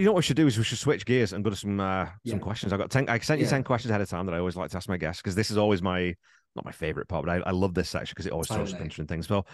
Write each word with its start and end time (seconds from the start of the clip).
you 0.00 0.06
know 0.06 0.12
what 0.12 0.18
we 0.18 0.22
should 0.22 0.36
do 0.36 0.46
is 0.46 0.56
we 0.58 0.64
should 0.64 0.78
switch 0.78 1.04
gears 1.04 1.32
and 1.32 1.44
go 1.44 1.50
to 1.50 1.56
some 1.56 1.78
uh, 1.80 2.06
Yeah. 2.24 2.30
some 2.32 2.40
questions. 2.40 2.72
I 2.72 2.76
got 2.76 2.90
ten. 2.90 3.08
I 3.08 3.18
sent 3.18 3.38
you 3.40 3.44
Yeah. 3.44 3.50
ten 3.50 3.64
questions 3.64 3.90
ahead 3.90 4.00
of 4.00 4.08
time 4.08 4.26
that 4.26 4.34
I 4.34 4.38
always 4.38 4.56
like 4.56 4.70
to 4.70 4.76
ask 4.76 4.88
my 4.88 4.96
guests 4.96 5.22
because 5.22 5.34
this 5.34 5.50
is 5.50 5.56
always 5.58 5.82
my 5.82 6.14
not 6.56 6.64
my 6.64 6.72
favorite 6.72 7.08
part, 7.08 7.24
but 7.24 7.30
I, 7.46 7.48
I 7.48 7.52
love 7.52 7.74
this 7.74 7.88
section 7.88 8.12
because 8.14 8.26
it 8.26 8.32
always 8.32 8.48
throws 8.48 8.70
some 8.70 8.80
interesting 8.80 9.06
things. 9.06 9.28
So, 9.28 9.44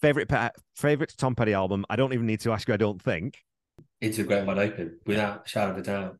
favorite 0.00 0.30
favorite 0.76 1.14
Tom 1.16 1.34
Petty 1.34 1.54
album. 1.54 1.86
I 1.88 1.96
don't 1.96 2.12
even 2.12 2.26
need 2.26 2.40
to 2.40 2.52
ask 2.52 2.68
you. 2.68 2.74
I 2.74 2.78
don't 2.78 3.00
think. 3.00 3.38
Into 4.00 4.18
the 4.22 4.28
Great 4.28 4.44
Wide 4.46 4.58
Open, 4.58 4.98
without 5.06 5.46
a 5.46 5.48
shadow 5.48 5.70
of 5.72 5.78
a 5.78 5.82
doubt. 5.82 6.18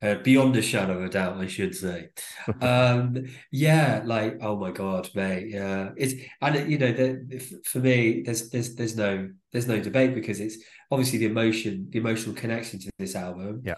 Uh, 0.00 0.14
beyond 0.14 0.54
a 0.56 0.62
shadow 0.62 0.96
of 0.98 1.04
a 1.04 1.08
doubt, 1.08 1.38
I 1.38 1.48
should 1.48 1.74
say. 1.74 2.10
um, 2.60 3.16
yeah, 3.50 4.02
like 4.04 4.38
oh 4.40 4.56
my 4.56 4.70
god, 4.70 5.08
mate. 5.14 5.48
Yeah, 5.48 5.90
it's 5.96 6.14
and 6.40 6.54
it- 6.56 6.68
you 6.68 6.78
know, 6.78 6.92
the, 6.92 7.60
for 7.64 7.80
me, 7.80 8.22
there's 8.22 8.48
there's 8.50 8.74
there's 8.76 8.96
no 8.96 9.28
there's 9.52 9.66
no 9.66 9.80
debate 9.80 10.14
because 10.14 10.38
it's 10.40 10.56
obviously 10.90 11.18
the 11.18 11.26
emotion, 11.26 11.88
the 11.90 11.98
emotional 11.98 12.34
connection 12.34 12.80
to 12.80 12.90
this 12.98 13.14
album. 13.14 13.62
Yeah. 13.64 13.74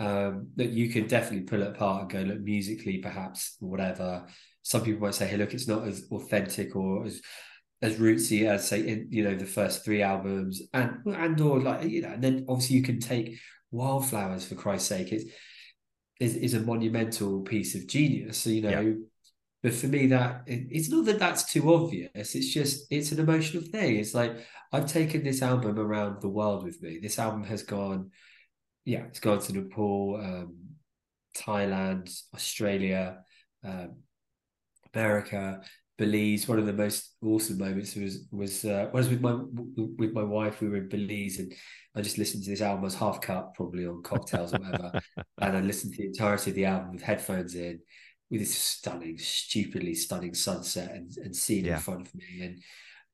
Um, 0.00 0.50
that 0.54 0.70
you 0.70 0.90
can 0.90 1.08
definitely 1.08 1.44
pull 1.46 1.60
it 1.60 1.68
apart 1.68 2.02
and 2.02 2.10
go 2.10 2.20
look 2.20 2.40
musically, 2.40 2.98
perhaps 2.98 3.56
whatever. 3.58 4.26
Some 4.62 4.82
people 4.82 5.00
might 5.00 5.14
say, 5.14 5.26
"Hey, 5.26 5.36
look, 5.36 5.52
it's 5.54 5.66
not 5.66 5.88
as 5.88 6.06
authentic 6.12 6.76
or 6.76 7.04
as 7.04 7.20
as 7.82 7.96
rootsy 7.96 8.46
as 8.46 8.68
say 8.68 8.80
in 8.80 9.08
you 9.10 9.22
know 9.24 9.36
the 9.36 9.46
first 9.46 9.84
three 9.84 10.02
albums 10.02 10.62
and 10.72 10.98
and 11.06 11.40
or 11.40 11.60
like 11.60 11.88
you 11.88 12.02
know 12.02 12.08
and 12.08 12.22
then 12.22 12.44
obviously 12.48 12.76
you 12.76 12.82
can 12.82 12.98
take 12.98 13.38
wildflowers 13.70 14.46
for 14.46 14.56
christ's 14.56 14.88
sake 14.88 15.12
it's 15.12 15.24
is, 16.18 16.34
is 16.34 16.54
a 16.54 16.60
monumental 16.60 17.42
piece 17.42 17.76
of 17.76 17.86
genius 17.86 18.38
so 18.38 18.50
you 18.50 18.62
know 18.62 18.80
Yeah. 18.80 18.94
But 19.62 19.74
for 19.74 19.86
me 19.86 20.06
that 20.06 20.42
it's 20.46 20.88
not 20.88 21.04
that 21.04 21.18
that's 21.18 21.50
too 21.52 21.72
obvious 21.72 22.34
it's 22.34 22.52
just 22.52 22.86
it's 22.90 23.12
an 23.12 23.20
emotional 23.20 23.62
thing 23.62 23.96
it's 23.96 24.14
like 24.14 24.36
i've 24.72 24.86
taken 24.86 25.22
this 25.22 25.42
album 25.42 25.78
around 25.78 26.20
the 26.20 26.28
world 26.28 26.64
with 26.64 26.80
me 26.82 26.98
this 27.00 27.18
album 27.18 27.44
has 27.44 27.62
gone 27.62 28.10
yeah 28.84 29.04
it's 29.04 29.20
gone 29.20 29.40
to 29.40 29.52
nepal 29.52 30.20
um 30.22 30.54
thailand 31.36 32.10
australia 32.34 33.18
um 33.64 33.96
america 34.94 35.60
Belize. 35.98 36.46
One 36.46 36.60
of 36.60 36.66
the 36.66 36.72
most 36.72 37.16
awesome 37.22 37.58
moments 37.58 37.96
was 37.96 38.24
was 38.30 38.64
uh, 38.64 38.88
was 38.92 39.08
with 39.08 39.20
my 39.20 39.32
with 39.98 40.12
my 40.12 40.22
wife. 40.22 40.60
We 40.60 40.68
were 40.68 40.76
in 40.76 40.88
Belize, 40.88 41.40
and 41.40 41.52
I 41.94 42.00
just 42.00 42.18
listened 42.18 42.44
to 42.44 42.50
this 42.50 42.62
album. 42.62 42.82
I 42.82 42.84
was 42.84 42.94
half 42.94 43.20
cut, 43.20 43.52
probably 43.54 43.84
on 43.84 44.02
cocktails 44.04 44.54
or 44.54 44.58
whatever, 44.58 44.92
and 45.40 45.56
I 45.56 45.60
listened 45.60 45.94
to 45.94 46.02
the 46.02 46.06
entirety 46.06 46.52
of 46.52 46.54
the 46.54 46.66
album 46.66 46.92
with 46.92 47.02
headphones 47.02 47.56
in, 47.56 47.80
with 48.30 48.40
this 48.40 48.54
stunning, 48.56 49.18
stupidly 49.18 49.94
stunning 49.94 50.34
sunset 50.34 50.90
and 50.92 51.16
and 51.18 51.34
scene 51.34 51.64
Yeah. 51.64 51.74
in 51.74 51.80
front 51.80 52.06
of 52.06 52.14
me. 52.14 52.40
And 52.42 52.62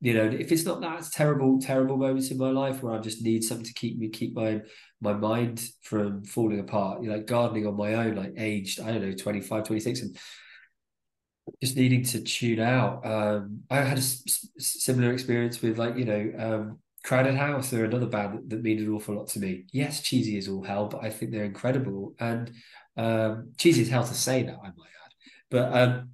you 0.01 0.12
know, 0.12 0.25
if 0.25 0.53
it's 0.53 0.65
not 0.65 0.81
that, 0.83 0.98
it's 0.98 1.11
terrible, 1.11 1.59
terrible 1.61 1.97
moments 1.97 2.31
in 2.31 2.37
my 2.37 2.51
life 2.51 2.83
where 2.83 2.95
I 2.95 2.98
just 2.98 3.23
need 3.23 3.42
something 3.45 3.65
to 3.67 3.73
keep 3.73 3.98
me 3.98 4.09
keep 4.09 4.35
my 4.35 4.61
my 5.01 5.12
mind 5.15 5.67
from 5.83 6.25
falling 6.25 6.61
apart. 6.61 7.03
You 7.03 7.09
know, 7.09 7.17
like 7.17 7.27
gardening 7.27 7.67
on 7.67 7.77
my 7.77 7.95
own, 7.95 8.17
like 8.17 8.35
aged, 8.37 8.81
I 8.81 8.92
don't 8.92 9.03
know, 9.03 9.15
25, 9.15 9.65
26, 9.65 10.03
and 10.03 10.17
just 11.62 11.77
needing 11.77 12.03
to 12.05 12.20
tune 12.23 12.61
out. 12.61 13.05
Um, 13.07 13.61
I 13.70 13.77
had 13.77 13.98
a 13.98 14.01
s- 14.01 14.48
similar 14.59 15.12
experience 15.12 15.61
with 15.62 15.79
like 15.79 15.97
you 15.97 16.05
know 16.05 16.33
um, 16.39 16.79
Crowded 17.05 17.35
House. 17.35 17.70
They're 17.70 17.85
another 17.85 18.07
band 18.07 18.35
that, 18.35 18.51
that 18.51 18.62
mean 18.62 18.79
an 18.79 18.91
awful 18.91 19.15
lot 19.17 19.29
to 19.29 19.41
me. 19.41 19.65
Yes, 19.73 20.03
cheesy 20.03 20.37
is 20.39 20.48
all 20.48 20.62
hell, 20.62 20.87
but 20.89 21.05
I 21.05 21.11
think 21.11 21.31
they're 21.33 21.45
incredible. 21.45 22.15
And 22.19 22.53
um, 22.97 23.53
cheesy 23.59 23.83
is 23.83 23.89
hell 23.91 24.05
to 24.05 24.15
say 24.15 24.42
that, 24.45 24.55
I 24.63 24.67
might 24.69 24.91
add. 25.04 25.04
But 25.50 25.72
um, 25.77 26.10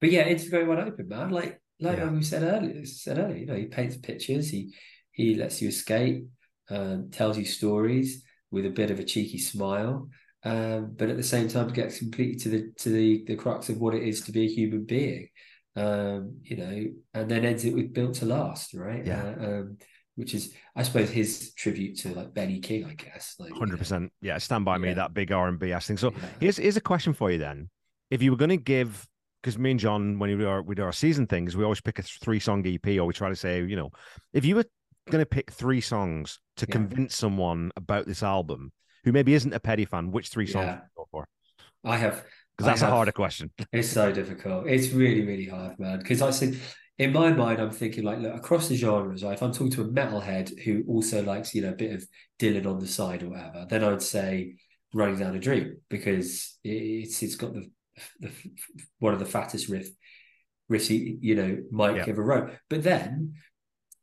but 0.00 0.10
yeah, 0.10 0.22
it's 0.22 0.44
very 0.44 0.66
wide 0.66 0.80
open, 0.80 1.08
man. 1.08 1.30
Like 1.30 1.60
like 1.80 1.98
Yeah. 1.98 2.10
we 2.10 2.22
said 2.22 2.42
earlier, 2.42 2.84
said 2.84 3.18
earlier, 3.18 3.36
you 3.36 3.46
know, 3.46 3.54
he 3.56 3.66
paints 3.66 3.96
pictures. 3.96 4.50
He 4.50 4.74
he 5.12 5.34
lets 5.34 5.60
you 5.62 5.68
escape, 5.68 6.26
um, 6.70 7.10
tells 7.10 7.38
you 7.38 7.44
stories 7.44 8.24
with 8.50 8.66
a 8.66 8.70
bit 8.70 8.90
of 8.90 8.98
a 8.98 9.04
cheeky 9.04 9.38
smile 9.38 10.08
um, 10.44 10.94
but 10.96 11.10
at 11.10 11.16
the 11.16 11.22
same 11.22 11.48
time 11.48 11.68
gets 11.68 11.98
completely 11.98 12.36
to 12.36 12.48
the 12.48 12.72
to 12.78 12.88
the 12.88 13.24
the 13.26 13.36
crux 13.36 13.68
of 13.68 13.78
what 13.78 13.94
it 13.94 14.02
is 14.02 14.22
to 14.22 14.32
be 14.32 14.44
a 14.46 14.48
human 14.48 14.84
being 14.84 15.28
um 15.76 16.36
you 16.42 16.56
know 16.56 16.84
and 17.12 17.30
then 17.30 17.44
ends 17.44 17.64
it 17.64 17.74
with 17.74 17.92
built 17.92 18.14
to 18.14 18.24
last 18.24 18.72
right 18.74 19.04
Yeah. 19.04 19.34
uh, 19.40 19.44
um 19.46 19.76
which 20.14 20.32
is 20.34 20.54
i 20.76 20.82
suppose 20.82 21.10
his 21.10 21.52
tribute 21.54 21.98
to 21.98 22.14
like 22.14 22.32
benny 22.32 22.60
king 22.60 22.84
i 22.86 22.94
guess 22.94 23.34
like. 23.38 23.52
Hundred 23.52 23.78
percent. 23.78 24.12
Yeah, 24.22 24.38
stand 24.38 24.64
by 24.64 24.78
me. 24.78 24.88
Yeah. 24.88 24.94
That 24.94 25.12
big 25.14 25.30
R 25.32 25.48
and 25.48 25.58
B 25.58 25.72
ass 25.72 25.86
thing. 25.88 25.98
So 25.98 26.12
Yeah. 26.12 26.18
here's 26.40 26.56
here's 26.56 26.76
a 26.76 26.80
question 26.80 27.12
for 27.12 27.30
you 27.30 27.38
then. 27.38 27.68
If 28.10 28.22
you 28.22 28.30
were 28.30 28.36
going 28.36 28.50
to 28.50 28.56
give, 28.56 29.06
because 29.42 29.58
me 29.58 29.70
and 29.72 29.80
John, 29.80 30.18
when 30.18 30.30
we 30.30 30.36
do 30.36 30.48
our 30.48 30.62
we 30.62 30.74
do 30.74 30.82
our 30.82 30.92
season 30.92 31.26
things, 31.26 31.56
we 31.56 31.64
always 31.64 31.80
pick 31.80 31.98
a 31.98 32.02
three 32.02 32.40
song 32.40 32.66
EP, 32.66 32.86
or 32.98 33.04
we 33.04 33.12
try 33.12 33.28
to 33.28 33.36
say, 33.36 33.62
you 33.62 33.76
know, 33.76 33.90
if 34.32 34.44
you 34.44 34.56
were 34.56 34.64
going 35.10 35.22
to 35.22 35.26
pick 35.26 35.50
three 35.50 35.80
songs 35.80 36.40
to 36.56 36.66
Yeah. 36.68 36.72
convince 36.72 37.16
someone 37.16 37.70
about 37.76 38.06
this 38.06 38.22
album 38.22 38.72
who 39.04 39.12
maybe 39.12 39.34
isn't 39.34 39.54
a 39.54 39.60
Petty 39.60 39.84
fan, 39.84 40.10
which 40.10 40.28
three 40.28 40.46
songs 40.46 40.66
Yeah. 40.66 40.72
would 40.74 40.82
you 40.82 40.88
go 40.96 41.08
for? 41.10 41.28
i 41.84 41.96
have 41.96 42.24
Because 42.56 42.66
that's 42.66 42.82
a 42.82 42.90
harder 42.90 43.12
question. 43.12 43.50
It's 43.72 43.88
so 43.88 44.12
difficult. 44.12 44.66
It's 44.66 44.90
really, 44.90 45.24
really 45.24 45.46
hard, 45.46 45.78
man. 45.78 45.98
Because 45.98 46.20
I 46.20 46.30
said, 46.30 46.58
in 46.98 47.12
my 47.12 47.32
mind, 47.32 47.60
I'm 47.60 47.70
thinking 47.70 48.02
like, 48.04 48.18
look, 48.18 48.34
across 48.34 48.68
the 48.68 48.74
genres, 48.76 49.22
right? 49.22 49.34
If 49.34 49.42
I'm 49.42 49.52
talking 49.52 49.70
to 49.72 49.82
a 49.82 49.88
metalhead 49.88 50.58
who 50.64 50.82
also 50.88 51.22
likes, 51.22 51.54
you 51.54 51.62
know, 51.62 51.70
a 51.70 51.76
bit 51.76 51.92
of 51.94 52.04
Dylan 52.40 52.66
on 52.66 52.80
the 52.80 52.88
side 52.88 53.22
or 53.22 53.28
whatever, 53.30 53.66
then 53.70 53.84
I 53.84 53.90
would 53.90 54.02
say 54.02 54.56
"Running 54.92 55.18
Down 55.20 55.36
a 55.36 55.38
Dream" 55.38 55.76
because 55.88 56.58
it's 56.64 57.22
it's 57.22 57.36
got 57.36 57.54
the, 57.54 57.70
the 58.20 58.30
one 58.98 59.12
of 59.14 59.18
the 59.20 59.26
fattest 59.26 59.68
riff 59.68 59.88
riffs 60.70 60.86
he, 60.86 61.16
you 61.20 61.34
know 61.34 61.58
Mike 61.70 61.96
Yeah. 61.96 62.04
ever 62.08 62.22
wrote. 62.22 62.50
But 62.68 62.82
then 62.82 63.34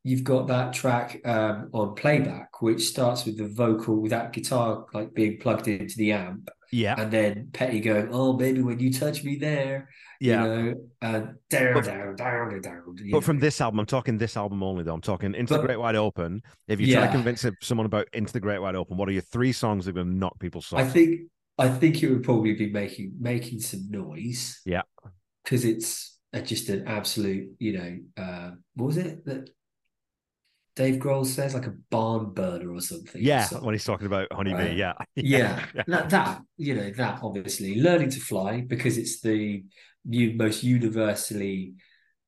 you've 0.04 0.24
got 0.24 0.48
that 0.48 0.74
track 0.74 1.20
um, 1.26 1.70
on 1.74 1.96
playback, 1.96 2.62
which 2.62 2.84
starts 2.88 3.26
with 3.26 3.38
the 3.38 3.48
vocal 3.48 4.02
with 4.02 4.12
that 4.12 4.34
guitar 4.34 4.86
like 4.94 5.14
being 5.14 5.40
plugged 5.40 5.68
into 5.68 5.98
the 5.98 6.12
amp 6.12 6.50
Yeah, 6.72 6.96
and 7.00 7.12
then 7.12 7.50
Petty 7.54 7.80
going, 7.80 8.10
"Oh, 8.12 8.34
baby, 8.34 8.62
when 8.62 8.80
you 8.80 8.92
touch 8.92 9.24
me 9.24 9.36
there, 9.38 9.90
yeah. 10.20 10.44
you 10.44 10.50
know, 10.50 10.74
and 11.02 11.36
down, 11.50 11.74
But- 11.74 11.86
down, 11.86 12.16
down, 12.16 12.62
down." 12.62 12.96
But 13.12 13.24
from 13.24 13.40
this 13.40 13.62
album, 13.62 13.80
I'm 13.80 13.86
talking 13.86 14.18
this 14.18 14.36
album 14.36 14.62
only, 14.64 14.84
though. 14.84 14.94
I'm 14.94 15.02
talking 15.02 15.34
Into 15.36 15.54
the 15.56 15.62
Great 15.64 15.80
Wide 15.80 15.96
Open. 15.96 16.42
If 16.68 16.80
you 16.82 16.94
try 16.94 17.06
to 17.06 17.12
convince 17.12 17.46
someone 17.62 17.86
about 17.86 18.08
Into 18.14 18.34
the 18.34 18.40
Great 18.40 18.60
Wide 18.60 18.76
Open, 18.76 18.98
what 18.98 19.08
are 19.10 19.12
your 19.14 19.22
three 19.22 19.52
songs 19.54 19.86
that 19.86 19.92
are 19.92 19.94
going 19.94 20.08
to 20.12 20.18
knock 20.18 20.38
people's 20.40 20.66
socks? 20.66 20.84
I 20.84 20.88
think, 20.88 21.22
I 21.58 21.70
think 21.70 22.04
it 22.04 22.10
would 22.10 22.24
probably 22.24 22.54
be 22.54 22.70
making 22.72 23.14
making 23.20 23.60
some 23.62 23.90
noise, 23.90 24.62
Yeah. 24.66 24.82
because 25.44 25.64
it's 25.66 26.18
a, 26.34 26.42
just 26.42 26.70
an 26.70 26.88
absolute, 26.88 27.50
you 27.60 27.74
know, 27.78 27.98
uh, 28.18 28.52
what 28.76 28.88
was 28.88 28.98
it 28.98 29.26
that 29.26 29.50
Dave 30.76 30.96
Grohl 31.00 31.26
says, 31.26 31.54
like 31.54 31.68
a 31.68 31.76
barn 31.90 32.34
burner 32.34 32.74
or 32.74 32.82
something? 32.82 33.22
yeah, 33.24 33.46
So- 33.46 33.62
when 33.64 33.74
he's 33.74 33.86
talking 33.86 34.08
about 34.08 34.28
Honeybee, 34.34 34.56
Right. 34.58 34.76
yeah. 34.78 34.94
yeah, 35.16 35.66
That, 35.88 36.10
that 36.10 36.42
you 36.58 36.76
know 36.76 36.90
that 36.92 37.20
obviously 37.24 37.80
learning 37.82 38.10
to 38.12 38.20
fly 38.20 38.62
because 38.62 38.98
it's 38.98 39.22
the 39.22 39.64
most 40.06 40.64
universally 40.64 41.76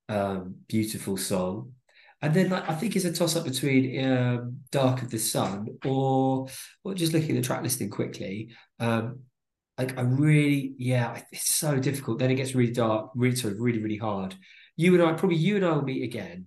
um, 0.10 0.56
beautiful 0.70 1.18
song 1.18 1.74
and 2.22 2.34
then 2.34 2.50
like, 2.50 2.68
i 2.70 2.74
think 2.74 2.96
it's 2.96 3.06
a 3.06 3.14
toss 3.14 3.36
up 3.36 3.44
between 3.44 4.04
um, 4.06 4.58
dark 4.72 5.02
of 5.02 5.10
the 5.10 5.20
sun 5.20 5.68
or 5.86 6.48
or 6.84 6.94
just 6.94 7.14
looking 7.14 7.32
at 7.32 7.36
the 7.36 7.42
track 7.42 7.62
listing 7.62 7.90
quickly 7.90 8.50
um, 8.80 9.20
like 9.78 9.98
i 9.98 10.02
really 10.02 10.74
yeah 10.78 11.22
it's 11.32 11.56
so 11.56 11.78
difficult 11.80 12.20
then 12.20 12.32
it 12.32 12.36
gets 12.36 12.56
really 12.56 12.72
dark 12.74 13.12
really 13.16 13.36
sorry, 13.36 13.56
really 13.58 13.82
really 13.82 13.98
hard 13.98 14.36
you 14.76 14.94
and 14.94 15.04
i 15.04 15.14
probably 15.14 15.38
you 15.38 15.56
and 15.56 15.66
i 15.66 15.72
will 15.72 15.84
meet 15.84 16.04
again 16.04 16.46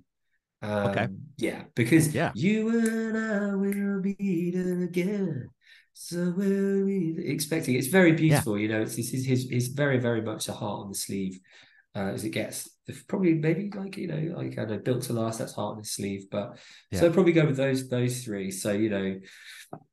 um, 0.63 0.89
Okay. 0.91 1.09
yeah 1.39 1.63
because 1.75 2.15
Yeah. 2.15 2.33
you 2.35 2.69
and 2.69 3.17
i 3.17 3.55
will 3.55 4.01
meet 4.03 4.55
again 4.55 5.49
so 5.93 6.33
we're 6.35 7.21
expecting 7.21 7.75
it's 7.75 7.89
very 7.89 8.13
beautiful, 8.13 8.59
you 8.59 8.69
know. 8.69 8.81
It's 8.81 8.97
this 8.97 9.13
is 9.13 9.27
his 9.27 9.51
his 9.51 9.69
very 9.69 9.99
very 9.99 10.23
much 10.23 10.49
a 10.49 10.53
heart 10.53 10.81
on 10.85 10.89
the 10.89 10.95
sleeve 10.95 11.39
uh, 11.95 12.11
as 12.15 12.25
it 12.25 12.31
gets. 12.31 12.69
Probably 13.09 13.35
maybe 13.35 13.71
like 13.75 13.97
you 13.97 14.09
know 14.09 14.37
like 14.37 14.59
I 14.59 14.65
know 14.65 14.79
built 14.79 15.03
to 15.03 15.13
last. 15.13 15.39
That's 15.39 15.55
heart 15.55 15.73
on 15.77 15.79
the 15.83 15.87
sleeve, 15.87 16.27
but 16.31 16.59
so 16.93 17.07
I'd 17.07 17.15
probably 17.15 17.33
go 17.33 17.47
with 17.47 17.57
those 17.57 17.89
those 17.89 18.25
three. 18.25 18.51
So 18.51 18.73
you 18.73 18.91
know, 18.91 19.21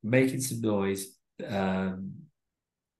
making 0.02 0.40
some 0.40 0.60
noise. 0.60 1.06
Um, 1.46 2.12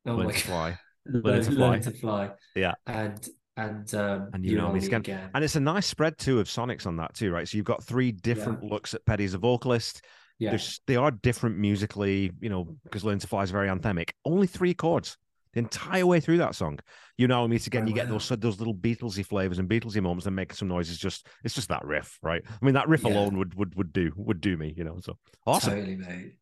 oh 0.07 0.15
Learn 0.15 0.27
my 0.27 0.33
to 0.33 0.39
God. 0.39 0.43
fly. 0.43 0.79
learn, 1.07 1.43
to 1.43 1.51
learn 1.51 1.83
fly. 1.83 1.93
to 1.93 1.99
fly. 1.99 2.31
Yeah. 2.55 2.75
and 2.87 3.29
and 3.57 3.93
um, 3.95 4.31
And 4.35 4.45
you 4.47 4.57
know 4.57 4.73
me 4.73 4.79
again. 4.85 5.01
again. 5.01 5.31
And 5.35 5.43
it's 5.43 5.57
a 5.57 5.61
nice 5.61 5.87
spread 5.87 6.17
too 6.17 6.39
of 6.39 6.47
sonics 6.47 6.87
on 6.87 6.97
that 6.99 7.15
too, 7.15 7.33
right? 7.33 7.49
So 7.49 7.57
you've 7.57 7.67
got 7.67 7.83
three 7.83 8.13
different 8.13 8.63
looks 8.63 8.95
at 8.95 9.05
Petty 9.05 9.25
as 9.25 9.35
a 9.35 9.39
vocalist. 9.39 10.05
Yeah, 10.39 10.51
There's, 10.51 10.81
they 10.87 10.95
are 10.95 11.11
different 11.11 11.59
musically, 11.59 12.31
you 12.41 12.49
know, 12.49 12.77
because 12.85 13.03
Learn 13.03 13.19
to 13.19 13.27
Fly 13.27 13.43
is 13.43 13.51
very 13.51 13.67
anthemic. 13.69 14.11
Only 14.25 14.47
three 14.47 14.75
chords 14.75 15.17
the 15.53 15.61
entire 15.61 16.07
way 16.07 16.21
through 16.21 16.39
that 16.39 16.55
song. 16.55 16.79
You 17.17 17.27
know, 17.29 17.45
I 17.45 17.47
meet 17.47 17.67
again. 17.67 17.87
You 17.87 17.95
get 17.95 18.09
those 18.09 18.29
those 18.29 18.59
little 18.59 18.75
Beatlesy 18.75 19.25
flavors 19.25 19.59
and 19.59 19.69
Beatlesy 19.69 20.01
moments 20.03 20.27
and 20.27 20.37
making 20.37 20.57
some 20.57 20.69
noises. 20.69 20.99
Just 20.99 21.27
it's 21.45 21.55
just 21.55 21.69
that 21.69 21.85
riff, 21.85 22.19
right? 22.23 22.43
I 22.49 22.65
mean, 22.65 22.75
that 22.75 22.89
riff 22.89 23.05
Yeah. 23.05 23.13
alone 23.13 23.39
would 23.39 23.55
would 23.55 23.75
would 23.77 23.93
do 23.93 24.13
would 24.17 24.41
do 24.41 24.57
me, 24.57 24.75
you 24.77 24.85
know. 24.85 24.99
So 25.01 25.19
awesome. 25.47 25.75
totally, 25.75 25.97
mate. 25.97 26.35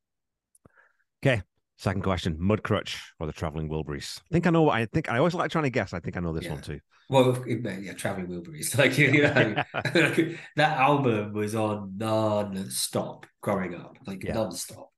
Second 1.79 2.03
question: 2.03 2.38
Mudcrutch 2.38 2.99
or 3.20 3.26
the 3.26 3.35
Traveling 3.35 3.69
Wilburys? 3.69 4.19
I 4.20 4.32
think 4.32 4.47
I 4.47 4.50
know. 4.50 4.62
what 4.62 4.76
I 4.76 4.87
think 4.87 5.11
I 5.11 5.19
always 5.19 5.35
like 5.35 5.50
trying 5.50 5.64
to 5.64 5.70
guess. 5.70 5.93
I 5.93 6.00
think 6.00 6.17
I 6.17 6.20
know 6.20 6.32
this 6.32 6.44
Yeah. 6.44 6.52
one 6.55 6.62
too. 6.62 6.81
Well, 7.11 7.44
yeah, 7.47 7.93
traveling 7.93 8.29
Wilburys. 8.29 8.75
Like 8.79 8.97
you 8.97 9.23
know, 9.23 9.62
that 10.56 10.79
album 10.79 11.35
was 11.35 11.55
on 11.55 11.99
non-stop 11.99 13.26
growing 13.43 13.75
up, 13.75 13.99
like 14.06 14.25
Yeah. 14.25 14.32
non-stop. 14.32 14.91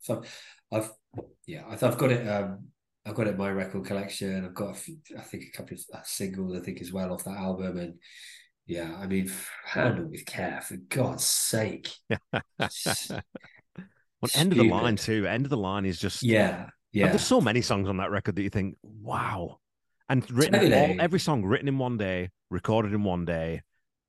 So 0.00 0.22
I've 0.70 0.90
yeah, 1.46 1.64
I've 1.68 1.80
got 1.96 2.12
it. 2.12 2.28
Um, 2.28 2.66
I've 3.06 3.14
got 3.14 3.28
it 3.28 3.30
in 3.30 3.36
my 3.36 3.50
record 3.50 3.84
collection. 3.84 4.44
I've 4.44 4.54
got, 4.54 4.76
I 5.16 5.22
think, 5.22 5.44
a 5.44 5.56
couple 5.56 5.74
of 5.74 5.80
uh, 5.94 6.02
singles. 6.04 6.56
I 6.56 6.60
think 6.60 6.80
as 6.80 6.92
well 6.92 7.12
off 7.12 7.24
that 7.24 7.36
album, 7.36 7.78
and 7.78 7.94
yeah, 8.66 8.96
I 9.00 9.06
mean, 9.06 9.30
handle 9.64 10.06
with 10.06 10.26
care 10.26 10.60
for 10.60 10.76
God's 10.76 11.24
sake. 11.24 11.88
well, 12.10 12.70
end 14.34 14.52
of 14.52 14.58
the 14.58 14.68
line 14.68 14.96
too. 14.96 15.26
End 15.26 15.46
of 15.46 15.50
the 15.50 15.56
line 15.56 15.84
is 15.84 16.00
just 16.00 16.24
yeah, 16.24 16.66
yeah. 16.92 17.08
There's 17.08 17.24
so 17.24 17.40
many 17.40 17.62
songs 17.62 17.88
on 17.88 17.98
that 17.98 18.10
record 18.10 18.34
that 18.36 18.42
you 18.42 18.50
think, 18.50 18.76
wow, 18.82 19.60
and 20.08 20.28
written 20.32 20.72
all, 20.72 21.00
every 21.00 21.20
song 21.20 21.44
written 21.44 21.68
in 21.68 21.78
one 21.78 21.96
day, 21.96 22.30
recorded 22.50 22.92
in 22.92 23.04
one 23.04 23.24
day. 23.24 23.62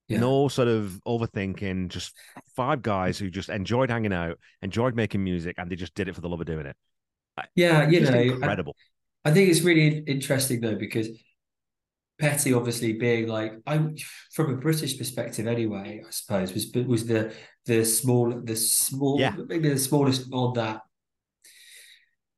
Yeah. 0.08 0.22
No 0.22 0.48
sort 0.48 0.70
of 0.70 1.02
overthinking, 1.06 1.90
just 1.90 2.14
five 2.56 2.82
guys 2.82 3.20
who 3.20 3.30
just 3.30 3.50
enjoyed 3.50 3.90
hanging 3.90 4.14
out, 4.14 4.40
enjoyed 4.62 4.96
making 4.96 5.24
music, 5.24 5.56
and 5.58 5.70
they 5.70 5.76
just 5.76 5.94
did 5.96 6.08
it 6.08 6.16
for 6.16 6.22
the 6.22 6.30
love 6.30 6.40
of 6.40 6.48
doing 6.48 6.66
it. 6.66 6.78
Yeah, 7.56 7.90
you 7.90 8.02
know, 8.02 8.20
incredible. 8.20 8.76
I, 9.26 9.30
I 9.30 9.34
think 9.34 9.50
it's 9.50 9.62
really 9.62 10.00
interesting 10.00 10.62
though 10.62 10.76
because 10.76 11.10
Petty, 12.20 12.54
obviously 12.54 12.94
being 12.94 13.28
like 13.28 13.54
I, 13.66 13.80
from 14.34 14.54
a 14.54 14.58
British 14.58 14.98
perspective, 14.98 15.48
anyway, 15.48 16.02
I 16.06 16.10
suppose 16.10 16.54
was 16.54 16.72
was 16.88 17.06
the 17.06 17.34
the 17.66 17.86
small 17.86 18.42
the 18.44 18.56
small 18.56 19.20
yeah. 19.20 19.36
maybe 19.48 19.70
the 19.70 19.78
smallest 19.78 20.32
on 20.34 20.54
that 20.54 20.82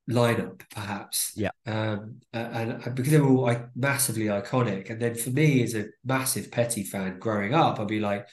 lineup, 0.10 0.62
perhaps. 0.70 1.34
Yeah. 1.36 1.52
Um, 1.66 2.20
and, 2.34 2.72
and, 2.84 2.96
because 2.96 3.12
they 3.12 3.20
were 3.20 3.30
all 3.30 3.44
like 3.44 3.76
massively 3.76 4.26
iconic, 4.26 4.90
and 4.90 5.02
then 5.02 5.16
for 5.16 5.30
me 5.30 5.64
as 5.64 5.76
a 5.76 5.86
massive 6.04 6.52
Petty 6.52 6.84
fan 6.84 7.20
growing 7.20 7.54
up, 7.54 7.80
I'd 7.80 7.88
be 7.88 8.00
like, 8.00 8.28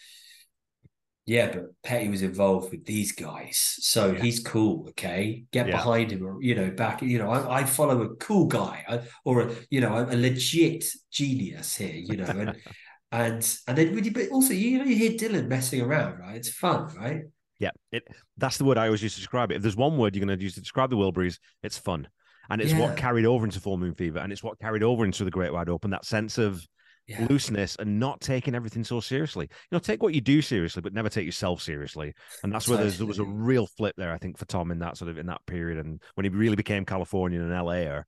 yeah, 1.26 1.50
but 1.52 1.64
Petty 1.82 2.08
was 2.08 2.22
involved 2.22 2.70
with 2.70 2.84
these 2.84 3.10
guys, 3.10 3.76
so 3.80 4.12
yeah. 4.12 4.22
he's 4.22 4.38
cool. 4.38 4.86
Okay, 4.90 5.44
get 5.50 5.66
yeah. 5.66 5.72
behind 5.72 6.12
him, 6.12 6.24
or 6.24 6.40
you 6.40 6.54
know, 6.54 6.70
back. 6.70 7.02
You 7.02 7.18
know, 7.18 7.30
I, 7.30 7.60
I 7.60 7.64
follow 7.64 8.00
a 8.02 8.14
cool 8.16 8.46
guy, 8.46 9.02
or 9.24 9.40
a 9.42 9.54
you 9.68 9.80
know, 9.80 10.06
a 10.08 10.14
legit 10.14 10.84
genius 11.10 11.76
here. 11.76 11.96
You 11.96 12.18
know, 12.18 12.26
and 12.26 12.56
and 13.12 13.58
and 13.66 13.78
then 13.78 14.04
you, 14.04 14.12
but 14.12 14.28
also 14.28 14.54
you 14.54 14.78
know, 14.78 14.84
you 14.84 14.94
hear 14.94 15.10
Dylan 15.10 15.48
messing 15.48 15.80
around, 15.80 16.20
right? 16.20 16.36
It's 16.36 16.50
fun, 16.50 16.94
right? 16.96 17.22
Yeah, 17.58 17.70
it 17.90 18.06
that's 18.36 18.58
the 18.58 18.64
word 18.64 18.78
I 18.78 18.86
always 18.86 19.02
use 19.02 19.14
to 19.14 19.20
describe 19.20 19.50
it. 19.50 19.56
If 19.56 19.62
there's 19.62 19.76
one 19.76 19.98
word 19.98 20.14
you're 20.14 20.24
going 20.24 20.38
to 20.38 20.42
use 20.42 20.54
to 20.54 20.60
describe 20.60 20.90
the 20.90 20.96
Wilburys, 20.96 21.38
it's 21.64 21.76
fun, 21.76 22.06
and 22.50 22.60
it's 22.60 22.72
yeah. 22.72 22.78
what 22.78 22.96
carried 22.96 23.26
over 23.26 23.44
into 23.44 23.58
Full 23.58 23.78
Moon 23.78 23.94
Fever, 23.94 24.20
and 24.20 24.32
it's 24.32 24.44
what 24.44 24.60
carried 24.60 24.84
over 24.84 25.04
into 25.04 25.24
the 25.24 25.30
Great 25.32 25.52
Wide 25.52 25.68
Open. 25.68 25.90
That 25.90 26.04
sense 26.04 26.38
of 26.38 26.64
yeah. 27.06 27.26
looseness 27.28 27.76
and 27.78 27.98
not 27.98 28.20
taking 28.20 28.54
everything 28.54 28.84
so 28.84 29.00
seriously. 29.00 29.46
You 29.50 29.76
know, 29.76 29.78
take 29.78 30.02
what 30.02 30.14
you 30.14 30.20
do 30.20 30.42
seriously, 30.42 30.82
but 30.82 30.92
never 30.92 31.08
take 31.08 31.26
yourself 31.26 31.62
seriously. 31.62 32.14
And 32.42 32.52
that's 32.52 32.68
where 32.68 32.78
there 32.78 33.06
was 33.06 33.18
a 33.18 33.24
real 33.24 33.66
flip 33.66 33.94
there, 33.96 34.12
I 34.12 34.18
think, 34.18 34.38
for 34.38 34.44
Tom 34.46 34.70
in 34.70 34.78
that 34.80 34.96
sort 34.96 35.10
of 35.10 35.18
in 35.18 35.26
that 35.26 35.44
period, 35.46 35.84
and 35.84 36.02
when 36.14 36.24
he 36.24 36.30
really 36.30 36.56
became 36.56 36.84
Californian 36.84 37.42
and 37.42 37.52
LA, 37.52 38.02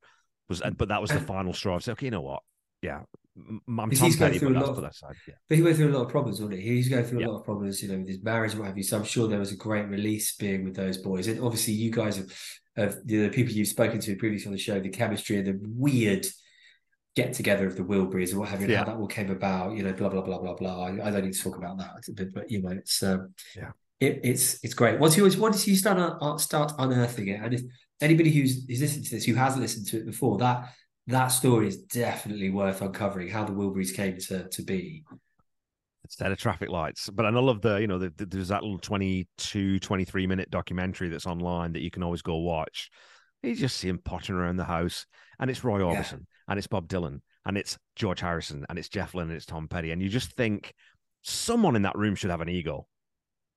was 0.48 0.62
but 0.76 0.88
that 0.88 1.00
was 1.00 1.10
the 1.10 1.20
final 1.34 1.52
straw. 1.52 1.76
I 1.76 1.78
said, 1.78 1.92
okay, 1.92 2.06
you 2.06 2.10
know 2.10 2.20
what? 2.20 2.42
Yeah, 2.82 3.02
I'm 3.36 3.60
Tom 3.66 3.90
he's 3.90 4.16
Petty, 4.16 4.44
a 4.44 4.48
lot 4.48 4.64
of, 4.64 4.82
that 4.82 4.94
side. 4.94 5.14
Yeah. 5.26 5.34
But 5.48 5.56
he 5.56 5.62
went 5.62 5.76
through 5.76 5.90
a 5.90 5.96
lot 5.96 6.04
of 6.04 6.10
problems, 6.10 6.40
wasn't 6.40 6.60
he? 6.60 6.66
He's 6.66 6.88
going 6.88 7.04
through 7.04 7.18
a 7.18 7.22
yeah. 7.22 7.28
lot 7.28 7.38
of 7.38 7.44
problems, 7.44 7.82
you 7.82 7.88
know, 7.88 7.98
with 7.98 8.08
his 8.08 8.22
marriage 8.22 8.52
and 8.52 8.60
what 8.60 8.68
have 8.68 8.76
you. 8.76 8.84
So 8.84 8.96
I'm 8.96 9.04
sure 9.04 9.28
there 9.28 9.38
was 9.38 9.52
a 9.52 9.56
great 9.56 9.88
release 9.88 10.36
being 10.36 10.64
with 10.64 10.74
those 10.74 10.98
boys. 10.98 11.26
And 11.26 11.42
obviously, 11.42 11.74
you 11.74 11.90
guys 11.90 12.16
have, 12.16 12.32
have 12.76 12.96
the 13.04 13.28
people 13.30 13.52
you've 13.52 13.68
spoken 13.68 14.00
to 14.00 14.16
previously 14.16 14.48
on 14.48 14.52
the 14.52 14.58
show, 14.58 14.80
the 14.80 14.88
chemistry 14.88 15.36
and 15.36 15.46
the 15.46 15.58
weird 15.62 16.26
get 17.18 17.32
together 17.32 17.66
of 17.66 17.76
the 17.76 17.82
Wilburys 17.82 18.30
and 18.30 18.38
what 18.38 18.48
have 18.48 18.62
you, 18.62 18.68
yeah. 18.68 18.78
how 18.78 18.84
that 18.84 18.96
all 18.96 19.08
came 19.08 19.30
about, 19.30 19.76
you 19.76 19.82
know, 19.82 19.92
blah 19.92 20.08
blah 20.08 20.22
blah 20.22 20.38
blah 20.38 20.54
blah. 20.54 20.86
I, 20.86 21.08
I 21.08 21.10
don't 21.10 21.24
need 21.24 21.32
to 21.32 21.42
talk 21.42 21.56
about 21.56 21.76
that, 21.78 22.04
but, 22.14 22.32
but 22.32 22.50
you 22.50 22.62
know, 22.62 22.70
it's 22.70 23.02
um, 23.02 23.34
yeah, 23.56 23.72
it, 23.98 24.20
it's 24.22 24.62
it's 24.62 24.74
great. 24.74 25.00
Once 25.00 25.16
you 25.16 25.28
once 25.40 25.66
you 25.66 25.74
start 25.74 25.98
uh, 25.98 26.38
start 26.38 26.72
unearthing 26.78 27.28
it, 27.28 27.40
and 27.42 27.54
if 27.54 27.62
anybody 28.00 28.30
who's 28.30 28.64
who's 28.68 28.80
listening 28.80 29.04
to 29.04 29.10
this 29.10 29.24
who 29.24 29.34
hasn't 29.34 29.62
listened 29.62 29.88
to 29.88 29.98
it 29.98 30.06
before, 30.06 30.38
that 30.38 30.72
that 31.08 31.28
story 31.28 31.66
is 31.66 31.78
definitely 31.78 32.50
worth 32.50 32.82
uncovering 32.82 33.28
how 33.28 33.44
the 33.44 33.52
Wilburys 33.52 33.94
came 33.94 34.16
to 34.18 34.48
to 34.48 34.62
be. 34.62 35.04
Instead 36.04 36.32
of 36.32 36.38
traffic 36.38 36.70
lights, 36.70 37.10
but 37.10 37.26
I 37.26 37.30
love 37.30 37.60
the 37.60 37.76
you 37.78 37.88
know 37.88 37.98
the, 37.98 38.12
the, 38.16 38.26
there's 38.26 38.48
that 38.48 38.62
little 38.62 38.78
22, 38.78 39.80
23 39.80 40.26
minute 40.26 40.50
documentary 40.50 41.08
that's 41.08 41.26
online 41.26 41.72
that 41.72 41.82
you 41.82 41.90
can 41.90 42.04
always 42.04 42.22
go 42.22 42.36
watch. 42.36 42.90
You 43.42 43.54
just 43.54 43.76
see 43.76 43.88
him 43.88 43.98
potting 43.98 44.36
around 44.36 44.56
the 44.56 44.64
house, 44.64 45.04
and 45.40 45.50
it's 45.50 45.64
Roy 45.64 45.80
Orbison. 45.80 46.12
Yeah 46.12 46.37
and 46.48 46.58
it's 46.58 46.66
Bob 46.66 46.88
Dylan 46.88 47.20
and 47.46 47.56
it's 47.56 47.78
George 47.96 48.20
Harrison 48.20 48.64
and 48.68 48.78
it's 48.78 48.88
Jeff 48.88 49.14
Lynne 49.14 49.28
and 49.28 49.36
it's 49.36 49.46
Tom 49.46 49.68
Petty. 49.68 49.90
And 49.90 50.02
you 50.02 50.08
just 50.08 50.32
think 50.32 50.74
someone 51.22 51.76
in 51.76 51.82
that 51.82 51.96
room 51.96 52.14
should 52.14 52.30
have 52.30 52.40
an 52.40 52.48
ego. 52.48 52.86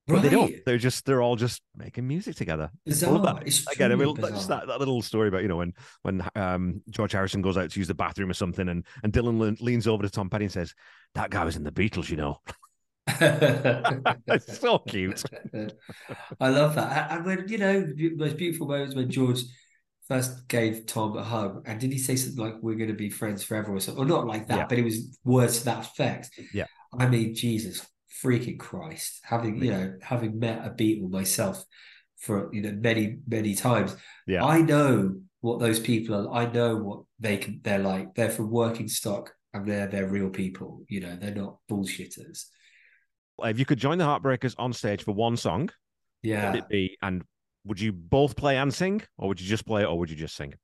But 0.06 0.14
right. 0.14 0.22
they 0.22 0.30
don't. 0.30 0.54
They're 0.66 0.78
just 0.78 1.04
they're 1.04 1.22
all 1.22 1.36
just 1.36 1.62
making 1.76 2.08
music 2.08 2.34
together. 2.34 2.70
Bizarre. 2.84 3.40
It's 3.46 3.64
Again, 3.68 3.92
I 3.92 3.94
mean, 3.94 4.16
just 4.16 4.48
that, 4.48 4.66
that 4.66 4.80
little 4.80 5.00
story 5.00 5.28
about 5.28 5.42
you 5.42 5.48
know 5.48 5.58
when 5.58 5.74
when 6.02 6.26
um, 6.34 6.82
George 6.90 7.12
Harrison 7.12 7.40
goes 7.40 7.56
out 7.56 7.70
to 7.70 7.78
use 7.78 7.86
the 7.86 7.94
bathroom 7.94 8.28
or 8.28 8.34
something, 8.34 8.68
and 8.68 8.84
and 9.04 9.12
Dylan 9.12 9.60
leans 9.60 9.86
over 9.86 10.02
to 10.02 10.10
Tom 10.10 10.28
Petty 10.28 10.46
and 10.46 10.52
says, 10.52 10.74
"That 11.14 11.30
guy 11.30 11.44
was 11.44 11.56
in 11.56 11.62
the 11.62 11.70
Beatles, 11.70 12.10
you 12.10 12.16
know." 12.16 12.38
it's 14.26 14.58
so 14.58 14.78
cute. 14.80 15.22
I 16.40 16.48
love 16.48 16.74
that. 16.74 17.12
And 17.12 17.24
when 17.24 17.48
you 17.48 17.58
know, 17.58 17.86
those 18.16 18.34
beautiful 18.34 18.66
moments 18.66 18.96
when 18.96 19.08
George 19.08 19.42
first 20.08 20.48
gave 20.48 20.86
Tom 20.86 21.16
a 21.16 21.22
hug, 21.22 21.62
and 21.66 21.80
did 21.80 21.92
he 21.92 21.98
say 21.98 22.16
something 22.16 22.42
like 22.42 22.54
"We're 22.60 22.76
going 22.76 22.88
to 22.88 22.94
be 22.94 23.10
friends 23.10 23.42
forever" 23.42 23.74
or 23.74 23.80
something, 23.80 24.02
or 24.02 24.06
not 24.06 24.26
like 24.26 24.48
that, 24.48 24.58
yeah. 24.58 24.66
but 24.68 24.78
it 24.78 24.84
was 24.84 25.18
words 25.24 25.60
to 25.60 25.64
that 25.66 25.86
effect. 25.86 26.30
Yeah, 26.52 26.66
I 26.98 27.06
mean, 27.06 27.34
Jesus 27.34 27.86
freaking 28.22 28.58
Christ, 28.58 29.20
having 29.22 29.62
you 29.62 29.70
know 29.70 29.94
having 30.02 30.38
met 30.38 30.66
a 30.66 30.70
Beatle 30.70 31.10
myself 31.10 31.64
for 32.18 32.52
you 32.54 32.62
know 32.62 32.72
many 32.72 33.18
many 33.26 33.54
times, 33.54 33.96
yeah, 34.26 34.44
I 34.44 34.60
know 34.60 35.16
what 35.40 35.60
those 35.60 35.80
people 35.80 36.14
are. 36.14 36.34
I 36.34 36.50
know 36.50 36.76
what 36.76 37.02
they 37.18 37.36
can. 37.36 37.60
They're 37.62 37.78
like. 37.78 38.14
They're 38.14 38.30
from 38.30 38.50
working 38.50 38.88
stock, 38.88 39.32
and 39.52 39.66
they're 39.66 39.86
they're 39.86 40.08
real 40.08 40.30
people. 40.30 40.84
You 40.88 41.00
know, 41.00 41.16
they're 41.16 41.34
not 41.34 41.58
bullshitters. 41.70 42.46
If 43.42 43.58
you 43.58 43.64
could 43.64 43.78
join 43.78 43.98
the 43.98 44.04
Heartbreakers 44.04 44.54
on 44.58 44.72
stage 44.72 45.04
for 45.04 45.12
one 45.12 45.36
song, 45.36 45.70
yeah, 46.22 46.54
it 46.54 46.68
be 46.68 46.96
and 47.02 47.22
would 47.64 47.80
you 47.80 47.92
both 47.92 48.36
play 48.36 48.56
and 48.56 48.72
sing, 48.72 49.02
or 49.18 49.28
would 49.28 49.40
you 49.40 49.46
just 49.46 49.66
play, 49.66 49.84
or 49.84 49.98
would 49.98 50.10
you 50.10 50.16
just 50.16 50.36
sing? 50.36 50.54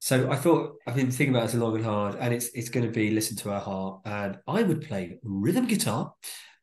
So 0.00 0.30
I 0.30 0.36
thought 0.36 0.76
I've 0.86 0.94
been 0.94 1.10
thinking 1.10 1.34
about 1.34 1.52
it 1.52 1.58
long 1.58 1.74
and 1.76 1.84
hard, 1.84 2.16
and 2.16 2.32
it's 2.32 2.48
it's 2.50 2.68
going 2.68 2.86
to 2.86 2.92
be 2.92 3.10
listen 3.10 3.36
to 3.38 3.50
our 3.50 3.60
heart, 3.60 4.00
and 4.04 4.38
I 4.46 4.62
would 4.62 4.82
play 4.82 5.18
rhythm 5.22 5.66
guitar, 5.66 6.12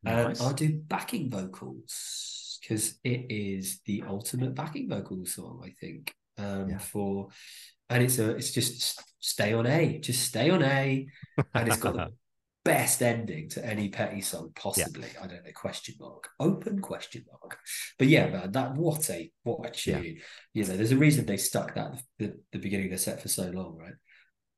nice. 0.03 0.39
and 0.39 0.47
I'll 0.47 0.53
do 0.53 0.81
backing 0.87 1.29
vocals 1.29 2.59
because 2.61 2.97
it 3.03 3.25
is 3.29 3.81
the 3.85 4.03
ultimate 4.07 4.55
backing 4.55 4.89
vocal 4.89 5.25
song, 5.25 5.61
I 5.63 5.71
think. 5.79 6.13
Um, 6.37 6.69
yeah. 6.69 6.77
For 6.77 7.29
and 7.89 8.03
it's 8.03 8.19
a 8.19 8.31
it's 8.31 8.51
just 8.51 9.01
stay 9.19 9.53
on 9.53 9.67
A, 9.67 9.99
just 9.99 10.23
stay 10.23 10.49
on 10.49 10.63
A, 10.63 11.07
and 11.53 11.67
it's 11.67 11.77
got 11.77 11.95
the 11.95 12.13
best 12.65 13.01
ending 13.01 13.47
to 13.47 13.65
any 13.65 13.87
Petty 13.89 14.19
song 14.19 14.51
possibly. 14.55 15.07
Yeah. 15.13 15.23
I 15.23 15.27
don't 15.27 15.45
know. 15.45 15.51
Question 15.53 15.95
mark. 15.99 16.27
Open 16.39 16.81
question 16.81 17.23
mark. 17.31 17.59
But 17.97 18.07
yeah, 18.07 18.27
man, 18.27 18.51
that 18.51 18.73
what 18.73 19.09
a 19.09 19.31
what 19.43 19.65
a 19.65 19.71
tune. 19.71 20.03
Yeah. 20.03 20.11
You 20.53 20.65
know, 20.65 20.75
there's 20.75 20.91
a 20.91 20.97
reason 20.97 21.25
they 21.25 21.37
stuck 21.37 21.75
that 21.75 22.01
the, 22.19 22.33
the 22.51 22.59
beginning 22.59 22.87
of 22.87 22.91
the 22.91 22.97
set 22.97 23.21
for 23.21 23.29
so 23.29 23.49
long, 23.51 23.77
right? 23.77 23.93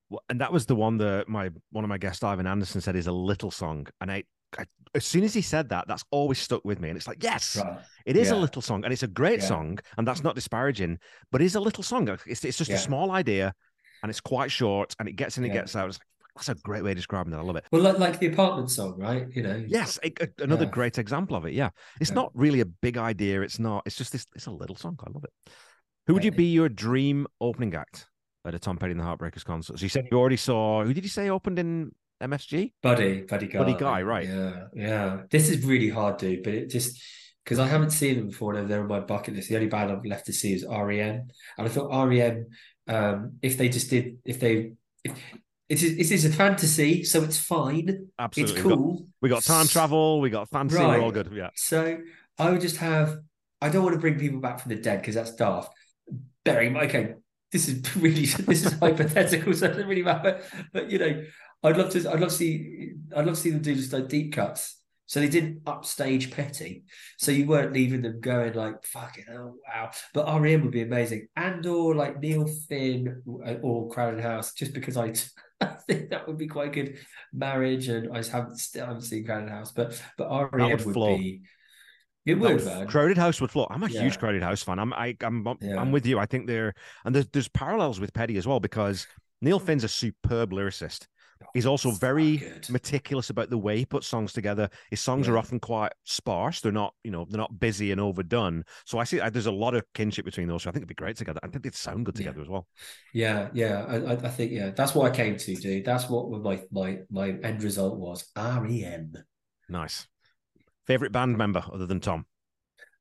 Well, 0.10 0.24
and 0.30 0.40
that 0.42 0.54
was 0.54 0.66
the 0.66 0.76
one 0.76 0.98
that 0.98 1.28
my 1.28 1.50
one 1.72 1.84
of 1.84 1.90
my 1.90 1.98
guests, 1.98 2.24
Ivan 2.24 2.48
Anderson, 2.48 2.82
said 2.82 2.96
is 2.96 3.08
a 3.08 3.12
little 3.12 3.52
song, 3.52 3.88
and 4.00 4.10
I, 4.10 4.24
I 4.58 4.64
as 4.96 5.06
soon 5.06 5.26
as 5.26 5.34
he 5.34 5.42
said 5.42 5.68
that, 5.70 5.86
that's 5.88 6.06
always 6.10 6.40
stuck 6.40 6.64
with 6.64 6.80
me, 6.80 6.88
and 6.88 6.98
it's 6.98 7.08
like, 7.08 7.22
yes, 7.22 7.58
right. 7.58 7.80
it 8.06 8.16
is 8.16 8.30
yeah. 8.30 8.36
a 8.36 8.38
little 8.38 8.62
song, 8.62 8.86
and 8.86 8.94
it's 8.94 9.04
a 9.04 9.08
great 9.08 9.44
song, 9.44 9.78
and 9.98 10.08
that's 10.08 10.24
not 10.24 10.36
disparaging, 10.36 10.98
but 11.30 11.42
it's 11.42 11.56
a 11.56 11.60
little 11.60 11.84
song. 11.84 12.08
It's 12.26 12.46
it's 12.46 12.58
just 12.58 12.72
a 12.72 12.78
small 12.78 13.12
idea, 13.12 13.54
and 14.02 14.10
it's 14.10 14.22
quite 14.22 14.50
short, 14.50 14.96
and 14.98 15.10
it 15.10 15.18
gets 15.18 15.38
in, 15.38 15.44
it 15.44 15.50
gets 15.50 15.76
out. 15.76 15.90
It's 15.90 15.98
like, 15.98 16.08
that's 16.46 16.60
a 16.60 16.63
great 16.63 16.84
way 16.84 16.91
of 16.91 16.98
describing 16.98 17.34
it. 17.34 17.38
I 17.38 17.41
love 17.41 17.56
it. 17.56 17.65
Well, 17.72 17.82
like, 17.82 18.00
like 18.00 18.20
the 18.20 18.27
apartment 18.27 18.70
song, 18.72 18.96
right? 18.98 19.27
You 19.34 19.44
know. 19.44 19.63
Yes, 19.67 20.00
another 20.39 20.65
yeah. 20.65 20.72
great 20.72 20.98
example 20.98 21.36
of 21.36 21.46
it. 21.46 21.53
Yeah, 21.53 21.70
it's 22.00 22.10
yeah. 22.10 22.15
not 22.15 22.32
really 22.34 22.62
a 22.62 22.65
big 22.65 22.98
idea. 22.98 23.41
It's 23.41 23.60
not. 23.60 23.84
It's 23.86 23.96
just 23.96 24.12
this. 24.12 24.25
It's 24.36 24.48
a 24.48 24.51
little 24.51 24.75
song. 24.75 24.98
I 25.06 25.10
love 25.12 25.24
it. 25.24 25.51
Who 26.08 26.13
would 26.13 26.24
you 26.24 26.32
be 26.32 26.46
your 26.46 26.70
dream 26.70 27.27
opening 27.41 27.75
act 27.75 28.08
at 28.46 28.56
a 28.56 28.60
Tom 28.60 28.77
Petty 28.77 28.91
and 28.91 29.00
the 29.00 29.03
Heartbreakers 29.03 29.44
concert? 29.44 29.77
So 29.77 29.84
you 29.84 29.89
said 29.89 30.08
you 30.10 30.17
already 30.17 30.38
saw. 30.38 30.84
Who 30.84 30.94
did 30.94 31.03
you 31.03 31.10
say 31.10 31.29
opened 31.29 31.60
in 31.60 31.91
MSG? 32.24 32.72
Buddy, 32.82 33.22
Buddy 33.22 33.48
Guy. 33.48 33.60
Buddy 33.60 33.74
Guy, 33.74 34.01
right? 34.03 34.25
Yeah, 34.25 34.63
yeah. 34.74 35.22
This 35.29 35.50
is 35.50 35.65
really 35.65 35.89
hard, 35.89 36.17
dude. 36.17 36.44
But 36.44 36.53
it 36.53 36.70
just 36.70 37.01
because 37.48 37.60
I 37.60 37.67
haven't 37.67 37.91
seen 37.91 38.17
them 38.17 38.27
before. 38.27 38.62
They're 38.62 38.82
on 38.82 38.88
my 38.88 39.00
bucket 39.00 39.34
list. 39.36 39.48
The 39.48 39.56
only 39.56 39.67
band 39.67 39.89
I've 39.89 40.06
left 40.06 40.25
to 40.25 40.34
see 40.34 40.53
is 40.53 40.65
REM, 40.70 41.27
and 41.58 41.67
I 41.67 41.70
thought 41.70 42.08
REM. 42.08 42.48
Um, 42.89 43.38
if 43.41 43.58
they 43.58 43.70
just 43.70 43.89
did, 43.89 44.17
if 44.25 44.39
they, 44.39 44.72
if, 45.03 45.13
it 45.70 45.84
is, 45.84 46.12
it 46.12 46.14
is 46.14 46.26
a 46.26 46.30
fantasy, 46.32 47.04
so 47.04 47.24
it's 47.24 47.38
fine. 47.38 48.08
Absolutely. 48.18 48.56
It's 48.56 48.62
cool. 48.62 48.94
We 48.94 48.98
got, 48.98 49.08
we 49.22 49.30
got 49.30 49.44
time 49.44 49.68
travel, 49.68 50.22
we 50.22 50.30
got 50.30 50.50
fantasy, 50.50 50.82
right. 50.82 51.00
we're 51.00 51.06
all 51.06 51.12
good. 51.12 51.32
Yeah. 51.34 51.50
So 51.56 52.00
I 52.40 52.52
would 52.52 52.62
just 52.62 52.78
have, 52.78 53.18
I 53.62 53.70
don't 53.70 53.84
want 53.84 53.96
to 53.96 54.00
bring 54.00 54.18
people 54.18 54.40
back 54.40 54.60
from 54.60 54.70
the 54.70 54.82
dead 54.82 55.02
because 55.02 55.16
that's 55.16 55.36
daft. 55.36 55.74
Very, 56.46 56.74
okay, 56.76 57.16
this 57.52 57.68
is 57.68 57.96
really, 57.98 58.26
this 58.26 58.66
is 58.66 58.74
hypothetical, 58.74 59.54
so 59.54 59.66
it 59.66 59.70
doesn't 59.70 59.88
really 59.88 60.04
matter. 60.04 60.42
But, 60.72 60.90
you 60.90 61.00
know, 61.00 61.24
I'd 61.64 61.78
love 61.78 61.92
to, 61.92 62.00
I'd 62.12 62.20
love 62.20 62.30
to 62.30 62.36
see, 62.36 62.94
I'd 63.16 63.26
love 63.26 63.36
to 63.36 63.42
see 63.42 63.50
them 63.50 63.62
do 63.62 63.76
just 63.76 63.92
like 63.92 64.08
deep 64.08 64.34
cuts 64.34 64.80
So 65.08 65.20
they 65.20 65.28
didn't 65.28 65.64
upstage 65.66 66.32
Petty. 66.32 66.84
So 67.18 67.32
you 67.32 67.46
weren't 67.46 67.74
leaving 67.74 68.04
them 68.04 68.22
going 68.22 68.54
like, 68.54 68.86
fucking 68.86 69.26
oh 69.34 69.56
wow. 69.68 69.92
But 70.14 70.28
REM 70.40 70.64
would 70.64 70.72
be 70.72 70.84
amazing. 70.84 71.28
And 71.36 71.66
or 71.66 71.94
like 71.94 72.22
Neil 72.22 72.48
Finn 72.70 73.22
uh, 73.46 73.56
or 73.62 73.90
Crowded 73.90 74.22
House, 74.22 74.54
just 74.54 74.74
because 74.74 74.96
I, 74.96 75.14
I 75.62 75.76
think 75.88 76.10
that 76.10 76.28
would 76.28 76.38
be 76.38 76.48
quite 76.48 76.74
good 76.74 76.98
marriage. 77.34 77.88
And 77.88 78.12
I 78.12 78.18
just 78.18 78.32
haven't 78.32 78.58
still 78.58 78.86
haven't 78.86 79.02
seen 79.02 79.26
Crowded 79.26 79.50
House, 79.50 79.72
but 79.72 80.02
but 80.18 80.30
REM 80.54 80.72
would, 80.72 80.86
would 80.86 81.18
be 81.18 81.42
it 82.26 82.36
would, 82.36 82.64
would 82.64 82.88
Crowded 82.90 83.18
House 83.18 83.40
would 83.40 83.52
float. 83.52 83.68
I'm 83.72 83.84
a 83.84 83.90
yeah. 83.90 84.02
huge 84.02 84.20
Crowded 84.20 84.44
House 84.44 84.62
fan. 84.62 84.80
I'm 84.80 84.94
I, 84.94 85.16
am 85.22 85.48
i 85.48 85.56
yeah. 85.62 85.80
I'm 85.80 85.92
with 85.92 86.06
you. 86.06 86.20
I 86.20 86.26
think 86.26 86.46
they're 86.46 86.74
and 87.06 87.16
there's 87.16 87.28
there's 87.28 87.48
parallels 87.48 88.00
with 88.00 88.14
Petty 88.14 88.38
as 88.38 88.46
well 88.46 88.60
because 88.60 89.08
Neil 89.42 89.60
Finn's 89.60 89.84
a 89.84 89.88
superb 89.88 90.52
lyricist. 90.52 91.08
He's 91.53 91.65
also 91.65 91.91
very 91.91 92.44
meticulous 92.70 93.29
about 93.29 93.50
the 93.50 93.58
way 93.58 93.77
he 93.77 93.86
puts 93.86 94.08
songs 94.08 94.34
together. 94.34 94.70
His 94.89 95.00
songs 95.00 95.27
yeah. 95.27 95.34
are 95.34 95.38
often 95.38 95.60
quite 95.60 95.91
sparse. 96.03 96.62
They're 96.62 96.72
not, 96.72 96.94
you 97.03 97.12
know, 97.12 97.25
they're 97.29 97.38
not 97.38 97.60
busy 97.60 97.91
and 97.91 98.01
overdone. 98.01 98.63
So 98.86 99.00
I 99.00 99.03
see 99.03 99.20
I, 99.20 99.29
there's 99.29 99.46
a 99.46 99.51
lot 99.51 99.74
of 99.74 99.84
kinship 99.94 100.25
between 100.25 100.48
those. 100.48 100.63
So 100.63 100.70
I 100.70 100.72
think 100.72 100.82
it'd 100.82 100.89
be 100.89 100.96
great 100.96 101.17
together. 101.17 101.39
I 101.44 101.48
think 101.48 101.63
they'd 101.63 101.75
sound 101.75 102.06
good 102.06 102.15
together 102.15 102.38
yeah. 102.38 102.44
as 102.44 102.50
well. 102.50 102.67
Yeah, 103.13 103.50
yeah. 103.53 103.86
I, 103.88 104.13
I 104.13 104.29
think 104.29 104.51
yeah, 104.51 104.72
that's 104.72 104.96
what 104.96 105.12
I 105.12 105.15
came 105.15 105.38
to, 105.38 105.56
dude. 105.56 105.86
That's 105.86 106.10
what 106.10 106.29
my 106.41 106.62
my 106.72 107.00
my 107.10 107.29
end 107.44 107.63
result 107.63 107.98
was. 107.98 108.29
REM. 108.36 109.13
Nice. 109.70 110.08
Favorite 110.86 111.12
band 111.12 111.38
member 111.38 111.63
other 111.72 111.86
than 111.86 112.00
Tom? 112.00 112.25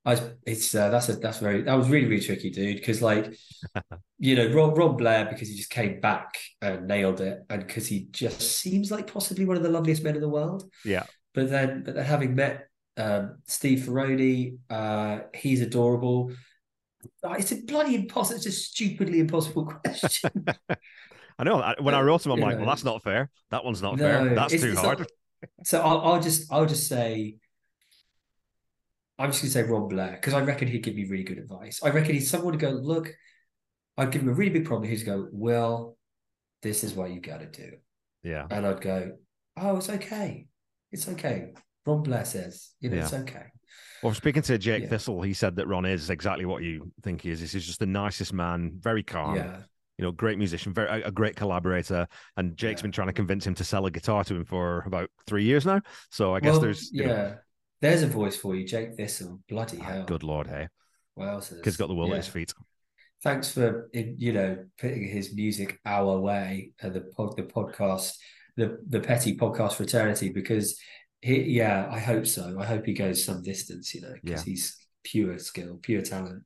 I, 0.07 0.17
it's 0.45 0.73
uh, 0.73 0.89
that's 0.89 1.09
a 1.09 1.17
that's 1.17 1.39
very 1.39 1.63
that 1.63 1.73
was 1.73 1.89
really 1.89 2.07
really 2.07 2.23
tricky, 2.23 2.49
dude. 2.49 2.77
Because 2.77 3.01
like, 3.01 3.35
you 4.19 4.35
know, 4.35 4.47
Rob 4.53 4.77
Ron 4.77 4.95
Blair 4.95 5.25
because 5.25 5.49
he 5.49 5.55
just 5.55 5.69
came 5.69 5.99
back 5.99 6.37
and 6.61 6.87
nailed 6.87 7.19
it, 7.19 7.41
and 7.49 7.67
because 7.67 7.87
he 7.87 8.07
just 8.11 8.41
seems 8.41 8.89
like 8.89 9.11
possibly 9.11 9.43
one 9.43 9.57
of 9.57 9.63
the 9.63 9.69
loveliest 9.69 10.03
men 10.03 10.15
in 10.15 10.21
the 10.21 10.29
world. 10.29 10.63
Yeah. 10.85 11.03
But 11.33 11.49
then, 11.49 11.83
but 11.83 11.95
then 11.95 12.05
having 12.05 12.35
met 12.35 12.69
um, 12.95 13.39
Steve 13.47 13.79
Ferrone, 13.79 14.57
uh, 14.69 15.19
he's 15.35 15.61
adorable. 15.61 16.31
Oh, 17.23 17.33
it's 17.33 17.51
a 17.51 17.57
bloody 17.57 17.95
impossible. 17.95 18.37
It's 18.37 18.45
a 18.45 18.51
stupidly 18.53 19.19
impossible 19.19 19.65
question. 19.85 20.45
I 21.39 21.43
know. 21.43 21.73
When 21.81 21.93
I 21.93 22.01
wrote 22.01 22.25
him, 22.25 22.31
I'm 22.31 22.39
like, 22.39 22.53
know, 22.53 22.61
well, 22.61 22.69
that's 22.69 22.85
not 22.85 23.03
fair. 23.03 23.29
That 23.51 23.65
one's 23.65 23.81
not 23.81 23.97
no, 23.97 24.03
fair. 24.03 24.35
That's 24.35 24.59
too 24.59 24.75
hard. 24.75 24.99
Not, 24.99 25.07
so 25.65 25.81
I'll, 25.81 26.01
I'll 26.01 26.21
just 26.21 26.51
I'll 26.51 26.65
just 26.65 26.87
say 26.87 27.35
I'm 29.19 29.31
just 29.31 29.41
going 29.41 29.49
to 29.49 29.53
say 29.53 29.63
Ron 29.63 29.87
Blair 29.87 30.11
because 30.11 30.33
I 30.33 30.41
reckon 30.41 30.67
he'd 30.67 30.83
give 30.83 30.95
me 30.95 31.05
really 31.05 31.23
good 31.23 31.39
advice. 31.39 31.81
I 31.83 31.89
reckon 31.89 32.13
he's 32.13 32.29
someone 32.29 32.53
to 32.53 32.59
go, 32.59 32.69
look, 32.69 33.11
I'd 33.97 34.11
give 34.11 34.21
him 34.21 34.29
a 34.29 34.33
really 34.33 34.51
big 34.51 34.65
problem. 34.65 34.89
He'd 34.89 35.03
go, 35.05 35.27
well, 35.31 35.97
this 36.61 36.83
is 36.83 36.93
what 36.93 37.11
you 37.11 37.19
got 37.19 37.39
to 37.39 37.47
do. 37.47 37.77
Yeah. 38.23 38.45
And 38.51 38.65
I'd 38.65 38.81
go, 38.81 39.13
oh, 39.57 39.77
it's 39.77 39.89
okay. 39.89 40.47
It's 40.91 41.07
okay. 41.09 41.53
Ron 41.85 42.03
Blair 42.03 42.25
says, 42.25 42.71
you 42.79 42.89
know, 42.89 42.97
yeah. 42.97 43.03
it's 43.03 43.13
okay. 43.13 43.45
Well, 44.03 44.13
speaking 44.13 44.43
to 44.43 44.57
Jake 44.57 44.83
yeah. 44.83 44.89
Thistle, 44.89 45.21
he 45.21 45.33
said 45.33 45.55
that 45.55 45.67
Ron 45.67 45.85
is 45.85 46.09
exactly 46.09 46.45
what 46.45 46.61
you 46.61 46.91
think 47.01 47.21
he 47.21 47.31
is. 47.31 47.39
He's 47.39 47.65
just 47.65 47.79
the 47.79 47.87
nicest 47.87 48.33
man, 48.33 48.73
very 48.79 49.03
calm. 49.03 49.35
Yeah. 49.35 49.61
You 49.97 50.05
know, 50.05 50.11
great 50.11 50.37
musician, 50.37 50.73
very 50.73 51.01
a 51.01 51.09
great 51.09 51.35
collaborator, 51.35 52.07
and 52.35 52.55
Jake's 52.55 52.81
yeah. 52.81 52.83
been 52.83 52.91
trying 52.91 53.07
to 53.07 53.13
convince 53.13 53.47
him 53.47 53.55
to 53.55 53.63
sell 53.63 53.87
a 53.87 53.91
guitar 53.91 54.23
to 54.25 54.35
him 54.35 54.45
for 54.45 54.83
about 54.85 55.09
three 55.25 55.43
years 55.43 55.65
now. 55.65 55.81
So 56.11 56.35
I 56.35 56.39
guess 56.39 56.51
well, 56.51 56.61
there's 56.61 56.91
yeah, 56.93 57.07
know, 57.07 57.35
there's 57.81 58.03
a 58.03 58.07
voice 58.07 58.35
for 58.35 58.55
you, 58.55 58.65
Jake 58.65 58.95
Thistle. 58.95 59.39
Bloody 59.49 59.79
ah, 59.81 59.85
hell. 59.85 60.05
Good 60.05 60.23
lord, 60.23 60.47
hey. 60.47 60.67
Wow. 61.15 61.41
Kid's 61.63 61.77
got 61.77 61.87
the 61.87 61.95
world 61.95 62.09
yeah. 62.09 62.15
at 62.15 62.25
his 62.25 62.33
feet. 62.33 62.53
Thanks 63.23 63.51
for 63.51 63.89
you 63.93 64.31
know 64.31 64.65
putting 64.79 65.07
his 65.07 65.33
music 65.33 65.79
our 65.85 66.19
way 66.19 66.71
the 66.81 67.11
pod, 67.15 67.35
the 67.35 67.43
podcast, 67.43 68.13
the 68.55 68.77
the 68.87 68.99
petty 68.99 69.35
podcast 69.35 69.73
fraternity 69.73 70.29
because 70.29 70.79
he 71.21 71.41
yeah 71.41 71.89
I 71.91 71.97
hope 71.97 72.27
so 72.27 72.57
I 72.59 72.65
hope 72.65 72.85
he 72.85 72.93
goes 72.93 73.25
some 73.25 73.41
distance 73.41 73.95
you 73.95 74.01
know 74.01 74.13
because 74.21 74.45
yeah. 74.45 74.51
he's 74.51 74.77
pure 75.03 75.39
skill 75.39 75.79
pure 75.81 76.03
talent. 76.03 76.43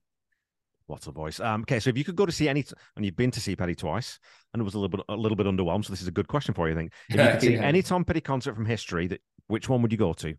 What 0.88 1.08
a 1.08 1.12
voice. 1.12 1.40
Um, 1.40 1.62
okay, 1.62 1.80
so 1.80 1.90
if 1.90 1.98
you 1.98 2.04
could 2.04 2.18
go 2.18 2.26
to 2.26 2.34
see 2.34 2.50
any, 2.50 2.66
and 2.98 3.06
you've 3.06 3.16
been 3.16 3.32
to 3.32 3.40
see 3.40 3.56
Petty 3.56 3.76
twice, 3.76 4.20
and 4.54 4.60
it 4.60 4.64
was 4.64 4.74
a 4.74 4.78
little 4.78 4.90
bit 4.90 5.06
a 5.08 5.16
little 5.16 5.38
bit 5.38 5.48
underwhelmed. 5.48 5.86
So 5.86 5.94
this 5.94 6.02
is 6.02 6.08
a 6.08 6.12
good 6.12 6.28
question 6.28 6.54
for 6.54 6.68
you. 6.68 6.74
I 6.74 6.78
think 6.78 6.94
if 7.10 7.16
you 7.16 7.22
could 7.22 7.42
see 7.42 7.54
yeah. 7.54 7.62
any 7.62 7.82
Tom 7.82 8.04
Petty 8.04 8.22
concert 8.22 8.56
from 8.56 8.66
history, 8.66 9.08
that 9.08 9.22
which 9.48 9.70
one 9.70 9.82
would 9.82 9.92
you 9.92 9.98
go 9.98 10.14
to? 10.14 10.36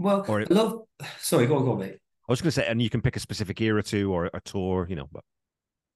Well, 0.00 0.24
or 0.28 0.40
it, 0.40 0.50
I 0.50 0.54
love. 0.54 0.80
Sorry, 1.18 1.46
go 1.46 1.56
on, 1.56 1.64
go 1.64 1.72
on, 1.72 1.80
mate. 1.80 1.98
I 2.26 2.32
was 2.32 2.40
going 2.40 2.48
to 2.48 2.52
say, 2.52 2.66
and 2.66 2.80
you 2.80 2.88
can 2.88 3.02
pick 3.02 3.16
a 3.16 3.20
specific 3.20 3.60
era 3.60 3.82
too, 3.82 4.10
or 4.10 4.30
a 4.32 4.40
tour, 4.40 4.86
you 4.88 4.96
know. 4.96 5.06
But 5.12 5.22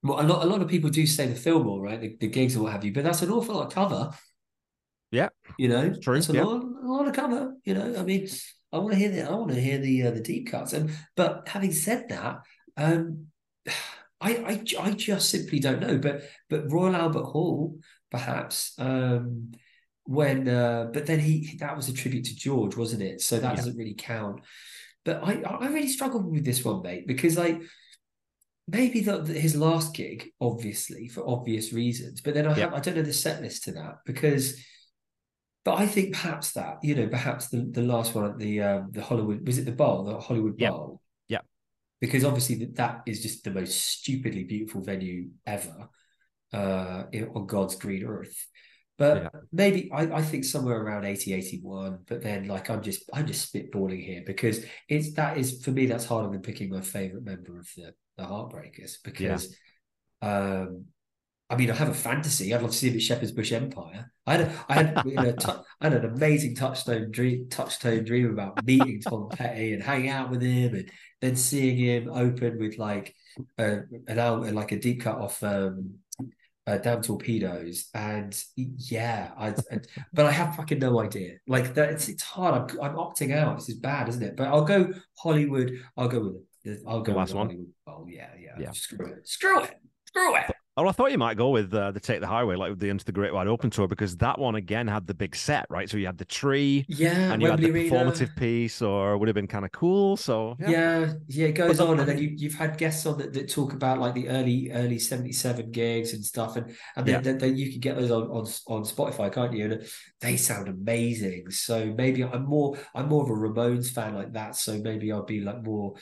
well, 0.03 0.21
a 0.21 0.27
lot, 0.27 0.45
a 0.45 0.47
lot 0.47 0.61
of 0.61 0.69
people 0.69 0.91
do 0.91 1.07
say 1.07 1.27
the 1.27 1.35
Fillmore, 1.35 1.81
right? 1.81 1.99
The, 1.99 2.15
the 2.21 2.27
gigs 2.29 2.55
or 2.55 2.65
what 2.65 2.73
have 2.73 2.85
you, 2.85 2.93
but 2.93 3.03
that's 3.03 3.23
an 3.23 3.31
awful 3.31 3.55
lot 3.55 3.69
of 3.69 3.73
cover. 3.73 4.11
Yeah, 5.11 5.31
you 5.59 5.69
know, 5.69 5.95
true. 5.95 6.17
That's 6.17 6.29
a 6.29 6.35
yeah. 6.35 6.45
lot, 6.45 6.63
a 6.63 6.87
lot 6.87 7.09
of 7.09 7.15
cover. 7.15 7.55
You 7.65 7.75
know, 7.75 7.97
I 7.99 8.03
mean, 8.03 8.29
I 8.73 8.79
want 8.79 8.93
to 8.93 8.99
hear 8.99 9.09
the, 9.09 9.23
I 9.23 9.33
want 9.33 9.53
to 9.53 9.61
hear 9.61 9.79
the 9.79 10.03
uh, 10.03 10.11
the 10.11 10.21
deep 10.21 10.51
cuts, 10.51 10.75
and 10.75 10.91
but 11.17 11.49
having 11.49 11.73
said 11.73 12.11
that, 12.11 12.41
um, 12.77 13.29
I, 14.21 14.37
I, 14.37 14.65
I 14.81 14.91
just 14.91 15.31
simply 15.31 15.61
don't 15.61 15.81
know. 15.81 15.97
But 15.97 16.25
but 16.51 16.71
Royal 16.71 16.95
Albert 16.95 17.25
Hall, 17.25 17.79
perhaps. 18.11 18.75
Um, 18.79 19.53
when 20.05 20.49
uh, 20.49 20.91
but 20.93 21.07
then 21.07 21.19
he 21.19 21.57
that 21.61 21.77
was 21.77 21.89
a 21.89 21.93
tribute 21.93 22.25
to 22.27 22.37
George, 22.37 22.77
wasn't 22.77 23.03
it? 23.03 23.21
So 23.21 23.39
that 23.39 23.51
yeah. 23.51 23.57
doesn't 23.57 23.77
really 23.77 23.95
count. 23.95 24.41
But 25.05 25.23
I 25.23 25.43
I 25.43 25.69
really 25.69 25.89
struggled 25.89 26.31
with 26.31 26.45
this 26.45 26.65
one, 26.65 26.83
mate, 26.83 27.07
because 27.07 27.37
like 27.37 27.63
maybe 28.69 29.01
the, 29.01 29.19
the, 29.19 29.33
his 29.35 29.57
last 29.57 29.95
gig, 29.95 30.31
obviously 30.41 31.09
for 31.09 31.29
obvious 31.29 31.73
reasons, 31.73 32.21
but 32.21 32.35
then 32.35 32.47
I 32.47 32.51
yeah. 32.51 32.65
have 32.65 32.75
I 32.75 32.81
don't 32.81 32.97
know 32.97 33.03
the 33.03 33.13
set 33.13 33.43
list 33.43 33.65
to 33.65 33.73
that 33.73 33.99
because. 34.07 34.61
But 35.65 35.79
I 35.79 35.87
think 35.87 36.13
perhaps 36.13 36.53
that 36.53 36.77
you 36.83 36.95
know 36.95 37.09
perhaps 37.09 37.49
the, 37.49 37.67
the 37.71 37.81
last 37.81 38.15
one 38.15 38.27
at 38.27 38.39
the 38.39 38.61
um, 38.61 38.91
the 38.91 39.01
Hollywood 39.01 39.47
was 39.47 39.57
it 39.57 39.65
the 39.65 39.73
bowl 39.73 40.05
the 40.05 40.21
Hollywood 40.21 40.57
yeah. 40.59 40.69
Bowl 40.69 41.01
yeah 41.27 41.39
because 42.03 42.23
obviously 42.23 42.57
that, 42.57 42.77
that 42.77 43.03
is 43.07 43.23
just 43.23 43.45
the 43.45 43.51
most 43.51 43.81
stupidly 43.81 44.45
beautiful 44.45 44.83
venue 44.83 45.31
ever 45.47 45.89
uh, 46.53 47.05
on 47.35 47.47
God's 47.47 47.77
green 47.77 48.05
earth 48.05 48.47
but 48.97 49.23
yeah. 49.23 49.41
maybe 49.53 49.91
I, 49.93 50.03
I 50.03 50.23
think 50.23 50.45
somewhere 50.45 50.81
around 50.81 51.05
80, 51.05 51.35
81. 51.35 51.99
But 52.07 52.23
then 52.23 52.47
like 52.47 52.71
I'm 52.71 52.83
just 52.83 53.09
I'm 53.13 53.27
just 53.27 53.53
spitballing 53.53 54.05
here 54.05 54.23
because 54.25 54.65
it's 54.89 55.15
that 55.15 55.37
is 55.37 55.63
for 55.65 55.71
me 55.73 55.87
that's 55.87 56.05
harder 56.05 56.31
than 56.31 56.43
picking 56.43 56.71
my 56.71 56.81
favorite 56.81 57.25
member 57.25 57.59
of 57.59 57.69
the, 57.77 57.95
the 58.17 58.25
Heartbreakers 58.25 58.97
because 59.03 59.57
yeah. 60.23 60.61
um 60.61 60.87
I 61.51 61.57
mean, 61.57 61.71
I 61.71 61.75
have 61.75 61.91
a 61.91 61.95
fantasy. 61.95 62.55
I'd 62.55 62.63
love 62.63 62.71
to 62.71 62.77
see 62.77 62.89
him 62.89 62.97
at 62.97 63.03
Shepherd's 63.03 63.33
Bush 63.33 63.53
Empire. 63.53 64.11
I 64.27 64.33
had, 64.33 64.41
a, 64.41 64.65
I 64.67 64.75
had, 64.75 65.03
you 65.05 65.15
know, 65.15 65.35
I 65.81 65.85
had 65.85 65.93
an 65.93 66.07
amazing 66.07 66.57
touchstone 66.57 67.11
dream, 67.11 67.49
touchstone 67.51 68.05
dream 68.05 68.31
about 68.31 68.65
meeting 68.65 69.01
Tom 69.01 69.29
Petty 69.29 69.75
and 69.75 69.83
hanging 69.83 70.09
out 70.09 70.31
with 70.31 70.41
him, 70.41 70.75
and 70.75 70.91
then 71.21 71.37
seeing 71.37 71.77
him 71.77 72.11
open 72.11 72.59
with 72.59 72.79
like 72.79 73.15
a, 73.59 73.81
an 74.09 74.19
album, 74.19 74.55
like 74.55 74.73
a 74.73 74.79
deep 74.79 75.03
cut 75.03 75.19
off 75.19 75.43
um, 75.43 75.97
uh, 76.67 76.79
damn 76.79 77.03
torpedoes, 77.03 77.89
and 77.95 78.43
yeah, 78.57 79.31
I, 79.37 79.49
I, 79.49 79.79
but 80.13 80.27
I 80.27 80.31
have 80.31 80.57
fucking 80.57 80.79
no 80.79 81.01
idea. 81.01 81.37
Like 81.47 81.75
that, 81.75 81.91
it's, 81.91 82.09
it's 82.09 82.23
hard. 82.23 82.55
I'm, 82.55 82.81
I'm 82.81 82.97
opting 82.97 83.35
out. 83.35 83.57
This 83.57 83.69
is 83.69 83.77
bad, 83.77 84.09
isn't 84.09 84.23
it? 84.23 84.37
But 84.37 84.49
I'll 84.49 84.65
go 84.65 84.93
Hollywood. 85.19 85.79
I'll 85.97 86.09
go 86.09 86.21
with 86.21 86.37
it. 86.77 86.83
I'll 86.87 87.03
go 87.03 87.13
the 87.13 87.19
last 87.19 87.35
one. 87.35 87.67
Oh 87.87 88.07
yeah, 88.09 88.31
yeah, 88.41 88.57
yeah. 88.59 88.71
Screw 88.73 89.07
it. 89.07 89.29
Screw 89.29 89.63
it. 89.63 89.75
Screw 90.07 90.37
it. 90.37 90.55
Oh, 90.77 90.89
I 90.89 90.93
thought 90.93 91.13
you 91.13 91.19
might 91.19 91.37
go 91.37 91.51
with 91.51 91.73
uh, 91.73 91.93
the 91.93 92.01
Take 92.01 92.19
the 92.19 92.27
Highway, 92.27 92.57
like 92.57 92.71
with 92.71 92.81
the 92.81 92.89
Into 92.89 93.05
the 93.05 93.13
Great 93.13 93.33
Wide 93.33 93.47
Open 93.47 93.71
tour, 93.71 93.87
because 93.87 94.17
that 94.17 94.41
one 94.41 94.57
again 94.57 94.89
had 94.89 95.07
the 95.07 95.15
big 95.15 95.37
set, 95.37 95.67
right? 95.71 95.89
So 95.89 95.97
you 95.97 96.07
had 96.07 96.19
the 96.19 96.25
tree, 96.25 96.85
yeah, 96.89 97.33
and 97.33 97.41
you 97.41 97.49
Wembley 97.49 97.67
had 97.67 97.75
the 97.75 97.91
performative 97.91 98.35
piece, 98.35 98.83
or 98.83 99.17
would 99.17 99.29
have 99.29 99.37
been 99.37 99.47
kind 99.47 99.65
of 99.65 99.71
cool. 99.71 100.17
So 100.17 100.57
yeah, 100.59 100.71
yeah, 100.71 101.13
yeah 101.29 101.47
it 101.47 101.53
goes 101.53 101.79
but 101.79 101.87
on, 101.87 102.01
and 102.01 102.09
then 102.09 102.19
you, 102.19 102.35
you've 102.37 102.55
had 102.55 102.77
guests 102.77 103.07
on 103.07 103.19
that, 103.19 103.33
that 103.35 103.49
talk 103.49 103.73
about 103.73 104.01
like 104.01 104.15
the 104.15 104.29
early 104.29 104.73
early 104.73 104.99
seventy 104.99 105.33
seven 105.33 105.71
gigs 105.71 106.13
and 106.13 106.25
stuff, 106.25 106.57
and 106.57 106.75
and 106.97 107.07
then, 107.07 107.15
yeah. 107.15 107.21
then, 107.21 107.39
then, 107.39 107.57
you 107.57 107.71
can 107.71 107.79
get 107.79 107.97
those 107.97 108.11
on, 108.11 108.25
on 108.25 108.45
on 108.67 108.83
Spotify, 108.83 109.33
can't 109.33 109.53
you? 109.53 109.67
And 109.67 109.87
they 110.21 110.37
sound 110.37 110.67
amazing. 110.67 111.51
So 111.51 111.95
maybe 111.97 112.25
I'm 112.25 112.47
more 112.47 112.77
I'm 112.97 113.09
more 113.09 113.23
of 113.23 113.31
a 113.31 113.33
Ramones 113.33 113.91
fan 113.91 114.17
like 114.17 114.33
that. 114.33 114.57
So 114.57 114.79
maybe 114.79 115.13
I'll 115.13 115.23
be 115.23 115.41
like 115.41 115.63
more 115.63 115.95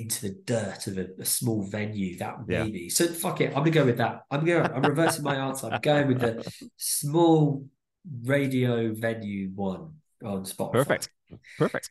into 0.00 0.28
the 0.28 0.34
dirt 0.46 0.86
of 0.86 0.98
a, 0.98 1.06
a 1.18 1.24
small 1.24 1.62
venue. 1.62 2.16
That 2.18 2.46
maybe. 2.46 2.80
Yeah. 2.80 2.88
So 2.90 3.06
fuck 3.06 3.40
it. 3.40 3.48
I'm 3.48 3.62
gonna 3.62 3.70
go 3.70 3.84
with 3.84 3.98
that. 3.98 4.22
I'm 4.30 4.44
going. 4.44 4.70
I'm 4.70 4.82
reversing 4.82 5.24
my 5.24 5.36
answer. 5.36 5.68
I'm 5.70 5.80
going 5.80 6.08
with 6.08 6.20
the 6.20 6.70
small 6.76 7.66
radio 8.24 8.92
venue 8.94 9.50
one 9.54 9.94
on 10.24 10.44
Spotify. 10.44 10.72
Perfect. 10.72 11.10
Perfect. 11.58 11.90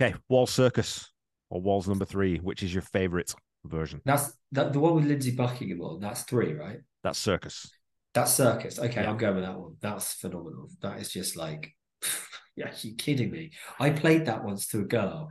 Okay, 0.00 0.14
Wall 0.28 0.46
Circus 0.46 1.10
or 1.50 1.60
Walls 1.60 1.88
number 1.88 2.04
three. 2.04 2.38
Which 2.38 2.62
is 2.62 2.72
your 2.72 2.82
favorite 2.82 3.34
version? 3.64 4.00
That's 4.04 4.32
that 4.52 4.72
the 4.72 4.80
one 4.80 4.94
with 4.94 5.06
Lindsey 5.06 5.32
Buckingham 5.32 5.80
on. 5.80 6.00
That's 6.00 6.22
three, 6.22 6.52
right? 6.52 6.78
That's 7.02 7.18
Circus. 7.18 7.70
That's 8.14 8.34
Circus. 8.34 8.78
Okay, 8.78 9.02
yeah. 9.02 9.10
I'm 9.10 9.16
going 9.16 9.36
with 9.36 9.44
that 9.44 9.58
one. 9.58 9.76
That's 9.80 10.14
phenomenal. 10.14 10.68
That 10.82 11.00
is 11.00 11.10
just 11.10 11.36
like, 11.36 11.74
yeah, 12.56 12.70
you're 12.82 12.94
kidding 12.96 13.30
me? 13.30 13.52
I 13.80 13.90
played 13.90 14.26
that 14.26 14.44
once 14.44 14.66
to 14.68 14.80
a 14.80 14.84
girl 14.84 15.30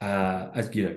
uh, 0.00 0.48
as 0.54 0.74
you 0.74 0.84
know, 0.84 0.96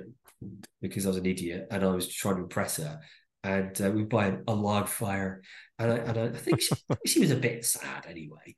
because 0.81 1.05
I 1.05 1.09
was 1.09 1.17
an 1.17 1.25
idiot 1.25 1.67
and 1.71 1.83
I 1.83 1.87
was 1.87 2.07
trying 2.13 2.35
to 2.35 2.43
impress 2.43 2.77
her. 2.77 2.99
and 3.43 3.79
uh, 3.81 3.91
we 3.91 4.03
buy 4.03 4.37
a 4.47 4.53
log 4.53 4.87
fire. 4.87 5.41
And 5.79 5.91
I, 5.91 5.95
and 5.97 6.17
I 6.17 6.29
think 6.29 6.61
she, 6.61 6.75
she 7.05 7.19
was 7.19 7.31
a 7.31 7.35
bit 7.35 7.63
sad 7.63 8.07
anyway, 8.09 8.55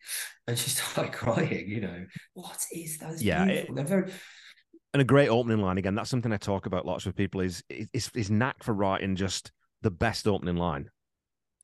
and 0.48 0.58
she 0.58 0.70
started 0.70 1.14
crying. 1.14 1.70
You 1.70 1.82
know, 1.82 2.06
what 2.34 2.64
is 2.72 2.98
that? 3.00 3.22
yeah, 3.22 3.46
it, 3.46 3.76
they're 3.76 3.84
very 3.84 4.12
and 4.94 5.02
a 5.02 5.06
great 5.06 5.30
opening 5.30 5.60
line 5.60 5.78
again. 5.78 5.96
That's 5.96 6.10
something 6.10 6.34
I 6.34 6.38
talk 6.38 6.66
about 6.66 6.86
lots 6.86 7.06
with 7.06 7.16
people. 7.16 7.42
Is 7.42 7.64
is 7.70 8.10
is 8.16 8.32
knack 8.32 8.64
for 8.64 8.74
writing 8.74 9.16
just 9.16 9.52
the 9.82 9.92
best 9.92 10.28
opening 10.28 10.58
line 10.58 10.90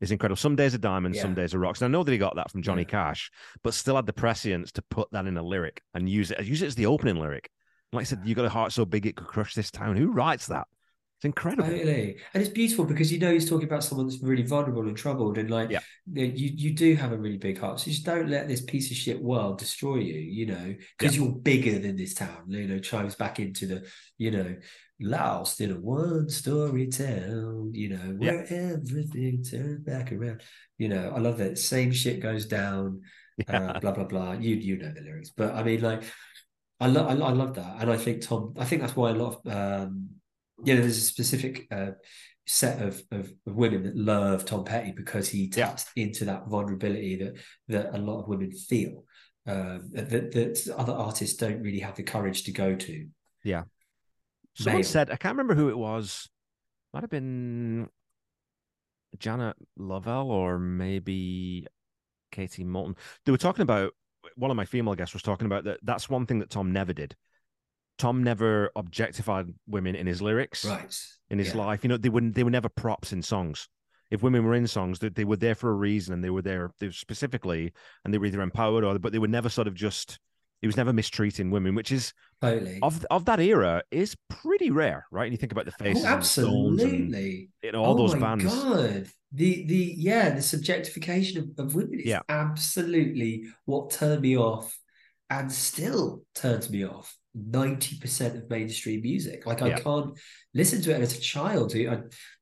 is 0.02 0.12
incredible. 0.12 0.38
Some 0.38 0.56
days 0.56 0.76
are 0.76 0.80
diamonds, 0.80 1.18
yeah. 1.18 1.24
some 1.24 1.34
days 1.34 1.54
are 1.54 1.60
rocks. 1.60 1.82
And 1.82 1.90
I 1.90 1.98
know 1.98 2.04
that 2.04 2.12
he 2.12 2.18
got 2.18 2.36
that 2.36 2.52
from 2.52 2.62
Johnny 2.62 2.84
yeah. 2.84 2.90
Cash, 2.90 3.32
but 3.64 3.74
still 3.74 3.96
had 3.96 4.06
the 4.06 4.14
prescience 4.14 4.72
to 4.74 4.82
put 4.90 5.10
that 5.12 5.26
in 5.26 5.38
a 5.38 5.44
lyric 5.44 5.82
and 5.94 6.10
use 6.10 6.32
it 6.32 6.44
use 6.46 6.62
it 6.62 6.68
as 6.68 6.76
the 6.76 6.86
opening 6.86 7.16
lyric. 7.16 7.50
Like 7.96 8.04
I 8.04 8.06
said, 8.06 8.22
you 8.26 8.36
got 8.36 8.46
a 8.46 8.50
heart 8.50 8.72
so 8.72 8.86
big 8.86 9.06
it 9.06 9.16
could 9.16 9.28
crush 9.28 9.54
this 9.54 9.72
town. 9.72 9.96
Who 9.96 10.12
writes 10.12 10.48
that? 10.48 10.68
It's 11.18 11.26
incredible. 11.26 11.70
Totally. 11.70 12.18
And 12.34 12.44
it's 12.44 12.52
beautiful 12.52 12.84
because 12.84 13.12
you 13.12 13.20
know 13.20 13.32
he's 13.32 13.50
talking 13.50 13.68
about 13.68 13.86
someone 13.86 14.08
that's 14.08 14.22
really 14.22 14.44
vulnerable 14.44 14.88
and 14.88 14.98
troubled. 14.98 15.38
And 15.38 15.50
like 15.50 15.70
yeah. 15.70 15.80
you 16.14 16.52
you 16.54 16.74
do 16.74 16.96
have 16.96 17.14
a 17.14 17.18
really 17.18 17.38
big 17.38 17.58
heart. 17.58 17.80
So 17.80 17.90
just 17.90 18.06
don't 18.06 18.30
let 18.30 18.50
this 18.50 18.62
piece 18.62 18.92
of 18.92 18.98
shit 18.98 19.22
world 19.22 19.58
destroy 19.58 19.98
you, 19.98 20.16
you 20.16 20.46
know, 20.46 20.76
because 20.98 21.16
yeah. 21.16 21.24
you're 21.24 21.32
bigger 21.32 21.80
than 21.80 21.96
this 21.96 22.14
town. 22.14 22.44
You 22.48 22.68
know, 22.68 22.80
chimes 22.80 23.16
back 23.16 23.40
into 23.40 23.66
the, 23.66 23.88
you 24.18 24.32
know, 24.32 24.56
lost 25.00 25.62
in 25.62 25.72
a 25.72 25.76
one 25.76 26.30
story 26.30 26.88
town, 26.88 27.72
you 27.74 27.90
know, 27.90 28.16
where 28.18 28.46
yeah. 28.46 28.74
everything 28.74 29.44
turns 29.44 29.80
back 29.86 30.12
around. 30.12 30.42
You 30.78 30.90
know, 30.90 31.14
I 31.16 31.20
love 31.20 31.38
that. 31.38 31.58
Same 31.58 31.92
shit 31.92 32.20
goes 32.20 32.46
down, 32.46 33.02
uh, 33.48 33.80
blah, 33.80 33.92
blah, 33.92 34.06
blah. 34.06 34.34
You 34.34 34.56
you 34.56 34.78
know 34.78 34.92
the 34.92 35.02
lyrics. 35.02 35.30
But 35.30 35.54
I 35.56 35.64
mean, 35.64 35.82
like, 35.82 36.04
I 36.80 36.88
love 36.88 37.08
I, 37.08 37.26
I 37.26 37.32
love 37.32 37.56
that. 37.56 37.78
And 37.80 37.92
I 37.92 37.98
think 37.98 38.22
Tom, 38.22 38.54
I 38.58 38.66
think 38.66 38.82
that's 38.82 38.96
why 38.96 39.12
a 39.12 39.14
lot 39.14 39.42
of 39.46 39.52
um 39.52 40.10
you 40.64 40.74
know, 40.74 40.82
there's 40.82 40.98
a 40.98 41.02
specific 41.02 41.68
uh, 41.70 41.92
set 42.48 42.82
of, 42.82 43.04
of, 43.12 43.32
of 43.46 43.56
women 43.56 43.84
that 43.84 43.98
love 43.98 44.46
Tom 44.46 44.64
Petty 44.64 44.94
because 44.94 45.28
he 45.28 45.50
taps 45.50 45.86
yeah. 45.96 46.06
into 46.06 46.26
that 46.26 46.48
vulnerability 46.48 47.18
that 47.18 47.36
that 47.68 47.96
a 47.96 47.98
lot 47.98 48.22
of 48.22 48.28
women 48.28 48.52
feel. 48.52 49.04
Um, 49.48 49.92
that, 49.92 50.10
that 50.10 50.74
other 50.76 50.94
artists 50.94 51.38
don't 51.38 51.62
really 51.62 51.82
have 51.82 51.96
the 51.96 52.04
courage 52.04 52.46
to 52.46 52.52
go 52.52 52.74
to. 52.74 53.08
Yeah, 53.44 53.66
Someone 54.56 54.78
Male. 54.78 54.84
said, 54.84 55.12
I 55.12 55.18
can't 55.18 55.34
remember 55.34 55.54
who 55.54 55.70
it 55.70 55.78
was. 55.78 56.30
Might 56.94 57.04
have 57.04 57.10
been 57.10 57.90
Janet 59.20 59.58
Lovell 59.78 60.32
or 60.32 60.58
maybe 60.58 61.68
Katie 62.32 62.64
Moulton. 62.64 62.96
They 63.26 63.34
were 63.34 63.38
talking 63.38 63.64
about 63.64 63.92
one 64.36 64.52
of 64.52 64.58
my 64.58 64.66
female 64.66 64.96
guests 64.96 65.14
was 65.14 65.24
talking 65.24 65.46
about 65.46 65.64
that. 65.66 65.80
That's 65.84 66.10
one 66.10 66.26
thing 66.26 66.40
that 66.40 66.50
Tom 66.50 66.72
never 66.72 66.94
did. 66.94 67.16
Tom 67.98 68.24
never 68.24 68.72
objectified 68.76 69.48
women 69.68 69.96
in 69.96 70.06
his 70.06 70.22
lyrics, 70.22 70.66
right? 70.66 70.98
In 71.30 71.40
his 71.40 71.54
yeah. 71.54 71.62
life, 71.62 71.84
you 71.84 71.88
know, 71.88 71.98
they 71.98 72.10
wouldn't. 72.10 72.36
They 72.36 72.44
were 72.44 72.50
never 72.50 72.70
props 72.70 73.14
in 73.14 73.22
songs. 73.22 73.70
If 74.12 74.22
women 74.22 74.44
were 74.44 74.54
in 74.54 74.68
songs, 74.68 75.00
they, 75.00 75.10
they 75.10 75.24
were 75.24 75.38
there 75.38 75.56
for 75.56 75.70
a 75.70 75.76
reason, 75.76 76.14
and 76.14 76.24
they 76.24 76.30
were 76.30 76.42
there 76.42 76.72
they 76.80 76.88
were 76.88 76.94
specifically, 76.94 77.74
and 78.04 78.14
they 78.14 78.18
were 78.18 78.26
either 78.26 78.42
empowered 78.42 78.84
or, 78.84 79.00
but 79.00 79.12
they 79.12 79.20
were 79.20 79.28
never 79.28 79.50
sort 79.50 79.68
of 79.68 79.74
just 79.74 80.20
he 80.62 80.68
was 80.68 80.78
never 80.78 80.94
mistreating 80.94 81.52
women, 81.52 81.76
which 81.76 81.92
is 81.92 82.14
totally 82.42 82.80
of 82.82 83.06
of 83.12 83.26
that 83.26 83.40
era 83.40 83.84
is 83.92 84.16
pretty 84.30 84.72
rare, 84.72 85.06
right? 85.12 85.26
And 85.26 85.34
you 85.34 85.38
think 85.38 85.52
about 85.52 85.66
the 85.66 85.74
oh, 85.80 85.84
faces, 85.84 86.06
oh, 86.06 86.08
absolutely, 86.08 87.30
and, 87.30 87.50
you 87.64 87.72
know, 87.72 87.84
all 87.84 87.94
oh 87.94 88.08
those 88.08 88.16
bands. 88.16 88.46
God. 88.46 89.08
The 89.32 89.66
the 89.66 89.96
yeah, 89.98 90.30
the 90.30 90.42
subjectification 90.42 91.38
of, 91.38 91.66
of 91.66 91.76
women 91.76 92.00
is 92.00 92.06
yeah. 92.06 92.22
absolutely 92.30 93.48
what 93.66 93.92
turned 93.92 94.22
me 94.22 94.38
off, 94.38 94.78
and 95.30 95.52
still 95.52 96.24
turns 96.34 96.70
me 96.70 96.86
off. 96.86 97.16
Ninety 97.34 98.00
percent 98.00 98.38
of 98.38 98.50
mainstream 98.50 99.02
music, 99.02 99.46
like 99.46 99.62
I 99.62 99.68
yeah. 99.70 99.80
can't 99.80 100.18
listen 100.54 100.82
to 100.84 100.96
it 100.96 101.02
as 101.02 101.18
a 101.18 101.22
child. 101.22 101.74
I 101.76 102.00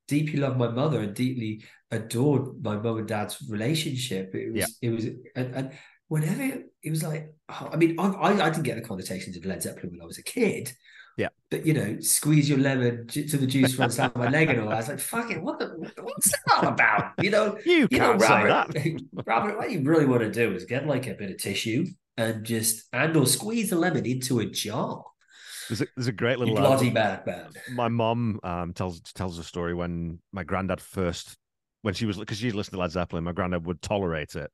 deeply 0.08 0.40
loved 0.40 0.58
my 0.58 0.68
mother 0.68 1.00
and 1.00 1.16
deeply 1.16 1.64
adored 1.90 2.64
my 2.64 2.76
mom 2.76 2.98
and 2.98 3.08
dad's 3.08 3.38
relationship. 3.50 4.36
It 4.36 4.54
was 4.54 4.78
yeah. 4.82 4.90
it 4.90 4.94
was 4.94 5.06
and, 5.36 5.56
and 5.56 5.72
whenever 6.08 6.64
it 6.82 6.90
was 6.90 7.04
like, 7.04 7.34
oh, 7.50 7.70
I 7.72 7.78
mean, 7.78 8.00
I, 8.00 8.08
I, 8.08 8.46
I 8.46 8.50
didn't 8.50 8.64
get 8.64 8.76
the 8.76 8.82
connotations 8.82 9.38
of 9.38 9.46
Led 9.46 9.64
Zeppelin 9.64 9.92
when 9.92 10.02
I 10.02 10.06
was 10.06 10.18
a 10.18 10.24
kid. 10.24 10.74
Yeah. 11.18 11.30
But 11.52 11.66
you 11.66 11.74
know, 11.74 12.00
squeeze 12.00 12.50
your 12.50 12.58
lemon 12.58 13.08
to 13.08 13.38
the 13.38 13.46
juice 13.46 13.76
runs 13.78 13.98
down 13.98 14.12
my 14.16 14.30
leg 14.30 14.50
and 14.50 14.62
all. 14.62 14.70
I 14.70 14.78
was 14.78 14.90
like, 14.90 15.00
fuck 15.00 15.30
it, 15.30 15.42
what 15.42 15.60
the, 15.60 15.68
what's 16.02 16.32
that 16.32 16.58
all 16.58 16.70
about? 16.70 17.14
You 17.22 17.30
know, 17.30 17.58
you, 17.66 17.88
you 17.92 18.00
know, 18.00 18.14
Robert, 18.16 18.76
Robert, 19.26 19.58
what 19.58 19.72
you 19.72 19.82
really 19.84 20.06
want 20.06 20.22
to 20.22 20.32
do 20.32 20.54
is 20.56 20.66
get 20.66 20.88
like 20.88 21.08
a 21.08 21.14
bit 21.14 21.30
of 21.30 21.38
tissue 21.38 21.86
and 22.18 22.44
just 22.44 22.88
and 22.94 23.16
or 23.16 23.28
squeeze 23.28 23.70
the 23.70 23.76
lemon 23.76 24.06
into 24.06 24.40
a 24.40 24.46
jar. 24.46 25.04
There's 25.70 25.82
a, 25.82 25.88
there's 25.96 26.08
a 26.08 26.12
great 26.12 26.40
little 26.40 26.56
you 26.56 26.60
bloody 26.60 26.90
bad 26.90 27.26
man. 27.26 27.52
My 27.74 27.90
mom 27.90 28.40
um, 28.44 28.74
tells 28.74 29.00
tells 29.02 29.38
a 29.38 29.44
story 29.44 29.74
when 29.74 30.20
my 30.32 30.44
granddad 30.44 30.82
first 30.82 31.38
when 31.84 31.94
she 31.94 32.06
was 32.06 32.18
because 32.18 32.40
she 32.40 32.52
listened 32.52 32.74
to 32.74 32.80
Led 32.80 32.92
Zeppelin, 32.92 33.24
my 33.24 33.34
granddad 33.34 33.68
would 33.68 33.82
tolerate 33.82 34.36
it 34.36 34.52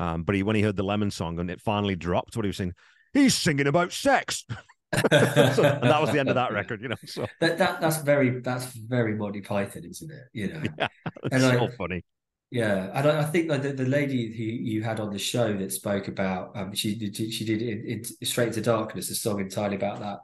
um, 0.00 0.22
but 0.22 0.34
he, 0.34 0.42
when 0.42 0.56
he 0.56 0.62
heard 0.62 0.76
the 0.76 0.82
Lemon 0.82 1.10
song 1.10 1.38
and 1.38 1.50
it 1.50 1.60
finally 1.60 1.94
dropped, 1.94 2.34
what 2.34 2.46
he 2.46 2.48
was 2.48 2.56
saying, 2.56 2.72
he's 3.12 3.34
singing 3.34 3.66
about 3.66 3.92
sex. 3.92 4.46
so, 4.94 4.98
and 5.10 5.82
that 5.82 6.00
was 6.00 6.10
the 6.10 6.18
end 6.18 6.30
of 6.30 6.36
that 6.36 6.52
record, 6.52 6.80
you 6.80 6.88
know. 6.88 6.96
So 7.04 7.26
that, 7.40 7.58
that 7.58 7.82
that's 7.82 7.98
very 7.98 8.40
that's 8.40 8.72
very 8.72 9.14
Monty 9.14 9.42
Python, 9.42 9.84
isn't 9.84 10.10
it? 10.10 10.24
You 10.32 10.54
know, 10.54 10.62
yeah, 10.78 10.88
and 11.30 11.42
so 11.42 11.66
I, 11.66 11.68
funny. 11.76 12.02
Yeah, 12.50 12.90
and 12.94 13.08
I, 13.08 13.20
I 13.20 13.24
think 13.24 13.50
like 13.50 13.62
the, 13.62 13.72
the, 13.74 13.84
lady 13.84 14.34
who 14.36 14.42
you 14.42 14.82
had 14.82 14.98
on 14.98 15.12
the 15.12 15.18
show 15.18 15.56
that 15.56 15.70
spoke 15.70 16.08
about, 16.08 16.56
um, 16.56 16.74
she 16.74 16.96
did 16.96 17.14
she 17.14 17.44
did 17.44 17.62
in, 17.62 18.02
in 18.20 18.26
Straight 18.26 18.48
into 18.48 18.62
Darkness, 18.62 19.10
a 19.10 19.14
song 19.14 19.38
entirely 19.38 19.76
about 19.76 20.00
that 20.00 20.20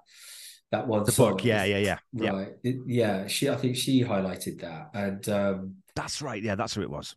that 0.73 0.89
one 0.89 1.05
the 1.05 1.13
song. 1.13 1.33
book. 1.33 1.45
Yeah, 1.45 1.65
yeah, 1.65 1.79
yeah, 1.79 1.99
right. 2.33 2.49
Yeah. 2.63 2.71
It, 2.73 2.77
yeah, 2.87 3.27
she 3.27 3.51
I 3.51 3.57
think 3.57 3.77
she 3.77 4.03
highlighted 4.03 4.63
that, 4.63 4.91
and 4.95 5.29
um, 5.29 5.75
that's 5.95 6.23
right. 6.23 6.43
Yeah, 6.43 6.55
that's 6.55 6.75
who 6.75 6.81
it 6.81 6.91
was 6.91 7.15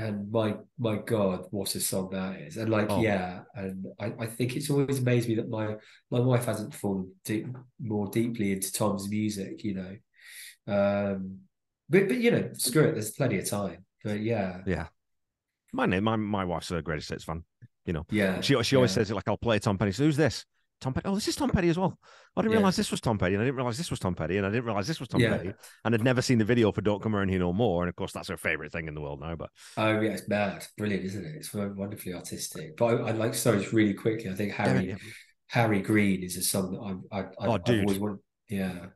and 0.00 0.32
my 0.32 0.56
my 0.78 0.96
god 0.96 1.44
what 1.50 1.74
a 1.74 1.80
song 1.80 2.08
that 2.10 2.40
is. 2.40 2.56
And 2.56 2.70
like 2.70 2.90
oh. 2.90 3.00
yeah 3.00 3.40
and 3.54 3.86
I, 3.98 4.12
I 4.18 4.26
think 4.26 4.56
it's 4.56 4.70
always 4.70 4.98
amazed 4.98 5.28
me 5.28 5.34
that 5.36 5.48
my 5.48 5.76
my 6.10 6.20
wife 6.20 6.46
hasn't 6.46 6.74
fallen 6.74 7.12
deep, 7.24 7.46
more 7.80 8.08
deeply 8.08 8.52
into 8.52 8.72
tom's 8.72 9.08
music 9.08 9.62
you 9.62 9.74
know. 9.74 9.96
Um 10.66 11.40
but 11.88 12.08
but 12.08 12.16
you 12.16 12.30
know 12.30 12.50
screw 12.54 12.84
it 12.84 12.92
there's 12.92 13.12
plenty 13.12 13.38
of 13.38 13.48
time 13.48 13.84
but 14.02 14.20
yeah. 14.20 14.60
Yeah. 14.66 14.86
My 15.72 15.86
name 15.86 16.04
my, 16.04 16.16
my 16.16 16.44
wife's 16.44 16.70
a 16.70 16.80
greatest 16.80 17.10
hits 17.10 17.24
fan 17.24 17.44
you 17.84 17.92
know. 17.92 18.06
Yeah 18.10 18.40
she, 18.40 18.60
she 18.62 18.76
always 18.76 18.92
yeah. 18.92 18.94
says 18.94 19.10
it 19.10 19.14
like 19.14 19.28
i'll 19.28 19.36
play 19.36 19.58
tom 19.58 19.76
penny 19.76 19.92
so 19.92 20.04
who's 20.04 20.16
this 20.16 20.46
Tom 20.80 20.94
Petty. 20.94 21.06
Oh, 21.06 21.14
this 21.14 21.28
is 21.28 21.36
Tom 21.36 21.50
Petty 21.50 21.68
as 21.68 21.78
well. 21.78 21.98
I 22.36 22.40
didn't 22.40 22.52
yeah. 22.52 22.58
realize 22.58 22.76
this 22.76 22.90
was 22.90 23.00
Tom 23.00 23.18
Petty, 23.18 23.34
and 23.34 23.42
I 23.42 23.44
didn't 23.44 23.56
realize 23.56 23.76
this 23.76 23.90
was 23.90 23.98
Tom 23.98 24.14
Petty, 24.14 24.38
and 24.38 24.46
I 24.46 24.50
didn't 24.50 24.64
realize 24.64 24.86
this 24.86 25.00
was 25.00 25.08
Tom 25.08 25.20
yeah. 25.20 25.36
Petty, 25.36 25.52
and 25.84 25.94
I'd 25.94 26.02
never 26.02 26.22
seen 26.22 26.38
the 26.38 26.44
video 26.44 26.72
for 26.72 26.80
"Don't 26.80 27.02
Come 27.02 27.14
Around 27.14 27.28
Here 27.28 27.38
No 27.38 27.52
More," 27.52 27.82
and 27.82 27.88
of 27.88 27.96
course, 27.96 28.12
that's 28.12 28.28
her 28.28 28.36
favorite 28.36 28.72
thing 28.72 28.88
in 28.88 28.94
the 28.94 29.00
world 29.00 29.20
now. 29.20 29.36
But 29.36 29.50
oh 29.76 30.00
yeah, 30.00 30.10
it's 30.10 30.28
mad, 30.28 30.66
brilliant, 30.78 31.04
isn't 31.04 31.24
it? 31.24 31.34
It's 31.36 31.52
wonderfully 31.52 32.14
artistic. 32.14 32.76
But 32.76 32.86
I, 32.86 32.94
would 33.02 33.18
like 33.18 33.34
sorry, 33.34 33.58
just 33.58 33.72
really 33.72 33.94
quickly. 33.94 34.30
I 34.30 34.34
think 34.34 34.52
Harry 34.52 34.90
yeah, 34.90 34.96
Harry 35.48 35.82
Green 35.82 36.22
is 36.22 36.36
a 36.36 36.42
song 36.42 36.72
that 36.72 36.80
I, 37.12 37.18
I, 37.18 37.22
I, 37.22 37.46
oh, 37.46 37.52
I've 37.52 37.80
always 37.80 37.98
wanted, 37.98 38.18
yeah, 38.48 38.86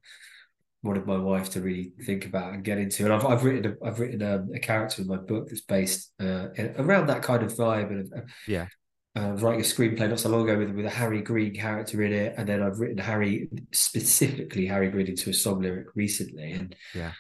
wanted 0.82 1.06
my 1.06 1.18
wife 1.18 1.50
to 1.50 1.60
really 1.60 1.92
think 2.04 2.26
about 2.26 2.54
and 2.54 2.64
get 2.64 2.78
into. 2.78 3.04
And 3.04 3.12
I've 3.12 3.26
I've 3.26 3.44
written 3.44 3.72
a, 3.72 3.86
I've 3.86 4.00
written 4.00 4.22
a, 4.22 4.44
a 4.54 4.58
character 4.58 5.02
in 5.02 5.08
my 5.08 5.16
book 5.16 5.48
that's 5.48 5.62
based 5.62 6.12
uh, 6.20 6.48
around 6.78 7.08
that 7.08 7.22
kind 7.22 7.42
of 7.42 7.52
vibe 7.52 7.90
and 7.90 8.10
yeah 8.48 8.68
uh, 9.16 9.20
I 9.20 9.30
was 9.30 9.42
writing 9.42 9.60
a 9.60 9.64
screenplay 9.64 10.08
not 10.08 10.20
so 10.20 10.28
long 10.28 10.48
ago 10.48 10.58
with, 10.58 10.70
with 10.70 10.86
a 10.86 10.90
Harry 10.90 11.22
Green 11.22 11.54
character 11.54 12.02
in 12.02 12.12
it, 12.12 12.34
and 12.36 12.48
then 12.48 12.62
I've 12.62 12.80
written 12.80 12.98
Harry 12.98 13.48
specifically 13.72 14.66
Harry 14.66 14.90
Green 14.90 15.06
into 15.06 15.30
a 15.30 15.34
song 15.34 15.62
lyric 15.62 15.88
recently, 15.94 16.52
and 16.52 16.74
yeah, 16.94 17.12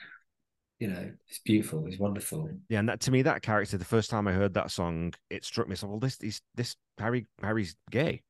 you 0.80 0.88
know, 0.88 1.12
it's 1.28 1.40
beautiful, 1.40 1.86
it's 1.86 1.98
wonderful. 1.98 2.50
Yeah, 2.68 2.80
and 2.80 2.88
that 2.88 3.00
to 3.02 3.10
me, 3.10 3.22
that 3.22 3.42
character, 3.42 3.78
the 3.78 3.84
first 3.84 4.10
time 4.10 4.26
I 4.26 4.32
heard 4.32 4.54
that 4.54 4.70
song, 4.70 5.14
it 5.30 5.44
struck 5.44 5.68
me. 5.68 5.76
So, 5.76 5.86
well, 5.86 6.00
this, 6.00 6.16
this, 6.16 6.40
this 6.54 6.76
Harry, 6.98 7.26
Harry's 7.40 7.76
gay, 7.90 8.22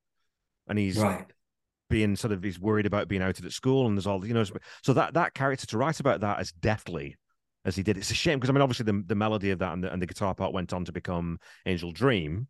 and 0.68 0.78
he's 0.78 0.98
right 0.98 1.26
being 1.90 2.16
sort 2.16 2.32
of 2.32 2.42
he's 2.42 2.58
worried 2.58 2.86
about 2.86 3.08
being 3.08 3.22
outed 3.22 3.44
at 3.44 3.52
school, 3.52 3.86
and 3.86 3.96
there's 3.96 4.06
all 4.06 4.26
you 4.26 4.34
know. 4.34 4.44
So 4.82 4.92
that 4.92 5.14
that 5.14 5.34
character 5.34 5.66
to 5.66 5.78
write 5.78 6.00
about 6.00 6.20
that 6.20 6.38
as 6.38 6.52
deftly 6.52 7.16
as 7.64 7.76
he 7.76 7.82
did, 7.82 7.96
it's 7.96 8.10
a 8.10 8.14
shame 8.14 8.38
because 8.38 8.50
I 8.50 8.52
mean, 8.52 8.62
obviously 8.62 8.84
the 8.84 9.02
the 9.06 9.14
melody 9.14 9.50
of 9.50 9.58
that 9.60 9.72
and 9.72 9.84
the, 9.84 9.92
and 9.92 10.02
the 10.02 10.06
guitar 10.06 10.34
part 10.34 10.52
went 10.52 10.72
on 10.72 10.84
to 10.84 10.92
become 10.92 11.38
Angel 11.66 11.92
Dream 11.92 12.48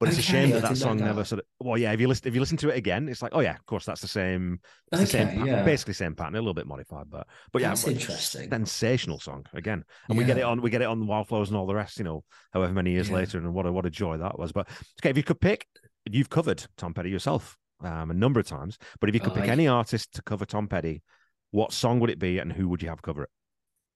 but 0.00 0.08
it's 0.08 0.18
okay, 0.18 0.26
a 0.26 0.30
shame 0.30 0.50
that 0.50 0.62
that 0.62 0.76
song 0.76 0.98
never 0.98 1.24
sort 1.24 1.40
of. 1.40 1.46
Well, 1.60 1.78
yeah. 1.78 1.92
If 1.92 2.00
you 2.00 2.08
listen, 2.08 2.26
if 2.26 2.34
you 2.34 2.40
listen 2.40 2.56
to 2.58 2.68
it 2.68 2.76
again, 2.76 3.08
it's 3.08 3.22
like, 3.22 3.32
oh 3.34 3.40
yeah, 3.40 3.54
of 3.54 3.64
course, 3.66 3.84
that's 3.84 4.00
the 4.00 4.08
same. 4.08 4.58
It's 4.92 5.00
okay, 5.00 5.04
the 5.04 5.10
same 5.10 5.28
pattern, 5.28 5.46
yeah. 5.46 5.62
basically 5.62 5.94
same 5.94 6.14
pattern, 6.14 6.34
a 6.34 6.38
little 6.38 6.54
bit 6.54 6.66
modified, 6.66 7.06
but 7.08 7.26
but 7.52 7.62
yeah, 7.62 7.68
that's 7.68 7.86
interesting. 7.86 8.50
Sensational 8.50 9.20
song 9.20 9.46
again, 9.54 9.84
and 10.08 10.16
yeah. 10.16 10.22
we 10.22 10.26
get 10.26 10.38
it 10.38 10.42
on. 10.42 10.60
We 10.60 10.70
get 10.70 10.82
it 10.82 10.86
on 10.86 11.06
Wildflowers 11.06 11.48
and 11.48 11.56
all 11.56 11.66
the 11.66 11.74
rest. 11.74 11.98
You 11.98 12.04
know, 12.04 12.24
however 12.52 12.72
many 12.72 12.90
years 12.90 13.08
yeah. 13.08 13.16
later, 13.16 13.38
and 13.38 13.54
what 13.54 13.66
a 13.66 13.72
what 13.72 13.86
a 13.86 13.90
joy 13.90 14.18
that 14.18 14.38
was. 14.38 14.52
But 14.52 14.68
okay, 15.00 15.10
if 15.10 15.16
you 15.16 15.22
could 15.22 15.40
pick, 15.40 15.66
you've 16.10 16.30
covered 16.30 16.66
Tom 16.76 16.92
Petty 16.92 17.10
yourself 17.10 17.56
um, 17.82 18.10
a 18.10 18.14
number 18.14 18.40
of 18.40 18.46
times, 18.46 18.78
but 19.00 19.08
if 19.08 19.14
you 19.14 19.20
could 19.20 19.32
oh, 19.32 19.36
pick 19.36 19.44
I... 19.44 19.52
any 19.52 19.68
artist 19.68 20.14
to 20.14 20.22
cover 20.22 20.44
Tom 20.44 20.66
Petty, 20.66 21.02
what 21.50 21.72
song 21.72 22.00
would 22.00 22.10
it 22.10 22.18
be, 22.18 22.38
and 22.38 22.52
who 22.52 22.68
would 22.68 22.82
you 22.82 22.88
have 22.88 23.02
cover 23.02 23.22
it? 23.22 23.30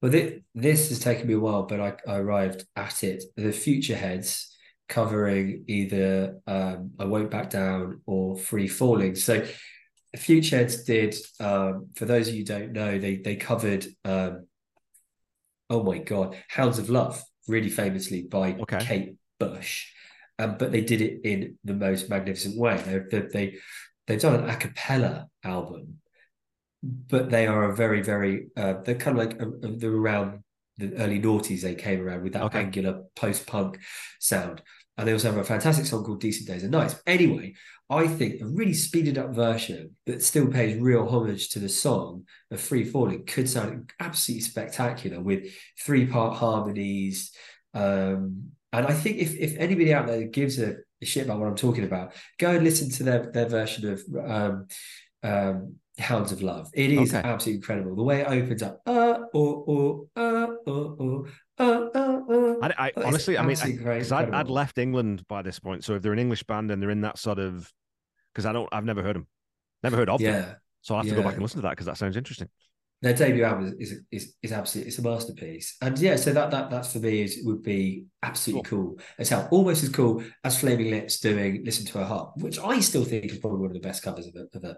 Well, 0.01 0.13
this, 0.13 0.41
this 0.55 0.89
has 0.91 1.01
taken 1.01 1.27
me 1.27 1.35
a 1.35 1.41
while, 1.41 1.65
but 1.65 1.81
I, 1.81 1.97
I 2.07 2.19
arrived 2.19 2.65
at 2.77 3.03
it. 3.03 3.25
The 3.37 3.49
Futureheads 3.49 4.47
covering 4.89 5.65
either 5.69 6.41
um, 6.47 6.93
I 6.99 7.05
Won't 7.05 7.31
Back 7.31 7.51
Down 7.51 8.01
or 8.07 8.37
Free 8.37 8.69
Falling. 8.69 9.15
So 9.15 9.45
Futureheads 10.17 10.85
did, 10.87 11.15
um, 11.41 11.89
for 11.95 12.07
those 12.07 12.29
of 12.29 12.35
you 12.35 12.45
don't 12.45 12.73
know, 12.73 12.99
they 12.99 13.17
they 13.17 13.37
covered 13.37 13.87
um, 14.05 14.47
oh 15.71 15.83
my 15.83 15.99
god, 15.99 16.37
Hounds 16.49 16.79
of 16.79 16.91
Love, 16.91 17.23
really 17.47 17.69
famously 17.69 18.23
by 18.23 18.55
okay. 18.61 18.79
Kate 18.81 19.17
Bush, 19.39 19.91
um, 20.39 20.57
but 20.59 20.73
they 20.73 20.81
did 20.81 21.01
it 21.01 21.21
in 21.25 21.59
the 21.65 21.75
most 21.75 22.09
magnificent 22.09 22.59
way. 22.59 22.77
They, 23.11 23.21
they 23.21 23.59
they've 24.07 24.21
done 24.21 24.43
an 24.43 24.49
a 24.49 24.57
cappella 24.57 25.29
album, 25.45 25.99
but 26.83 27.31
they 27.31 27.47
are 27.47 27.71
a 27.71 27.77
very 27.77 28.03
very 28.03 28.49
uh, 28.57 28.75
they're 28.85 28.95
kind 28.95 29.19
of 29.19 29.27
like 29.27 29.41
uh, 29.41 29.47
uh, 29.67 29.73
they're 29.77 29.93
around 29.93 30.43
the 30.79 30.95
early 30.97 31.21
noughties. 31.21 31.63
They 31.63 31.75
came 31.75 32.01
around 32.01 32.23
with 32.23 32.33
that 32.33 32.45
okay. 32.45 32.61
angular 32.61 33.03
post 33.15 33.47
punk 33.47 33.79
sound. 34.21 34.63
And 34.97 35.07
they 35.07 35.13
also 35.13 35.31
have 35.31 35.39
a 35.39 35.45
fantastic 35.45 35.87
song 35.87 36.03
called 36.03 36.21
Decent 36.21 36.49
Days 36.49 36.65
and 36.65 36.73
Nights. 36.73 37.01
Anyway, 37.07 37.55
I 37.89 38.09
think 38.09 38.41
a 38.41 38.47
really 38.47 38.75
speeded 38.75 39.17
up 39.17 39.31
version 39.31 39.97
that 40.07 40.23
still 40.23 40.49
pays 40.49 40.81
real 40.81 41.09
homage 41.09 41.51
to 41.51 41.61
the 41.61 41.69
song 41.69 42.25
of 42.51 42.61
Free 42.61 42.85
Falling 42.85 43.25
could 43.25 43.49
sound 43.49 43.93
absolutely 44.01 44.43
spectacular 44.43 45.21
with 45.21 45.55
three 45.81 46.07
part 46.07 46.37
harmonies. 46.37 47.33
Um, 47.75 48.51
and 48.73 48.87
I 48.87 48.93
think 48.93 49.19
if, 49.19 49.37
if 49.37 49.57
anybody 49.57 49.95
out 49.95 50.07
there 50.07 50.25
gives 50.25 50.59
a, 50.59 50.77
a, 51.01 51.07
shit 51.07 51.25
about 51.25 51.39
what 51.39 51.49
I'm 51.49 51.55
talking 51.55 51.85
about, 51.85 52.13
go 52.39 52.51
and 52.51 52.65
listen 52.65 52.91
to 52.91 53.03
their, 53.05 53.31
their 53.31 53.49
version 53.49 53.93
of 53.93 54.03
um, 54.29 54.67
um, 55.23 55.77
Hounds 55.99 56.33
of 56.33 56.43
Love. 56.43 56.71
It 56.75 56.91
is 56.93 57.15
okay. 57.15 57.27
absolutely 57.27 57.59
incredible. 57.59 57.97
The 57.97 58.03
way 58.03 58.21
it 58.21 58.29
opens 58.29 58.63
up, 58.63 58.81
uh, 58.87 59.19
oh, 59.35 59.65
oh, 59.69 60.09
uh, 60.17 60.47
oh, 60.67 60.97
oh, 61.01 61.27
uh, 61.59 61.89
uh, 61.95 62.21
uh. 62.31 62.55
I, 62.63 62.87
I 62.87 62.93
honestly, 63.05 63.37
I 63.37 63.43
mean, 63.45 63.57
because 63.63 64.13
I'd, 64.13 64.31
I'd, 64.31 64.49
left 64.49 64.79
England 64.79 65.25
by 65.29 65.43
this 65.43 65.59
point. 65.59 65.85
So 65.85 65.95
if 65.95 66.03
they're 66.03 66.13
an 66.13 66.19
English 66.19 66.45
band 66.45 66.71
and 66.71 66.81
they're 66.81 66.91
in 66.91 67.01
that 67.03 67.19
sort 67.19 67.39
of, 67.39 67.73
because 68.33 68.47
I 68.47 68.53
don't, 68.53 68.69
I've 68.73 68.85
never 68.85 69.03
heard 69.03 69.17
them, 69.17 69.27
never 69.83 69.97
heard 69.97 70.09
of 70.09 70.21
yeah. 70.21 70.41
them. 70.41 70.57
So 70.83 70.95
I 70.95 70.99
have 70.99 71.07
yeah. 71.07 71.15
to 71.15 71.17
go 71.17 71.25
back 71.25 71.35
and 71.35 71.43
listen 71.43 71.59
to 71.59 71.63
that 71.63 71.71
because 71.71 71.87
that 71.87 71.99
sounds 71.99 72.17
interesting. 72.17 72.49
Their 73.01 73.15
debut 73.15 73.45
album 73.45 73.77
is 73.79 74.01
is 74.11 74.35
is 74.43 74.51
absolutely 74.51 74.89
it's 74.89 74.99
a 74.99 75.03
masterpiece, 75.03 75.77
and 75.81 75.97
yeah, 76.01 76.17
so 76.17 76.33
that 76.33 76.51
that 76.51 76.69
that 76.71 76.85
for 76.85 76.99
me 76.99 77.23
is 77.23 77.39
would 77.45 77.63
be 77.63 78.07
absolutely 78.25 78.69
cool. 78.69 78.87
cool. 78.87 79.01
As 79.21 79.29
hell, 79.29 79.47
almost 79.53 79.85
as 79.85 79.89
cool 79.89 80.25
as 80.43 80.59
Flaming 80.59 80.91
Lips 80.91 81.21
doing 81.21 81.65
"Listen 81.65 81.87
to 81.87 81.99
Her 81.99 82.05
Heart," 82.05 82.33
which 82.39 82.59
I 82.59 82.81
still 82.81 83.05
think 83.05 83.27
is 83.27 83.39
probably 83.39 83.61
one 83.61 83.71
of 83.71 83.75
the 83.75 83.89
best 83.89 84.03
covers 84.03 84.27
of 84.27 84.35
a, 84.35 84.57
of 84.57 84.65
a 84.65 84.77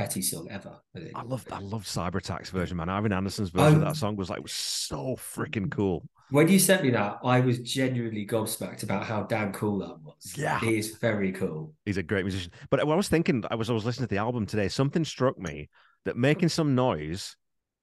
Petty 0.00 0.22
song 0.22 0.48
ever. 0.50 0.72
I, 0.96 1.10
I 1.14 1.22
love 1.24 1.44
I 1.52 1.58
love 1.58 1.84
Cyberattack's 1.84 2.48
version, 2.48 2.78
man. 2.78 2.88
Ivan 2.88 3.12
Anderson's 3.12 3.50
version 3.50 3.74
um, 3.74 3.82
of 3.82 3.88
that 3.88 3.96
song 3.96 4.16
was 4.16 4.30
like 4.30 4.40
was 4.40 4.50
so 4.50 5.14
freaking 5.16 5.70
cool. 5.70 6.08
When 6.30 6.48
you 6.48 6.58
sent 6.58 6.82
me 6.82 6.88
that, 6.92 7.18
I 7.22 7.40
was 7.40 7.58
genuinely 7.58 8.26
gobsmacked 8.26 8.82
about 8.82 9.04
how 9.04 9.24
damn 9.24 9.52
cool 9.52 9.80
that 9.80 10.00
was. 10.02 10.32
Yeah, 10.38 10.58
he 10.58 10.78
is 10.78 10.96
very 10.96 11.32
cool. 11.32 11.74
He's 11.84 11.98
a 11.98 12.02
great 12.02 12.24
musician. 12.24 12.50
But 12.70 12.80
I 12.80 12.84
was 12.84 13.10
thinking, 13.10 13.44
I 13.50 13.56
was 13.56 13.68
I 13.68 13.74
was 13.74 13.84
listening 13.84 14.08
to 14.08 14.14
the 14.14 14.20
album 14.20 14.46
today. 14.46 14.68
Something 14.68 15.04
struck 15.04 15.38
me 15.38 15.68
that 16.06 16.16
making 16.16 16.48
some 16.48 16.74
noise, 16.74 17.36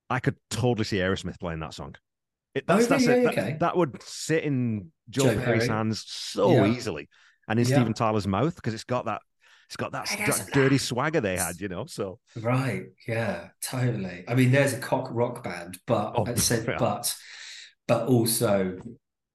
I 0.10 0.20
could 0.20 0.38
totally 0.50 0.86
see 0.86 0.98
Aerosmith 0.98 1.40
playing 1.40 1.60
that 1.60 1.76
song. 1.76 1.94
It, 2.56 2.66
that's, 2.66 2.86
oh, 2.86 2.90
that's 2.90 3.06
yeah, 3.06 3.12
it. 3.12 3.28
Okay. 3.28 3.36
That, 3.36 3.60
that, 3.60 3.78
would 3.78 4.02
sit 4.02 4.44
in 4.44 4.92
Joe, 5.12 5.36
Joe 5.36 5.40
Perry's 5.40 5.68
hands 5.68 6.04
so 6.08 6.52
yeah. 6.52 6.66
easily, 6.66 7.10
and 7.48 7.60
in 7.60 7.68
yeah. 7.68 7.76
Steven 7.76 7.94
Tyler's 7.94 8.26
mouth 8.26 8.56
because 8.56 8.74
it's 8.74 8.86
got 8.86 9.06
that 9.06 9.22
it's 9.68 9.76
got 9.76 9.92
that 9.92 10.50
dirty 10.54 10.78
swagger 10.78 11.20
they 11.20 11.38
had, 11.38 11.60
you 11.60 11.68
know. 11.68 11.86
So 11.88 12.20
right, 12.42 12.84
yeah, 13.06 13.50
totally. 13.62 14.24
I 14.28 14.34
mean, 14.34 14.52
there's 14.52 14.74
a 14.74 14.80
cock 14.80 15.10
rock 15.12 15.44
band, 15.44 15.78
but 15.86 16.14
oh, 16.16 16.36
said, 16.36 16.66
yeah. 16.68 16.78
but 16.80 17.14
but 17.86 18.08
also, 18.08 18.78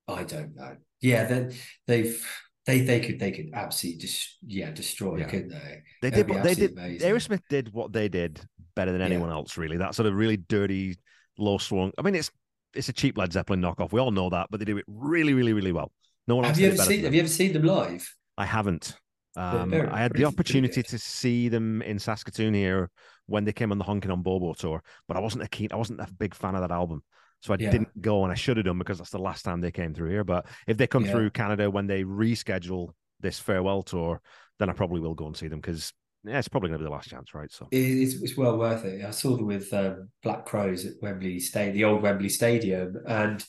I 0.09 0.25
don't 0.25 0.57
know. 0.57 0.77
Yeah, 1.03 1.25
they, 1.25 1.57
they've 1.87 2.41
they 2.65 2.81
they 2.81 3.01
could 3.01 3.19
they 3.19 3.31
could 3.31 3.51
absolutely 3.53 4.01
just 4.01 4.39
yeah 4.47 4.71
destroy, 4.71 5.19
yeah. 5.19 5.27
couldn't 5.27 5.51
they? 5.51 5.83
They 6.01 6.11
did 6.11 6.31
what 6.31 6.43
they 6.43 6.55
did. 6.55 6.73
Amazing. 6.73 7.11
Aerosmith 7.11 7.43
did 7.51 7.73
what 7.73 7.93
they 7.93 8.09
did 8.09 8.41
better 8.75 8.93
than 8.93 9.03
anyone 9.03 9.29
yeah. 9.29 9.35
else, 9.35 9.59
really. 9.59 9.77
That 9.77 9.95
sort 9.95 10.07
of 10.07 10.15
really 10.15 10.39
dirty, 10.39 10.97
low 11.37 11.59
swung. 11.59 11.93
I 11.99 12.03
mean, 12.03 12.15
it's 12.15 12.31
it's 12.73 12.89
a 12.89 12.93
cheap 12.95 13.19
Led 13.19 13.35
Zeppelin 13.35 13.61
knockoff. 13.61 13.93
We 13.93 14.01
all 14.01 14.11
know 14.11 14.31
that, 14.31 14.47
but 14.51 14.61
they 14.61 14.65
do 14.65 14.79
it 14.79 14.85
really, 14.87 15.35
really, 15.35 15.53
really 15.53 15.73
well. 15.73 15.93
No 16.27 16.37
one 16.37 16.45
have 16.45 16.59
you 16.59 16.69
ever 16.69 16.77
seen? 16.79 17.05
Have 17.05 17.15
you 17.15 17.21
ever 17.21 17.29
seen 17.29 17.53
them 17.53 17.65
live? 17.65 18.09
I 18.39 18.47
haven't. 18.47 18.97
Um, 19.37 19.73
I 19.73 19.99
had 19.99 20.13
the 20.13 20.25
opportunity 20.25 20.83
to 20.83 20.99
see 20.99 21.49
them 21.49 21.81
in 21.83 21.99
Saskatoon 21.99 22.55
here 22.55 22.91
when 23.27 23.45
they 23.45 23.53
came 23.53 23.73
on 23.73 23.79
the 23.79 23.85
Honking 23.85 24.11
on 24.11 24.23
Bobo 24.23 24.53
tour, 24.53 24.83
but 25.09 25.17
I 25.17 25.21
wasn't 25.21 25.45
a 25.45 25.49
keen, 25.49 25.69
I 25.73 25.77
wasn't 25.77 26.01
a 26.01 26.09
big 26.19 26.35
fan 26.35 26.55
of 26.55 26.61
that 26.61 26.71
album. 26.71 27.03
So 27.41 27.53
I 27.53 27.57
yeah. 27.59 27.71
didn't 27.71 28.01
go 28.01 28.23
and 28.23 28.31
I 28.31 28.37
should 28.37 28.57
have 28.57 28.67
done 28.67 28.79
because 28.79 28.99
that's 28.99 29.11
the 29.11 29.19
last 29.19 29.43
time 29.43 29.61
they 29.61 29.73
came 29.73 29.95
through 29.95 30.11
here. 30.11 30.23
But 30.23 30.47
if 30.67 30.77
they 30.77 30.87
come 30.87 31.05
yeah. 31.05 31.13
through 31.13 31.31
Canada 31.31 31.71
when 31.71 31.87
they 31.87 32.05
reschedule 32.05 32.91
this 33.21 33.41
farewell 33.41 33.83
tour, 33.83 34.21
then 34.59 34.71
I 34.71 34.75
probably 34.75 35.01
will 35.01 35.15
go 35.15 35.27
and 35.27 35.37
see 35.37 35.49
them 35.49 35.61
because 35.61 35.93
yeah, 36.25 36.39
it's 36.39 36.47
probably 36.47 36.69
going 36.69 36.79
to 36.79 36.85
be 36.85 36.89
the 36.89 36.95
last 36.95 37.09
chance, 37.09 37.35
right? 37.35 37.51
So 37.51 37.67
it's, 37.73 38.15
it's 38.15 38.37
well 38.37 38.57
worth 38.57 38.85
it. 38.85 39.05
I 39.05 39.11
saw 39.11 39.37
them 39.37 39.47
with 39.47 39.73
um, 39.73 40.09
Black 40.23 40.47
Crowes 40.47 40.87
at 40.87 40.93
Wembley 41.03 41.41
Stadium, 41.41 41.75
the 41.75 41.85
old 41.85 42.03
Wembley 42.03 42.29
Stadium, 42.29 42.97
and 43.09 43.45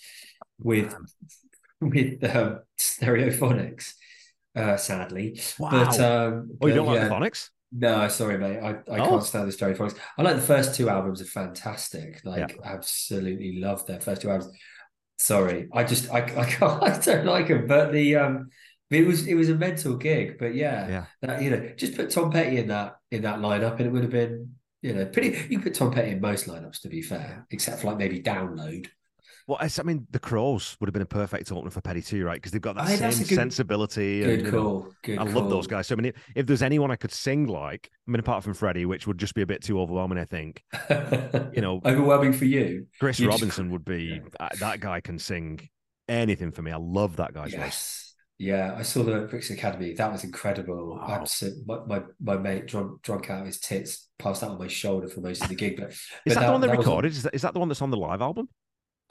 with 0.58 0.96
with 1.82 2.24
um, 2.36 2.62
Stereophonics 2.80 3.94
uh, 4.56 4.78
sadly. 4.78 5.40
Wow. 5.60 5.70
But, 5.72 6.00
um, 6.00 6.52
oh, 6.62 6.68
you 6.68 6.74
don't 6.74 6.86
yeah, 6.86 7.08
like 7.08 7.10
the 7.10 7.16
Phonics? 7.16 7.50
No, 7.76 8.08
sorry, 8.08 8.38
mate. 8.38 8.60
I, 8.60 8.70
I 8.92 9.00
oh. 9.00 9.10
can't 9.10 9.24
stand 9.24 9.52
the 9.52 9.56
Stereophonics. 9.56 9.98
I 10.18 10.22
like 10.22 10.36
the 10.36 10.42
first 10.44 10.76
two 10.76 10.90
albums 10.90 11.22
are 11.22 11.26
fantastic. 11.26 12.22
Like, 12.24 12.52
yeah. 12.52 12.56
absolutely 12.64 13.60
love 13.60 13.86
their 13.88 14.00
first 14.00 14.22
two 14.22 14.30
albums. 14.30 14.56
Sorry, 15.18 15.70
I 15.74 15.84
just 15.84 16.12
I 16.12 16.20
I, 16.20 16.46
can't, 16.46 16.84
I 16.84 17.00
don't 17.00 17.26
like 17.26 17.48
them. 17.48 17.66
But 17.66 17.92
the 17.92 18.18
um, 18.18 18.50
it 18.92 19.08
was 19.08 19.28
it 19.28 19.34
was 19.34 19.50
a 19.50 19.56
mental 19.56 19.96
gig. 19.96 20.38
But 20.38 20.54
yeah, 20.54 20.88
yeah, 20.88 21.06
that, 21.22 21.42
you 21.42 21.50
know, 21.50 21.74
just 21.76 21.96
put 21.96 22.12
Tom 22.12 22.30
Petty 22.30 22.58
in 22.58 22.68
that 22.68 22.98
in 23.12 23.24
that 23.24 23.40
lineup, 23.40 23.78
and 23.78 23.88
it 23.88 23.92
would 23.92 24.04
have 24.04 24.12
been 24.12 24.56
you 24.82 24.94
know 24.94 25.06
pretty. 25.06 25.48
You 25.50 25.60
put 25.60 25.74
Tom 25.74 25.92
Petty 25.92 26.12
in 26.12 26.22
most 26.22 26.48
lineups, 26.48 26.82
to 26.82 26.90
be 26.90 27.02
fair, 27.02 27.48
except 27.50 27.82
for 27.82 27.88
like 27.88 27.98
maybe 27.98 28.22
Download. 28.22 28.88
Well, 29.48 29.58
I 29.62 29.84
mean, 29.84 30.08
the 30.12 30.20
Crowes 30.20 30.78
would 30.80 30.88
have 30.88 30.94
been 30.94 31.02
a 31.02 31.06
perfect 31.06 31.52
opener 31.52 31.70
for 31.70 31.82
Petty 31.82 32.02
too, 32.02 32.24
right? 32.24 32.36
Because 32.36 32.54
they've 32.54 32.62
got 32.62 32.76
that 32.76 32.86
I, 32.86 32.96
same 32.96 33.28
good, 33.28 33.36
sensibility. 33.36 34.22
Good 34.22 34.40
and, 34.42 34.52
call. 34.52 34.62
Know, 34.62 34.92
good 35.04 35.20
I 35.20 35.26
call. 35.26 35.42
love 35.42 35.50
those 35.50 35.68
guys. 35.68 35.88
So 35.88 35.96
I 35.96 35.98
mean, 35.98 36.06
if, 36.08 36.16
if, 36.36 36.46
there's 36.46 36.62
anyone 36.62 36.92
I 36.92 36.96
could 36.96 37.12
sing 37.12 37.48
like, 37.48 37.90
I 38.08 38.12
mean, 38.12 38.20
apart 38.20 38.44
from 38.44 38.54
Freddie, 38.54 38.86
which 38.86 39.06
would 39.06 39.18
just 39.18 39.34
be 39.34 39.42
a 39.42 39.46
bit 39.46 39.62
too 39.62 39.82
overwhelming, 39.82 40.18
I 40.18 40.26
think. 40.26 40.64
you 41.54 41.62
know, 41.62 41.82
overwhelming 41.86 42.34
for 42.34 42.46
you. 42.46 42.88
Chris 43.00 43.20
you 43.20 43.28
Robinson 43.28 43.66
just... 43.66 43.72
would 43.72 43.86
be. 43.86 44.22
Uh, 44.40 44.50
that 44.60 44.80
guy 44.80 45.02
can 45.02 45.20
sing 45.20 45.70
anything 46.08 46.52
for 46.52 46.62
me. 46.62 46.72
I 46.72 46.78
love 46.78 47.18
that 47.18 47.34
guy's 47.34 47.52
yes. 47.52 47.62
voice. 47.62 48.00
Yeah, 48.40 48.76
I 48.78 48.82
saw 48.82 49.04
the 49.04 49.28
Brixton 49.30 49.58
Academy. 49.58 49.94
That 49.94 50.12
was 50.12 50.24
incredible. 50.24 50.98
Wow. 50.98 51.20
Absolute, 51.22 51.66
my, 51.68 51.80
my, 51.86 52.02
my 52.20 52.38
mate 52.38 52.68
drunk 52.68 53.02
drunk 53.02 53.30
out 53.30 53.42
of 53.42 53.46
his 53.46 53.60
tits, 53.60 54.10
passed 54.18 54.44
out 54.44 54.52
on 54.52 54.58
my 54.60 54.68
shoulder 54.68 55.08
for 55.08 55.22
most 55.22 55.44
of 55.44 55.50
the 55.50 55.56
gig. 55.56 55.78
But 55.78 55.92
is 55.92 56.10
but 56.26 56.34
that, 56.34 56.40
that, 56.40 56.46
the 56.48 56.52
one 56.52 56.62
they 56.62 56.68
recorded? 56.68 57.10
Was... 57.10 57.18
Is 57.18 57.24
that 57.24 57.36
is 57.36 57.42
that 57.44 57.54
the 57.54 57.60
one 57.60 57.68
that's 57.68 57.82
on 57.82 57.92
the 57.92 57.98
live 57.98 58.22
album? 58.22 58.50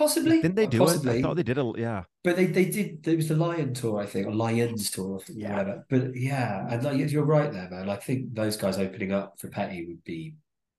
Possibly. 0.03 0.43
Didn't 0.43 0.57
they 0.57 0.67
do 0.67 0.79
Possibly. 0.79 1.17
it? 1.17 1.19
I 1.19 1.23
thought 1.23 1.37
they 1.37 1.45
did 1.45 1.59
a 1.59 1.73
yeah. 1.77 2.03
But 2.25 2.35
they, 2.35 2.47
they 2.47 2.65
did 2.65 3.05
there 3.05 3.15
was 3.15 3.29
the 3.29 3.37
Lion 3.37 3.73
tour, 3.73 4.01
I 4.01 4.07
think, 4.07 4.27
or 4.27 4.35
Lions 4.35 4.91
tour 4.91 5.13
or 5.13 5.21
yeah. 5.33 5.51
whatever. 5.53 5.87
But 5.89 6.17
yeah, 6.17 6.67
and 6.69 6.83
like 6.83 7.13
you're 7.13 7.25
right 7.25 7.53
there, 7.53 7.71
man. 7.71 7.89
I 7.89 7.95
think 7.97 8.35
those 8.35 8.57
guys 8.57 8.79
opening 8.79 9.13
up 9.13 9.39
for 9.39 9.47
Petty 9.49 9.87
would 9.87 10.03
be 10.03 10.35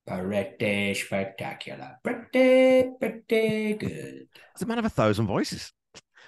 pretty 0.05 0.93
spectacular. 0.95 1.91
Pretty, 2.03 2.89
pretty 2.99 3.73
good. 3.75 4.27
It's 4.51 4.61
a 4.61 4.65
man 4.65 4.79
of 4.79 4.85
a 4.85 4.89
thousand 4.89 5.27
voices. 5.27 5.71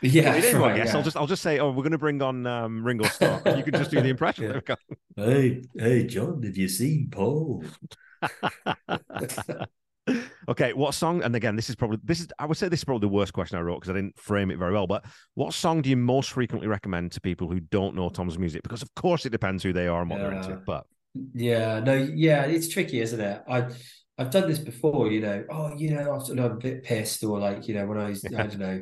Yeah, 0.02 0.34
anyway, 0.34 0.54
right, 0.54 0.74
I 0.74 0.78
guess 0.78 0.88
yeah. 0.88 0.98
I'll 0.98 1.04
just 1.04 1.18
I'll 1.18 1.28
just 1.28 1.44
say, 1.44 1.60
oh, 1.60 1.72
we're 1.72 1.84
going 1.84 1.92
to 1.92 1.98
bring 1.98 2.22
on 2.22 2.48
um, 2.48 2.82
Ringo 2.82 3.06
Starr. 3.08 3.42
you 3.58 3.64
can 3.64 3.74
just 3.74 3.92
do 3.92 4.00
the 4.02 4.10
impression. 4.10 4.62
yeah. 4.68 4.76
Hey, 5.18 5.64
hey, 5.78 6.06
John, 6.06 6.44
have 6.44 6.56
you 6.56 6.70
seen 6.70 7.10
Paul? 7.12 7.66
okay, 10.50 10.74
what 10.74 10.94
song? 10.94 11.24
And 11.24 11.36
again, 11.36 11.56
this 11.56 11.70
is 11.70 11.76
probably 11.76 12.00
this 12.04 12.20
is 12.20 12.28
I 12.40 12.46
would 12.46 12.58
say 12.58 12.68
this 12.68 12.82
is 12.82 12.84
probably 12.84 13.08
the 13.08 13.14
worst 13.14 13.34
question 13.34 13.58
I 13.58 13.62
wrote 13.62 13.82
because 13.82 13.90
I 13.90 13.94
didn't 13.94 14.18
frame 14.20 14.52
it 14.52 14.58
very 14.58 14.74
well. 14.74 14.88
But 14.88 15.06
what 15.34 15.54
song 15.54 15.82
do 15.82 15.90
you 15.90 15.98
most 15.98 16.32
frequently 16.32 16.68
recommend 16.68 17.12
to 17.14 17.22
people 17.22 17.50
who 17.50 17.60
don't 17.60 17.96
know 17.96 18.10
Tom's 18.10 18.38
music? 18.38 18.64
Because 18.64 18.82
of 18.82 18.94
course 18.96 19.26
it 19.26 19.32
depends 19.32 19.64
who 19.64 19.74
they 19.74 19.88
are 19.88 20.02
and 20.02 20.10
what 20.10 20.20
yeah. 20.20 20.30
they're 20.30 20.38
into. 20.38 20.62
But 20.66 20.86
yeah, 21.34 21.80
no, 21.80 21.94
yeah, 21.94 22.44
it's 22.46 22.68
tricky, 22.70 23.02
isn't 23.02 23.20
it? 23.20 23.44
I 23.48 23.68
I've 24.18 24.32
done 24.32 24.48
this 24.48 24.60
before, 24.60 25.12
you 25.12 25.22
know. 25.22 25.44
Oh, 25.50 25.76
you 25.76 25.94
know, 25.94 26.14
I'm 26.14 26.40
a 26.40 26.50
bit 26.56 26.84
pissed, 26.84 27.24
or 27.24 27.40
like, 27.40 27.68
you 27.68 27.74
know, 27.74 27.86
when 27.86 27.98
I 27.98 28.10
was, 28.10 28.24
I 28.26 28.30
don't 28.30 28.60
know, 28.60 28.82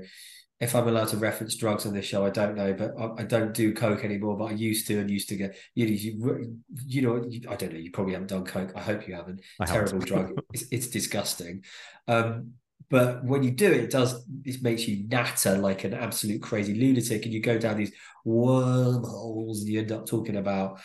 if 0.64 0.76
I'm 0.76 0.88
allowed 0.88 1.10
to 1.10 1.18
reference 1.18 1.56
drugs 1.56 1.86
on 1.86 1.94
this 1.94 2.06
show, 2.06 2.26
I 2.26 2.30
don't 2.30 2.56
know, 2.56 2.74
but 2.74 2.94
I, 2.98 3.22
I, 3.22 3.24
don't 3.26 3.54
do 3.54 3.74
coke 3.74 4.06
anymore. 4.06 4.38
But 4.38 4.46
I 4.46 4.52
used 4.52 4.88
to, 4.88 5.00
and 5.00 5.10
used 5.10 5.28
to 5.30 5.36
get 5.36 5.58
you 5.76 5.86
know, 5.86 5.92
you, 5.92 6.58
you 6.86 7.02
know, 7.02 7.26
you, 7.28 7.42
I 7.50 7.56
don't 7.56 7.74
know. 7.74 7.80
You 7.80 7.92
probably 7.92 8.14
haven't 8.14 8.30
done 8.30 8.46
coke. 8.46 8.72
I 8.76 8.82
hope 8.82 9.08
you 9.08 9.14
haven't. 9.14 9.42
I 9.60 9.66
Terrible 9.66 10.00
haven't. 10.00 10.08
drug. 10.08 10.32
It's, 10.54 10.64
it's 10.72 10.88
disgusting. 10.88 11.66
Um, 12.08 12.54
but 12.90 13.26
when 13.26 13.44
you 13.44 13.52
do 13.52 13.72
it, 13.72 13.84
it 13.86 13.92
does. 13.92 14.26
It 14.46 14.64
makes 14.64 14.88
you 14.88 15.06
natter 15.08 15.58
like 15.58 15.84
an 15.84 15.94
absolute 15.94 16.42
crazy 16.42 16.74
lunatic, 16.74 17.26
and 17.26 17.34
you 17.34 17.42
go 17.42 17.58
down 17.58 17.78
these 17.78 17.92
wormholes, 18.24 19.62
and 19.62 19.70
you 19.70 19.80
end 19.80 19.92
up 19.92 20.06
talking 20.06 20.38
about 20.38 20.80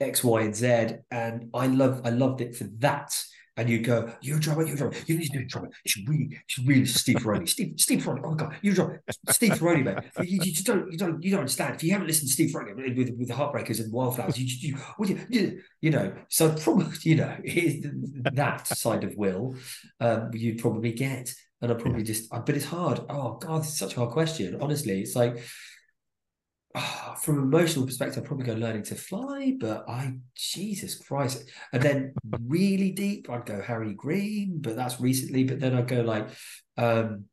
X, 0.00 0.24
Y, 0.24 0.40
and 0.40 0.56
Z. 0.56 0.96
And 1.10 1.50
I 1.54 1.68
love, 1.68 2.02
I 2.04 2.10
loved 2.10 2.40
it 2.40 2.56
for 2.56 2.64
that 2.78 3.14
and 3.56 3.68
you 3.68 3.80
go, 3.80 4.10
"You're 4.22 4.38
a 4.38 4.40
drummer, 4.40 4.64
you're 4.64 4.74
a 4.74 4.78
drummer. 4.78 4.94
You 5.06 5.18
need 5.18 5.26
to 5.30 5.38
do 5.38 5.44
a 5.44 5.46
drummer. 5.46 5.70
You 5.84 5.88
should 5.88 6.08
really, 6.08 6.38
it's 6.48 6.58
really 6.58 6.86
Steve 6.86 7.16
Ferrone, 7.16 7.48
Steve, 7.48 7.74
Steve 7.76 8.02
Ferrone. 8.02 8.20
Oh 8.24 8.30
my 8.30 8.36
god, 8.36 8.56
you're 8.62 8.72
a 8.72 8.76
drummer, 8.76 9.02
Steve 9.28 9.52
Ferrone, 9.52 9.84
man. 9.84 10.02
You, 10.18 10.40
you, 10.42 10.52
just 10.52 10.66
don't, 10.66 10.90
you 10.90 10.98
don't, 10.98 11.22
you 11.22 11.30
don't 11.30 11.40
understand. 11.40 11.74
If 11.74 11.84
you 11.84 11.92
haven't 11.92 12.06
listened 12.06 12.28
to 12.28 12.34
Steve 12.34 12.50
Ferrone 12.50 12.74
with 12.76 13.10
with 13.18 13.28
the 13.28 13.34
Heartbreakers 13.34 13.80
and 13.80 13.92
Wildflowers, 13.92 14.38
you, 14.38 14.46
you, 14.46 14.78
you, 15.00 15.20
you, 15.28 15.60
you 15.80 15.90
know. 15.90 16.12
So 16.28 16.54
probably, 16.54 16.86
you 17.02 17.16
know, 17.16 17.36
that 18.32 18.66
side 18.66 19.04
of 19.04 19.14
Will, 19.16 19.54
um, 20.00 20.30
you'd 20.32 20.58
probably 20.58 20.92
get, 20.92 21.34
and 21.60 21.70
I 21.70 21.74
probably 21.74 22.04
just, 22.04 22.30
but 22.30 22.50
it's 22.50 22.64
hard. 22.64 23.00
Oh 23.10 23.34
god, 23.34 23.60
it's 23.64 23.78
such 23.78 23.94
a 23.94 24.00
hard 24.00 24.10
question. 24.10 24.58
Honestly, 24.60 25.00
it's 25.02 25.14
like 25.14 25.42
oh, 26.74 27.14
from 27.20 27.38
an 27.38 27.44
emotional 27.44 27.86
perspective, 27.86 28.22
I'd 28.22 28.26
probably 28.26 28.46
go 28.46 28.54
learning 28.54 28.84
to 28.84 28.94
fly, 28.94 29.54
but 29.58 29.84
I, 29.88 30.14
Jesus 30.34 30.98
Christ. 30.98 31.50
And 31.72 31.82
then 31.82 32.14
really 32.46 32.92
deep, 32.92 33.28
I'd 33.30 33.46
go 33.46 33.60
Harry 33.60 33.94
Green, 33.94 34.58
but 34.60 34.76
that's 34.76 35.00
recently. 35.00 35.44
But 35.44 35.60
then 35.60 35.74
I'd 35.74 35.88
go 35.88 36.00
like, 36.00 36.28
um, 36.76 37.24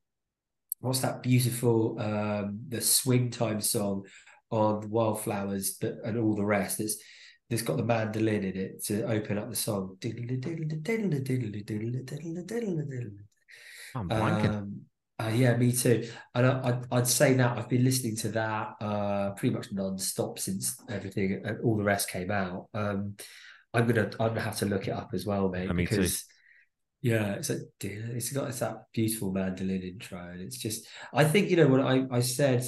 what's 0.79 0.99
that 0.99 1.23
beautiful, 1.23 1.99
um, 1.99 2.59
the 2.67 2.81
swing 2.81 3.29
time 3.31 3.61
song 3.61 4.03
on 4.51 4.89
Wildflowers 4.89 5.77
that, 5.79 5.99
and 6.03 6.17
all 6.17 6.35
the 6.35 6.45
rest? 6.45 6.79
It's, 6.79 6.97
it's 7.49 7.61
got 7.63 7.77
the 7.77 7.83
mandolin 7.83 8.43
in 8.43 8.57
it 8.57 8.83
to 8.85 9.03
open 9.03 9.37
up 9.37 9.49
the 9.49 9.55
song. 9.55 9.97
I'm 13.95 14.07
blanking. 14.07 14.53
Um, 14.53 14.81
uh, 15.19 15.29
yeah, 15.29 15.55
me 15.57 15.71
too. 15.71 16.09
And 16.33 16.47
I, 16.47 16.71
would 16.71 16.87
I'd 16.91 17.07
say 17.07 17.35
now 17.35 17.55
I've 17.57 17.69
been 17.69 17.83
listening 17.83 18.15
to 18.17 18.29
that 18.29 18.75
uh, 18.79 19.31
pretty 19.31 19.53
much 19.53 19.71
non-stop 19.71 20.39
since 20.39 20.81
everything 20.89 21.41
and 21.43 21.59
all 21.61 21.77
the 21.77 21.83
rest 21.83 22.09
came 22.09 22.31
out. 22.31 22.67
Um, 22.73 23.15
I'm 23.73 23.85
gonna 23.85 24.09
I'm 24.19 24.29
gonna 24.29 24.41
have 24.41 24.57
to 24.57 24.65
look 24.65 24.87
it 24.87 24.91
up 24.91 25.09
as 25.13 25.25
well, 25.25 25.49
mate. 25.49 25.73
me 25.73 25.83
because 25.83 26.23
too. 26.23 27.09
yeah, 27.09 27.33
it's 27.33 27.49
a, 27.49 27.59
it's 27.81 28.31
got 28.31 28.49
it's 28.49 28.59
that 28.59 28.85
beautiful 28.93 29.31
mandolin 29.31 29.81
intro, 29.81 30.19
and 30.19 30.41
it's 30.41 30.57
just 30.57 30.87
I 31.13 31.25
think 31.25 31.49
you 31.49 31.57
know 31.57 31.67
when 31.67 31.81
I 31.81 32.05
I 32.09 32.21
said 32.21 32.65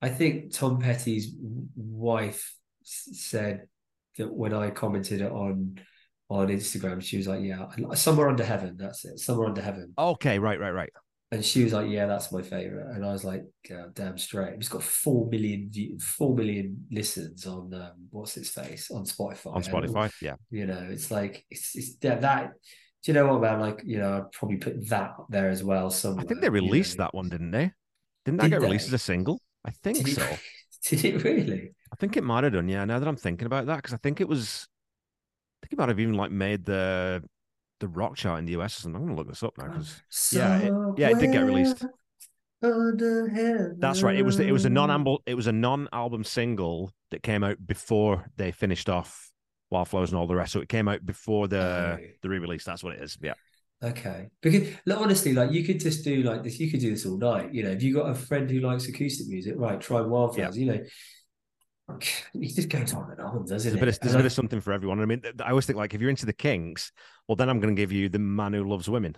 I 0.00 0.08
think 0.08 0.54
Tom 0.54 0.78
Petty's 0.78 1.34
wife 1.76 2.54
said 2.84 3.66
that 4.16 4.32
when 4.32 4.54
I 4.54 4.70
commented 4.70 5.22
on 5.22 5.78
on 6.30 6.48
Instagram, 6.48 7.02
she 7.02 7.16
was 7.16 7.26
like, 7.26 7.42
"Yeah, 7.42 7.66
somewhere 7.94 8.28
under 8.28 8.44
heaven." 8.44 8.76
That's 8.78 9.04
it. 9.04 9.18
Somewhere 9.18 9.48
under 9.48 9.60
heaven. 9.60 9.92
Okay, 9.98 10.38
right, 10.38 10.58
right, 10.58 10.70
right. 10.70 10.90
And 11.32 11.44
she 11.44 11.62
was 11.62 11.72
like, 11.72 11.88
"Yeah, 11.88 12.06
that's 12.06 12.32
my 12.32 12.42
favorite." 12.42 12.88
And 12.94 13.04
I 13.04 13.12
was 13.12 13.22
like, 13.22 13.44
"Damn 13.94 14.18
straight!" 14.18 14.54
It's 14.54 14.68
got 14.68 14.82
four 14.82 15.28
million, 15.28 15.70
four 16.00 16.34
million 16.34 16.86
listens 16.90 17.46
on 17.46 17.72
um, 17.72 17.92
what's 18.10 18.36
its 18.36 18.50
face 18.50 18.90
on 18.90 19.04
Spotify. 19.04 19.54
On 19.54 19.62
Spotify, 19.62 20.04
and, 20.04 20.12
yeah. 20.20 20.34
You 20.50 20.66
know, 20.66 20.88
it's 20.90 21.10
like 21.10 21.44
it's 21.48 21.76
it's 21.76 21.96
that. 21.98 22.22
that 22.22 22.52
do 23.02 23.12
you 23.12 23.14
know 23.14 23.28
what, 23.28 23.40
man? 23.40 23.60
Like, 23.60 23.82
you 23.84 23.98
know, 23.98 24.18
I'd 24.18 24.32
probably 24.32 24.58
put 24.58 24.88
that 24.90 25.10
up 25.18 25.26
there 25.30 25.48
as 25.48 25.64
well. 25.64 25.88
Somewhere. 25.90 26.24
I 26.24 26.28
think 26.28 26.42
they 26.42 26.50
released 26.50 26.94
you 26.94 26.98
know? 26.98 27.04
that 27.04 27.14
one, 27.14 27.28
didn't 27.30 27.50
they? 27.50 27.72
Didn't 28.24 28.38
that 28.38 28.44
Did 28.44 28.50
get 28.50 28.60
they? 28.60 28.66
released 28.66 28.88
as 28.88 28.92
a 28.92 28.98
single? 28.98 29.40
I 29.64 29.70
think 29.70 30.04
did 30.04 30.14
so. 30.14 30.22
It, 30.22 30.40
did 30.84 31.04
it 31.04 31.24
really? 31.24 31.70
I 31.92 31.96
think 31.96 32.16
it 32.16 32.24
might 32.24 32.44
have 32.44 32.52
done. 32.52 32.68
Yeah. 32.68 32.84
Now 32.84 32.98
that 32.98 33.08
I'm 33.08 33.16
thinking 33.16 33.46
about 33.46 33.66
that, 33.66 33.76
because 33.76 33.94
I 33.94 33.98
think 33.98 34.20
it 34.20 34.28
was, 34.28 34.68
I 35.62 35.66
think 35.66 35.72
it 35.74 35.78
might 35.78 35.88
have 35.88 36.00
even 36.00 36.14
like 36.14 36.30
made 36.30 36.66
the 36.66 37.22
the 37.80 37.88
rock 37.88 38.16
chart 38.16 38.38
in 38.38 38.44
the 38.44 38.52
US. 38.60 38.84
I'm 38.84 38.92
going 38.92 39.08
to 39.08 39.14
look 39.14 39.28
this 39.28 39.42
up 39.42 39.58
now 39.58 39.68
because 39.68 40.00
yeah, 40.32 40.58
it, 40.58 40.72
yeah, 40.96 41.10
it 41.10 41.18
did 41.18 41.32
get 41.32 41.44
released. 41.44 41.84
That's 42.62 44.02
right. 44.02 44.16
It 44.16 44.24
was 44.24 44.38
it 44.38 44.52
was 44.52 44.64
a 44.64 44.70
non 44.70 45.18
it 45.26 45.34
was 45.34 45.46
a 45.46 45.52
non 45.52 45.88
album 45.92 46.24
single 46.24 46.92
that 47.10 47.22
came 47.22 47.42
out 47.42 47.56
before 47.66 48.30
they 48.36 48.52
finished 48.52 48.88
off 48.88 49.30
Wildflowers 49.70 50.10
and 50.10 50.18
all 50.18 50.26
the 50.26 50.36
rest. 50.36 50.52
So 50.52 50.60
it 50.60 50.68
came 50.68 50.88
out 50.88 51.04
before 51.04 51.48
the 51.48 51.98
oh. 51.98 52.06
the 52.22 52.28
re 52.28 52.38
release. 52.38 52.64
That's 52.64 52.84
what 52.84 52.94
it 52.94 53.02
is. 53.02 53.16
Yeah. 53.20 53.34
Okay, 53.82 54.28
because 54.42 54.68
like, 54.84 54.98
honestly, 54.98 55.32
like 55.32 55.52
you 55.52 55.64
could 55.64 55.80
just 55.80 56.04
do 56.04 56.22
like 56.22 56.42
this. 56.42 56.60
You 56.60 56.70
could 56.70 56.80
do 56.80 56.90
this 56.90 57.06
all 57.06 57.16
night. 57.16 57.54
You 57.54 57.62
know, 57.62 57.70
if 57.70 57.82
you 57.82 57.94
got 57.94 58.10
a 58.10 58.14
friend 58.14 58.50
who 58.50 58.60
likes 58.60 58.86
acoustic 58.88 59.26
music, 59.28 59.54
right? 59.56 59.80
Try 59.80 60.02
Wildflowers. 60.02 60.56
Yeah. 60.56 60.64
You 60.64 60.72
know, 60.72 60.84
he 62.32 62.48
just 62.48 62.68
goes 62.68 62.92
on 62.94 63.10
and 63.10 63.20
on, 63.20 63.42
doesn't 63.42 63.48
there's 63.48 63.66
it? 63.66 63.74
A 63.74 63.78
bit 63.78 63.88
of, 63.88 64.00
there's 64.00 64.14
a 64.14 64.18
bit 64.18 64.26
of 64.26 64.32
something 64.32 64.60
for 64.60 64.72
everyone. 64.72 65.00
I 65.00 65.06
mean, 65.06 65.22
I 65.42 65.50
always 65.50 65.66
think 65.66 65.76
like 65.76 65.94
if 65.94 66.00
you're 66.00 66.10
into 66.10 66.26
the 66.26 66.32
Kinks, 66.32 66.92
well, 67.28 67.36
then 67.36 67.48
I'm 67.48 67.60
going 67.60 67.74
to 67.74 67.80
give 67.80 67.92
you 67.92 68.08
the 68.08 68.18
man 68.18 68.52
who 68.52 68.68
loves 68.68 68.88
women. 68.88 69.16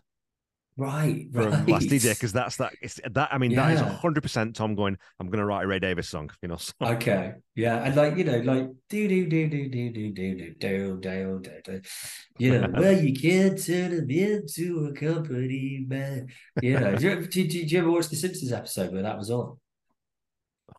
Right, 0.75 1.27
from 1.31 1.51
right. 1.51 1.69
last 1.69 1.89
DJ 1.89 2.15
because 2.15 2.33
that's 2.33 2.57
that. 2.57 2.73
It's 2.81 2.99
that. 3.11 3.29
I 3.31 3.37
mean, 3.37 3.51
yeah. 3.51 3.69
that 3.69 3.75
is 3.75 3.81
hundred 3.99 4.23
percent 4.23 4.57
Tom 4.57 4.75
going. 4.75 4.97
I'm 5.21 5.27
going 5.27 5.41
to 5.41 5.45
write 5.45 5.65
a 5.65 5.67
Ray 5.67 5.79
Davies 5.79 6.09
song. 6.09 6.31
You 6.41 6.49
know. 6.49 6.57
So. 6.57 6.73
Okay, 6.81 7.35
yeah, 7.55 7.85
and 7.85 7.95
like 7.95 8.17
you 8.17 8.25
know, 8.25 8.39
like 8.39 8.71
do 8.89 9.07
do 9.07 9.27
do 9.27 9.49
do 9.51 9.69
do 9.69 9.91
do 9.91 10.13
do 10.13 10.55
do 10.59 10.97
do 10.97 11.41
do 11.41 11.61
do. 11.63 11.81
You 12.39 12.59
know, 12.59 12.71
well, 12.73 12.99
you 12.99 13.13
can't 13.13 13.63
turn 13.63 13.95
them 13.95 14.11
into 14.11 14.87
a 14.87 14.99
company 14.99 15.85
man. 15.87 16.29
You 16.63 16.81
know, 16.81 16.97
do 16.97 17.07
you, 17.07 17.17
do, 17.21 17.47
do, 17.47 17.49
do 17.49 17.59
you 17.59 17.79
ever 17.79 17.91
watch 17.91 18.09
the 18.09 18.17
Simpsons 18.17 18.53
episode 18.53 18.95
where 18.95 19.03
that 19.03 19.19
was 19.19 19.31
on? 19.31 19.59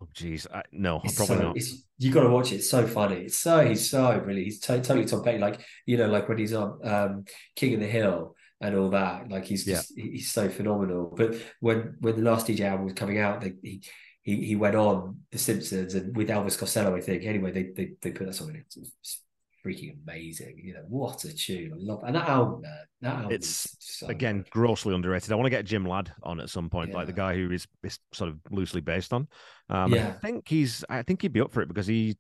Oh, 0.02 0.08
geez, 0.14 0.48
I, 0.54 0.64
no, 0.72 1.02
it's 1.04 1.16
probably 1.16 1.38
so, 1.38 1.44
not. 1.44 1.58
you 1.98 2.12
got 2.12 2.24
to 2.24 2.30
watch 2.30 2.52
it. 2.52 2.56
It's 2.56 2.70
so 2.70 2.86
funny. 2.86 3.22
It's 3.22 3.38
so 3.38 3.66
he's 3.66 3.90
so 3.90 4.20
brilliant. 4.20 4.46
He's 4.46 4.60
t- 4.60 4.74
totally 4.76 5.06
Tom 5.06 5.24
Petty. 5.24 5.40
Like 5.40 5.62
you 5.86 5.98
know, 5.98 6.08
like 6.08 6.28
when 6.28 6.38
he's 6.38 6.54
on 6.54 6.80
um, 6.84 7.26
King 7.56 7.76
of 7.76 7.80
the 7.80 7.88
Hill 7.88 8.36
and 8.64 8.76
all 8.76 8.90
that. 8.90 9.30
Like 9.30 9.46
he's 9.46 9.66
just 9.66 9.94
yeah. 9.96 10.06
he's 10.06 10.32
so 10.32 10.50
phenomenal. 10.50 11.14
But 11.16 11.36
when 11.60 11.96
when 12.00 12.16
the 12.16 12.22
last 12.22 12.48
DJ 12.48 12.62
album 12.62 12.86
was 12.86 12.94
coming 12.94 13.20
out, 13.20 13.42
they, 13.42 13.54
he 13.62 13.84
he 14.22 14.46
he 14.46 14.56
went 14.56 14.76
on 14.76 15.20
The 15.32 15.38
Simpsons 15.38 15.94
and 15.94 16.16
with 16.16 16.30
Elvis 16.30 16.58
Costello, 16.58 16.96
I 16.96 17.02
think. 17.02 17.24
Anyway, 17.24 17.52
they 17.52 17.64
they, 17.64 17.92
they 18.02 18.12
put 18.12 18.26
that 18.26 18.34
song 18.34 18.50
in. 18.50 18.64
It's 18.66 19.22
freaking 19.66 19.96
amazing. 20.04 20.60
You 20.62 20.74
know, 20.76 20.84
what 20.88 21.24
a 21.24 21.34
tune. 21.34 21.72
I 21.74 21.78
love 21.78 22.04
and 22.04 22.16
that 22.16 22.28
album, 22.28 22.62
man. 22.62 22.78
That 23.02 23.16
album 23.16 23.32
it's 23.32 23.76
so 23.80 24.08
again 24.08 24.40
good. 24.40 24.50
grossly 24.52 24.94
underrated. 24.94 25.32
I 25.32 25.36
want 25.36 25.46
to 25.46 25.52
get 25.52 25.66
Jim 25.66 25.86
Ladd 25.86 26.12
on 26.24 26.40
at 26.40 26.50
some 26.50 26.70
point, 26.70 26.92
yeah. 26.92 26.98
like 26.98 27.08
the 27.08 27.14
guy 27.14 27.36
who 27.36 27.52
is, 27.52 27.68
is 27.84 28.00
sort 28.14 28.30
of 28.30 28.40
loosely 28.52 28.82
based 28.82 29.14
on. 29.14 29.28
Um, 29.70 29.94
yeah. 29.94 30.10
I 30.10 30.12
think 30.12 30.48
he's 30.48 30.84
I 30.90 31.02
think 31.04 31.22
he'd 31.22 31.34
be 31.34 31.42
up 31.42 31.52
for 31.52 31.62
it 31.62 31.68
because 31.68 31.88
he 31.88 32.18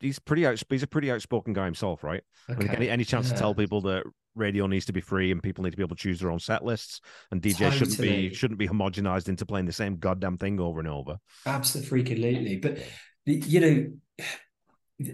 he's 0.00 0.18
pretty 0.18 0.46
out, 0.46 0.62
he's 0.68 0.82
a 0.82 0.86
pretty 0.86 1.10
outspoken 1.10 1.52
guy 1.52 1.64
himself, 1.64 2.04
right? 2.04 2.22
Okay. 2.48 2.68
Any, 2.68 2.88
any 2.88 3.04
chance 3.04 3.28
yeah. 3.28 3.34
to 3.34 3.38
tell 3.38 3.54
people 3.54 3.80
that 3.82 4.04
radio 4.34 4.66
needs 4.66 4.84
to 4.86 4.92
be 4.92 5.00
free 5.00 5.32
and 5.32 5.42
people 5.42 5.64
need 5.64 5.70
to 5.70 5.76
be 5.76 5.82
able 5.82 5.96
to 5.96 6.02
choose 6.02 6.20
their 6.20 6.30
own 6.30 6.38
set 6.38 6.64
lists 6.64 7.00
and 7.32 7.42
DJs 7.42 7.58
totally. 7.58 7.78
shouldn't 7.78 8.00
be 8.00 8.34
shouldn't 8.34 8.58
be 8.58 8.68
homogenized 8.68 9.28
into 9.28 9.44
playing 9.44 9.66
the 9.66 9.72
same 9.72 9.96
goddamn 9.96 10.38
thing 10.38 10.60
over 10.60 10.78
and 10.78 10.88
over. 10.88 11.18
Absolutely, 11.46 12.04
freaking 12.04 12.22
lately. 12.22 12.56
but 12.56 12.78
you 13.26 13.60
know. 13.60 14.26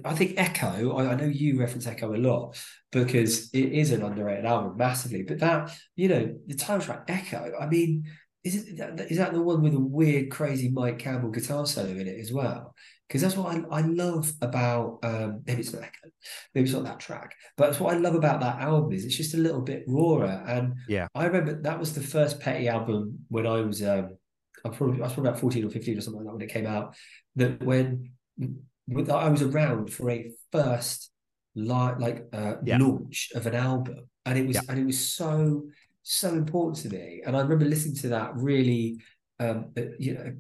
I 0.05 0.15
think 0.15 0.35
Echo, 0.39 0.97
I, 0.97 1.13
I, 1.13 1.15
know 1.15 1.27
you 1.27 1.61
reference 1.61 1.87
Echo 1.87 2.15
a 2.15 2.17
lot 2.17 2.59
because 2.91 3.51
it 3.53 3.73
is 3.73 3.93
an 3.93 4.03
underrated 4.03 4.47
album 4.47 4.79
massively. 4.79 5.23
But 5.23 5.41
that, 5.41 5.77
you 5.95 6.09
know, 6.09 6.35
the 6.47 6.55
title 6.55 6.81
track 6.81 7.05
Echo, 7.09 7.53
I 7.61 7.67
mean, 7.67 8.05
is 8.43 8.69
it 8.69 8.81
is 9.11 9.19
that 9.19 9.33
the 9.33 9.43
one 9.43 9.63
with 9.63 9.75
a 9.75 9.81
weird, 9.81 10.31
crazy 10.31 10.71
Mike 10.71 10.99
Campbell 10.99 11.31
guitar 11.31 11.67
solo 11.67 11.91
in 11.91 12.07
it 12.07 12.19
as 12.19 12.33
well? 12.33 12.75
because 13.09 13.23
that's 13.23 13.37
what 13.37 13.55
I, 13.55 13.63
I 13.71 13.81
love 13.83 14.33
about 14.41 14.99
um, 15.03 15.43
maybe 15.47 15.61
it's 15.61 15.73
not 15.73 15.83
Echo, 15.83 16.11
maybe 16.55 16.65
it's 16.65 16.75
not 16.75 16.85
that 16.85 17.01
track, 17.01 17.35
but 17.57 17.67
that's 17.67 17.81
what 17.81 17.95
I 17.95 17.99
love 17.99 18.15
about 18.15 18.41
that 18.41 18.61
album 18.61 18.93
is 18.93 19.05
it's 19.05 19.17
just 19.17 19.35
a 19.35 19.39
little 19.39 19.61
bit 19.61 19.85
rawer. 19.87 20.25
And 20.25 20.75
yeah, 20.89 21.09
I 21.15 21.27
remember 21.27 21.61
that 21.63 21.79
was 21.79 21.95
the 21.95 22.03
first 22.03 22.41
Petty 22.41 22.69
album 22.69 23.21
when 23.29 23.47
I 23.47 23.61
was 23.61 23.83
um, 23.83 24.17
I 24.65 24.71
probably 24.71 25.01
I 25.01 25.05
was 25.05 25.13
probably 25.13 25.29
about 25.29 25.41
fourteen 25.41 25.65
or 25.65 25.71
fifteen 25.71 25.99
or 25.99 26.01
something 26.01 26.25
like 26.25 26.27
that 26.27 26.33
when 26.33 26.43
it 26.43 26.53
came 26.53 26.67
out. 26.67 26.97
That 27.37 27.63
when 27.63 28.13
I 28.91 29.29
was 29.29 29.43
around 29.43 29.93
for 29.93 30.11
a 30.11 30.31
first 30.53 31.11
like 31.55 31.99
like 32.01 32.27
uh, 32.33 32.57
yeah. 32.65 32.79
launch 32.79 33.31
of 33.35 33.47
an 33.47 33.55
album, 33.55 34.09
and 34.27 34.39
it 34.39 34.47
was 34.47 34.57
yeah. 34.57 34.63
and 34.69 34.79
it 34.79 34.85
was 34.85 34.99
so 34.99 35.65
so 36.03 36.31
important 36.31 36.77
to 36.83 36.91
me. 36.91 37.23
And 37.25 37.37
I 37.37 37.41
remember 37.41 37.65
listening 37.65 37.97
to 37.97 38.09
that 38.09 38.33
really, 38.37 39.01
um, 39.41 39.73
you 39.99 40.15
know 40.15 40.35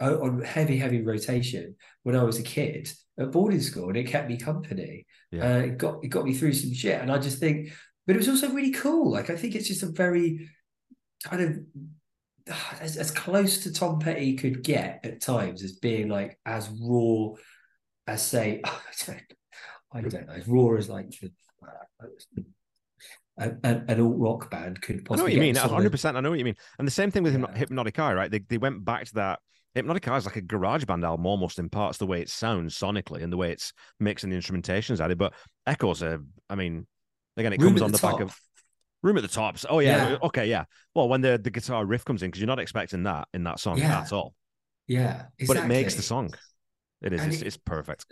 on 0.00 0.42
heavy, 0.42 0.76
heavy 0.78 1.02
rotation 1.02 1.76
when 2.02 2.16
I 2.16 2.22
was 2.22 2.38
a 2.38 2.42
kid 2.42 2.90
at 3.18 3.32
boarding 3.32 3.60
school, 3.60 3.88
and 3.88 3.96
it 3.96 4.04
kept 4.04 4.28
me 4.28 4.36
company. 4.36 5.06
Yeah. 5.30 5.56
Uh, 5.56 5.58
it 5.58 5.78
got 5.78 6.04
it 6.04 6.08
got 6.08 6.24
me 6.24 6.34
through 6.34 6.54
some 6.54 6.72
shit, 6.72 7.00
and 7.00 7.12
I 7.12 7.18
just 7.18 7.38
think, 7.38 7.72
but 8.06 8.16
it 8.16 8.18
was 8.18 8.28
also 8.28 8.50
really 8.50 8.72
cool. 8.72 9.10
Like 9.10 9.30
I 9.30 9.36
think 9.36 9.54
it's 9.54 9.68
just 9.68 9.82
a 9.82 9.86
very 9.86 10.48
kind 11.24 11.42
of 11.42 12.54
as, 12.80 12.96
as 12.96 13.10
close 13.10 13.62
to 13.64 13.72
Tom 13.72 13.98
Petty 13.98 14.36
could 14.36 14.62
get 14.62 15.00
at 15.04 15.20
times 15.20 15.62
as 15.62 15.72
being 15.72 16.08
like 16.08 16.38
as 16.46 16.70
raw 16.80 17.30
as 18.06 18.24
say 18.24 18.62
I 19.92 20.00
don't 20.00 20.12
know 20.12 20.32
as 20.32 20.48
raw 20.48 20.76
as 20.76 20.88
like 20.88 21.10
the, 21.20 21.32
uh, 21.62 23.48
an, 23.64 23.84
an 23.88 24.00
alt 24.00 24.16
rock 24.16 24.50
band 24.50 24.80
could 24.80 25.04
possibly. 25.04 25.14
I 25.14 25.16
know 25.16 25.22
what 25.24 25.32
you 25.32 25.40
mean. 25.40 25.56
Hundred 25.56 25.90
percent. 25.90 26.16
I 26.16 26.20
know 26.20 26.30
what 26.30 26.38
you 26.38 26.44
mean. 26.44 26.56
And 26.78 26.86
the 26.86 26.92
same 26.92 27.10
thing 27.10 27.22
with 27.22 27.38
yeah. 27.38 27.56
Hypnotic 27.56 27.98
Eye, 27.98 28.14
right? 28.14 28.30
They 28.30 28.40
they 28.40 28.58
went 28.58 28.84
back 28.84 29.06
to 29.06 29.14
that 29.14 29.40
Hypnotic 29.74 30.06
Eye 30.06 30.16
is 30.16 30.26
like 30.26 30.36
a 30.36 30.40
garage 30.40 30.84
band 30.84 31.04
album 31.04 31.26
almost 31.26 31.58
in 31.58 31.68
parts, 31.68 31.98
the 31.98 32.06
way 32.06 32.20
it 32.20 32.30
sounds 32.30 32.78
sonically 32.78 33.22
and 33.22 33.32
the 33.32 33.36
way 33.36 33.50
it's 33.50 33.72
mixing 33.98 34.30
the 34.30 34.36
instrumentations 34.36 35.00
added. 35.00 35.18
But 35.18 35.34
Echoes 35.66 36.02
are, 36.02 36.22
I 36.48 36.54
mean, 36.54 36.86
again, 37.36 37.52
it 37.52 37.60
Room 37.60 37.70
comes 37.70 37.82
on 37.82 37.90
the, 37.90 37.98
the 37.98 38.06
back 38.06 38.20
of 38.20 38.38
Room 39.02 39.16
at 39.16 39.22
the 39.22 39.28
Tops. 39.28 39.66
Oh 39.68 39.80
yeah. 39.80 40.10
yeah. 40.10 40.18
Okay, 40.22 40.46
yeah. 40.46 40.64
Well, 40.94 41.08
when 41.08 41.20
the, 41.20 41.40
the 41.42 41.50
guitar 41.50 41.84
riff 41.84 42.04
comes 42.04 42.22
in, 42.22 42.30
because 42.30 42.40
you're 42.40 42.46
not 42.46 42.60
expecting 42.60 43.02
that 43.02 43.26
in 43.34 43.42
that 43.44 43.58
song 43.58 43.78
yeah. 43.78 44.00
at 44.00 44.12
all. 44.12 44.34
Yeah. 44.86 45.24
Exactly. 45.38 45.46
But 45.46 45.56
it 45.56 45.66
makes 45.66 45.96
the 45.96 46.02
song. 46.02 46.32
It 47.02 47.12
is. 47.12 47.24
It's, 47.24 47.42
it, 47.42 47.46
it's, 47.46 47.56
perfect. 47.56 48.06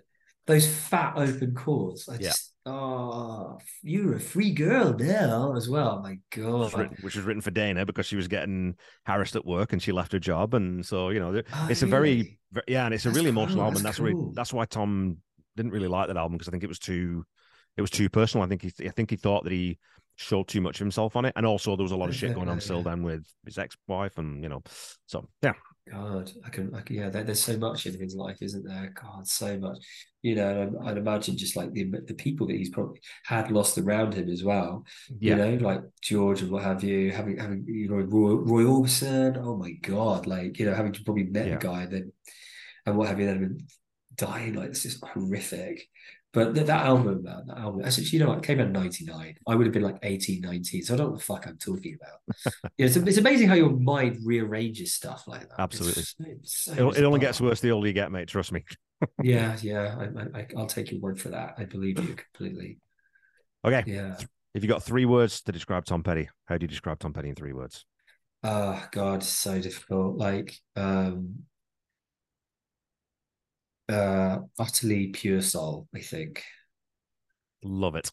Those 0.47 0.67
fat 0.67 1.15
open 1.17 1.55
chords. 1.55 2.09
I 2.09 2.17
just 2.19 2.53
ah, 2.67 2.71
oh, 2.71 3.59
you're 3.83 4.15
a 4.15 4.21
free 4.21 4.53
girl 4.53 4.95
now 4.99 5.55
as 5.57 5.69
well. 5.69 5.99
Oh 5.99 6.03
my 6.03 6.19
God. 6.31 6.53
Which 6.53 6.73
was, 6.73 6.75
written, 6.75 6.97
which 7.01 7.17
was, 7.17 7.25
written, 7.25 7.43
for 7.43 7.51
Dana 7.51 7.87
because 7.87 8.07
she 8.07 8.17
was 8.17 8.29
getting 8.29 8.77
harassed 9.05 9.37
at 9.37 9.47
work 9.47 9.73
and 9.73 9.83
she 9.83 9.93
left 9.93 10.13
her 10.13 10.19
job. 10.19 10.55
And 10.55 10.85
so, 10.85 11.11
you 11.11 11.21
know, 11.21 11.35
oh, 11.35 11.69
it's 11.69 11.83
really? 11.83 11.91
a 11.91 11.97
very, 11.97 12.39
very, 12.53 12.65
yeah, 12.69 12.85
and 12.85 12.95
it's 12.95 13.05
that's 13.05 13.15
a 13.15 13.19
really 13.19 13.33
cool. 13.33 13.43
emotional 13.43 13.65
album. 13.65 13.83
That's, 13.83 13.99
that's 13.99 14.11
cool. 14.11 14.27
why, 14.27 14.33
that's 14.35 14.53
why 14.53 14.65
Tom 14.65 15.19
didn't 15.57 15.73
really 15.73 15.89
like 15.89 16.09
that 16.09 16.17
album 16.17 16.39
because 16.39 16.49
I 16.49 16.51
think 16.51 16.65
it 16.65 16.69
was 16.69 16.79
too, 16.79 17.25
it 17.77 17.81
was 17.81 17.91
too 17.91 18.09
personal. 18.09 18.45
I 18.45 18.49
think 18.49 18.63
he, 18.63 18.89
I 18.89 18.91
think 18.91 19.11
he 19.11 19.17
thought 19.17 19.45
that 19.45 19.53
he 19.53 19.79
showed 20.17 20.49
too 20.49 20.61
much 20.61 20.77
of 20.77 20.85
himself 20.85 21.17
on 21.17 21.25
it. 21.25 21.33
And 21.37 21.47
also 21.47 21.77
there 21.77 21.85
was 21.85 21.93
a 21.93 21.97
lot 21.97 22.09
of 22.09 22.15
shit 22.15 22.35
going 22.35 22.49
on 22.49 22.61
still 22.61 22.83
then 22.83 23.03
with 23.03 23.25
his 23.45 23.59
ex-wife 23.59 24.19
and, 24.19 24.43
you 24.43 24.49
know, 24.49 24.63
so 25.07 25.29
yeah. 25.43 25.55
God, 25.91 26.31
I 26.47 26.51
can, 26.51 26.75
I 26.75 26.81
can 26.81 26.97
yeah. 26.97 27.09
There, 27.09 27.25
there's 27.25 27.43
so 27.43 27.57
much 27.57 27.87
in 27.87 27.99
his 27.99 28.15
life, 28.15 28.39
isn't 28.41 28.65
there? 28.65 28.93
God, 29.03 29.27
so 29.27 29.59
much. 29.59 29.79
You 30.23 30.37
know, 30.37 30.71
I'd, 30.81 30.91
I'd, 30.91 30.97
imagine 30.97 31.37
just 31.37 31.57
like 31.57 31.73
the 31.73 31.91
the 32.07 32.15
people 32.15 32.47
that 32.47 32.57
he's 32.57 32.71
probably 32.71 33.01
had 33.25 33.51
lost 33.51 33.79
around 33.79 34.15
him 34.15 34.31
as 34.31 34.45
well. 34.45 34.85
Yeah. 35.19 35.31
You 35.31 35.37
know, 35.37 35.67
like 35.67 35.81
George 36.01 36.41
and 36.43 36.53
what 36.53 36.63
have 36.63 36.85
you, 36.85 37.11
having 37.11 37.37
having 37.37 37.65
you 37.67 37.89
know 37.89 37.97
Roy, 37.97 38.35
Roy 38.35 38.63
Orbison. 38.63 39.37
Oh 39.45 39.57
my 39.57 39.73
God, 39.73 40.29
like 40.29 40.59
you 40.59 40.67
know, 40.67 40.75
having 40.75 40.93
probably 40.93 41.25
met 41.25 41.49
yeah. 41.49 41.55
a 41.55 41.59
guy 41.59 41.87
then 41.87 42.13
and 42.87 42.97
what 42.97 43.09
have 43.09 43.21
you 43.21 43.27
then 43.27 43.41
been 43.41 43.67
dying 44.17 44.55
like 44.55 44.71
this 44.71 44.85
is 44.85 45.03
horrific. 45.13 45.89
But 46.33 46.55
that, 46.55 46.67
that 46.67 46.87
album, 46.87 47.25
man, 47.25 47.43
that 47.47 47.59
album, 47.59 47.85
actually, 47.85 48.05
you 48.07 48.19
know 48.19 48.29
what? 48.29 48.39
It 48.39 48.45
came 48.45 48.59
out 48.59 48.67
in 48.67 48.73
99. 48.73 49.37
I 49.47 49.55
would 49.55 49.67
have 49.67 49.75
been 49.75 49.83
like 49.83 49.99
18, 50.03 50.41
19. 50.41 50.83
So 50.83 50.95
I 50.95 50.97
don't 50.97 51.07
know 51.07 51.11
what 51.11 51.19
the 51.19 51.25
fuck 51.25 51.47
I'm 51.47 51.59
talking 51.59 51.99
about. 52.01 52.55
yeah, 52.79 52.87
it's, 52.87 52.97
it's 52.97 53.19
amazing 53.19 53.49
how 53.49 53.55
your 53.55 53.71
mind 53.71 54.19
rearranges 54.25 54.95
stuff 54.95 55.25
like 55.27 55.43
that. 55.43 55.61
Absolutely. 55.61 56.01
It's, 56.03 56.15
it's 56.19 56.65
so 56.65 56.91
it, 56.91 56.99
it 56.99 57.05
only 57.05 57.21
gets 57.21 57.41
worse 57.41 57.61
the 57.61 57.71
older 57.71 57.87
you 57.87 57.93
get, 57.93 58.11
mate. 58.11 58.29
Trust 58.29 58.51
me. 58.51 58.65
yeah, 59.23 59.59
yeah. 59.61 59.95
I, 59.99 60.39
I, 60.39 60.47
I'll 60.57 60.67
take 60.67 60.91
your 60.91 61.01
word 61.01 61.21
for 61.21 61.29
that. 61.29 61.57
I 61.59 61.65
believe 61.65 61.99
you 61.99 62.15
completely. 62.15 62.79
Okay. 63.65 63.85
Yeah. 63.87 64.17
If 64.55 64.63
you 64.63 64.69
got 64.69 64.83
three 64.83 65.05
words 65.05 65.43
to 65.43 65.53
describe 65.53 65.85
Tom 65.85 66.03
Petty, 66.03 66.29
how 66.47 66.57
do 66.57 66.65
you 66.65 66.69
describe 66.69 66.99
Tom 66.99 67.13
Petty 67.13 67.29
in 67.29 67.35
three 67.35 67.53
words? 67.53 67.85
Oh 68.43 68.83
God, 68.91 69.23
so 69.23 69.61
difficult. 69.61 70.17
Like, 70.17 70.55
um, 70.77 71.45
uh 73.93 74.39
utterly 74.59 75.09
pure 75.09 75.41
soul 75.41 75.89
i 75.95 76.01
think. 76.01 76.43
Love 77.65 77.95
it. 77.97 78.11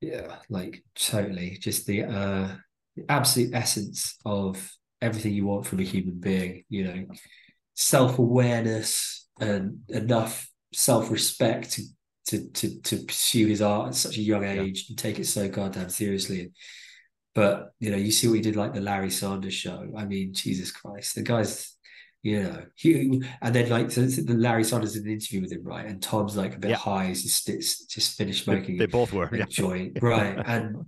Yeah 0.00 0.36
like 0.48 0.82
totally. 0.94 1.58
Just 1.60 1.86
the 1.86 2.04
uh 2.04 2.56
the 2.96 3.04
absolute 3.08 3.54
essence 3.54 4.16
of 4.24 4.72
everything 5.00 5.32
you 5.32 5.46
want 5.46 5.66
from 5.66 5.80
a 5.80 5.84
human 5.84 6.18
being 6.18 6.64
you 6.68 6.84
know. 6.84 7.06
Self-awareness 7.74 9.28
and 9.40 9.78
enough 9.88 10.48
self-respect 10.72 11.72
to 11.72 11.82
to 12.26 12.48
to, 12.50 12.80
to 12.80 12.96
pursue 13.04 13.46
his 13.46 13.62
art 13.62 13.88
at 13.88 13.94
such 13.94 14.18
a 14.18 14.22
young 14.22 14.44
age 14.44 14.84
yeah. 14.84 14.90
and 14.90 14.98
take 14.98 15.18
it 15.18 15.26
so 15.26 15.48
goddamn 15.48 15.88
seriously. 15.88 16.52
But 17.34 17.70
you 17.78 17.90
know 17.90 17.96
you 17.96 18.10
see 18.10 18.26
what 18.26 18.34
he 18.34 18.40
did 18.40 18.56
like 18.56 18.74
the 18.74 18.80
larry 18.80 19.10
sanders 19.10 19.54
show. 19.54 19.92
I 19.96 20.04
mean 20.04 20.34
jesus 20.34 20.72
christ 20.72 21.14
the 21.14 21.22
guy's 21.22 21.77
you 22.22 22.42
know, 22.42 22.62
he, 22.74 23.22
and 23.40 23.54
then 23.54 23.68
like 23.68 23.90
so 23.90 24.02
the 24.02 24.34
Larry 24.34 24.64
Sanders 24.64 24.96
in 24.96 25.06
an 25.06 25.12
interview 25.12 25.40
with 25.40 25.52
him, 25.52 25.62
right? 25.62 25.86
And 25.86 26.02
Tom's 26.02 26.36
like 26.36 26.56
a 26.56 26.58
bit 26.58 26.70
yeah. 26.70 26.76
high, 26.76 27.06
he's 27.06 27.22
just 27.22 27.90
just 27.90 28.16
finished 28.16 28.44
smoking. 28.44 28.76
They, 28.76 28.86
they 28.86 28.90
both 28.90 29.12
were, 29.12 29.34
yeah. 29.34 29.44
joint, 29.48 29.98
right? 30.02 30.36
And 30.44 30.86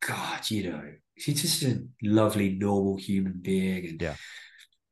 God, 0.00 0.48
you 0.50 0.70
know, 0.70 0.82
he's 1.16 1.42
just 1.42 1.62
a 1.64 1.82
lovely, 2.02 2.50
normal 2.50 2.96
human 2.96 3.40
being, 3.42 3.88
and 3.88 4.02
yeah, 4.02 4.14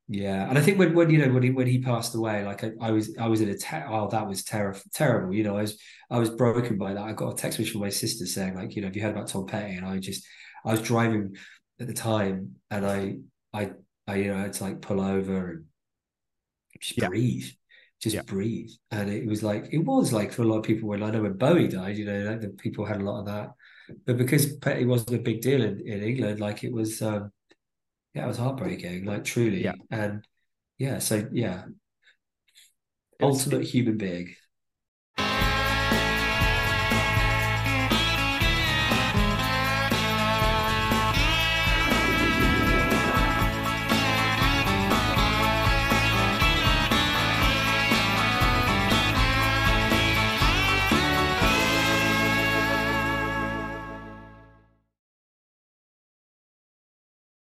yeah. 0.08 0.48
And 0.48 0.58
I 0.58 0.60
think 0.60 0.78
when 0.78 0.92
when 0.92 1.10
you 1.10 1.24
know 1.24 1.32
when 1.32 1.44
he 1.44 1.50
when 1.50 1.68
he 1.68 1.78
passed 1.80 2.16
away, 2.16 2.44
like 2.44 2.64
I, 2.64 2.72
I 2.80 2.90
was 2.90 3.16
I 3.16 3.28
was 3.28 3.40
in 3.40 3.48
a 3.48 3.56
te- 3.56 3.86
oh 3.88 4.08
that 4.10 4.26
was 4.26 4.42
terrible, 4.42 4.80
terrible. 4.92 5.32
You 5.32 5.44
know, 5.44 5.56
I 5.56 5.62
was 5.62 5.80
I 6.10 6.18
was 6.18 6.30
broken 6.30 6.78
by 6.78 6.94
that. 6.94 7.04
I 7.04 7.12
got 7.12 7.32
a 7.32 7.36
text 7.36 7.60
message 7.60 7.72
from 7.72 7.82
my 7.82 7.90
sister 7.90 8.26
saying 8.26 8.56
like, 8.56 8.74
you 8.74 8.82
know, 8.82 8.88
have 8.88 8.96
you 8.96 9.02
heard 9.02 9.14
about 9.14 9.28
Tom 9.28 9.46
Petty? 9.46 9.76
And 9.76 9.86
I 9.86 9.98
just 9.98 10.26
I 10.64 10.72
was 10.72 10.82
driving 10.82 11.36
at 11.80 11.86
the 11.86 11.94
time, 11.94 12.56
and 12.72 12.84
I 12.84 13.18
I 13.52 13.70
you 14.12 14.34
know 14.34 14.44
it's 14.44 14.60
like 14.60 14.80
pull 14.80 15.00
over 15.00 15.50
and 15.50 15.64
just 16.80 16.98
yeah. 16.98 17.08
breathe, 17.08 17.46
just 18.00 18.14
yeah. 18.14 18.22
breathe. 18.22 18.70
And 18.90 19.10
it 19.10 19.26
was 19.26 19.42
like 19.42 19.68
it 19.72 19.84
was 19.84 20.12
like 20.12 20.32
for 20.32 20.42
a 20.42 20.46
lot 20.46 20.58
of 20.58 20.64
people 20.64 20.88
when 20.88 21.02
I 21.02 21.10
know 21.10 21.22
when 21.22 21.38
Bowie 21.38 21.68
died, 21.68 21.96
you 21.96 22.04
know, 22.04 22.30
like 22.30 22.40
the 22.40 22.48
people 22.48 22.84
had 22.84 23.00
a 23.00 23.04
lot 23.04 23.20
of 23.20 23.26
that. 23.26 23.50
But 24.06 24.16
because 24.16 24.56
Petty 24.56 24.84
wasn't 24.84 25.20
a 25.20 25.22
big 25.22 25.40
deal 25.40 25.62
in, 25.62 25.80
in 25.86 26.02
England, 26.02 26.40
like 26.40 26.64
it 26.64 26.72
was 26.72 27.02
um 27.02 27.30
yeah, 28.14 28.24
it 28.24 28.28
was 28.28 28.38
heartbreaking, 28.38 29.04
like 29.04 29.24
truly. 29.24 29.64
Yeah. 29.64 29.74
And 29.90 30.24
yeah, 30.78 30.98
so 30.98 31.26
yeah. 31.32 31.64
Ultimate 33.20 33.64
human 33.64 33.96
being. 33.96 34.34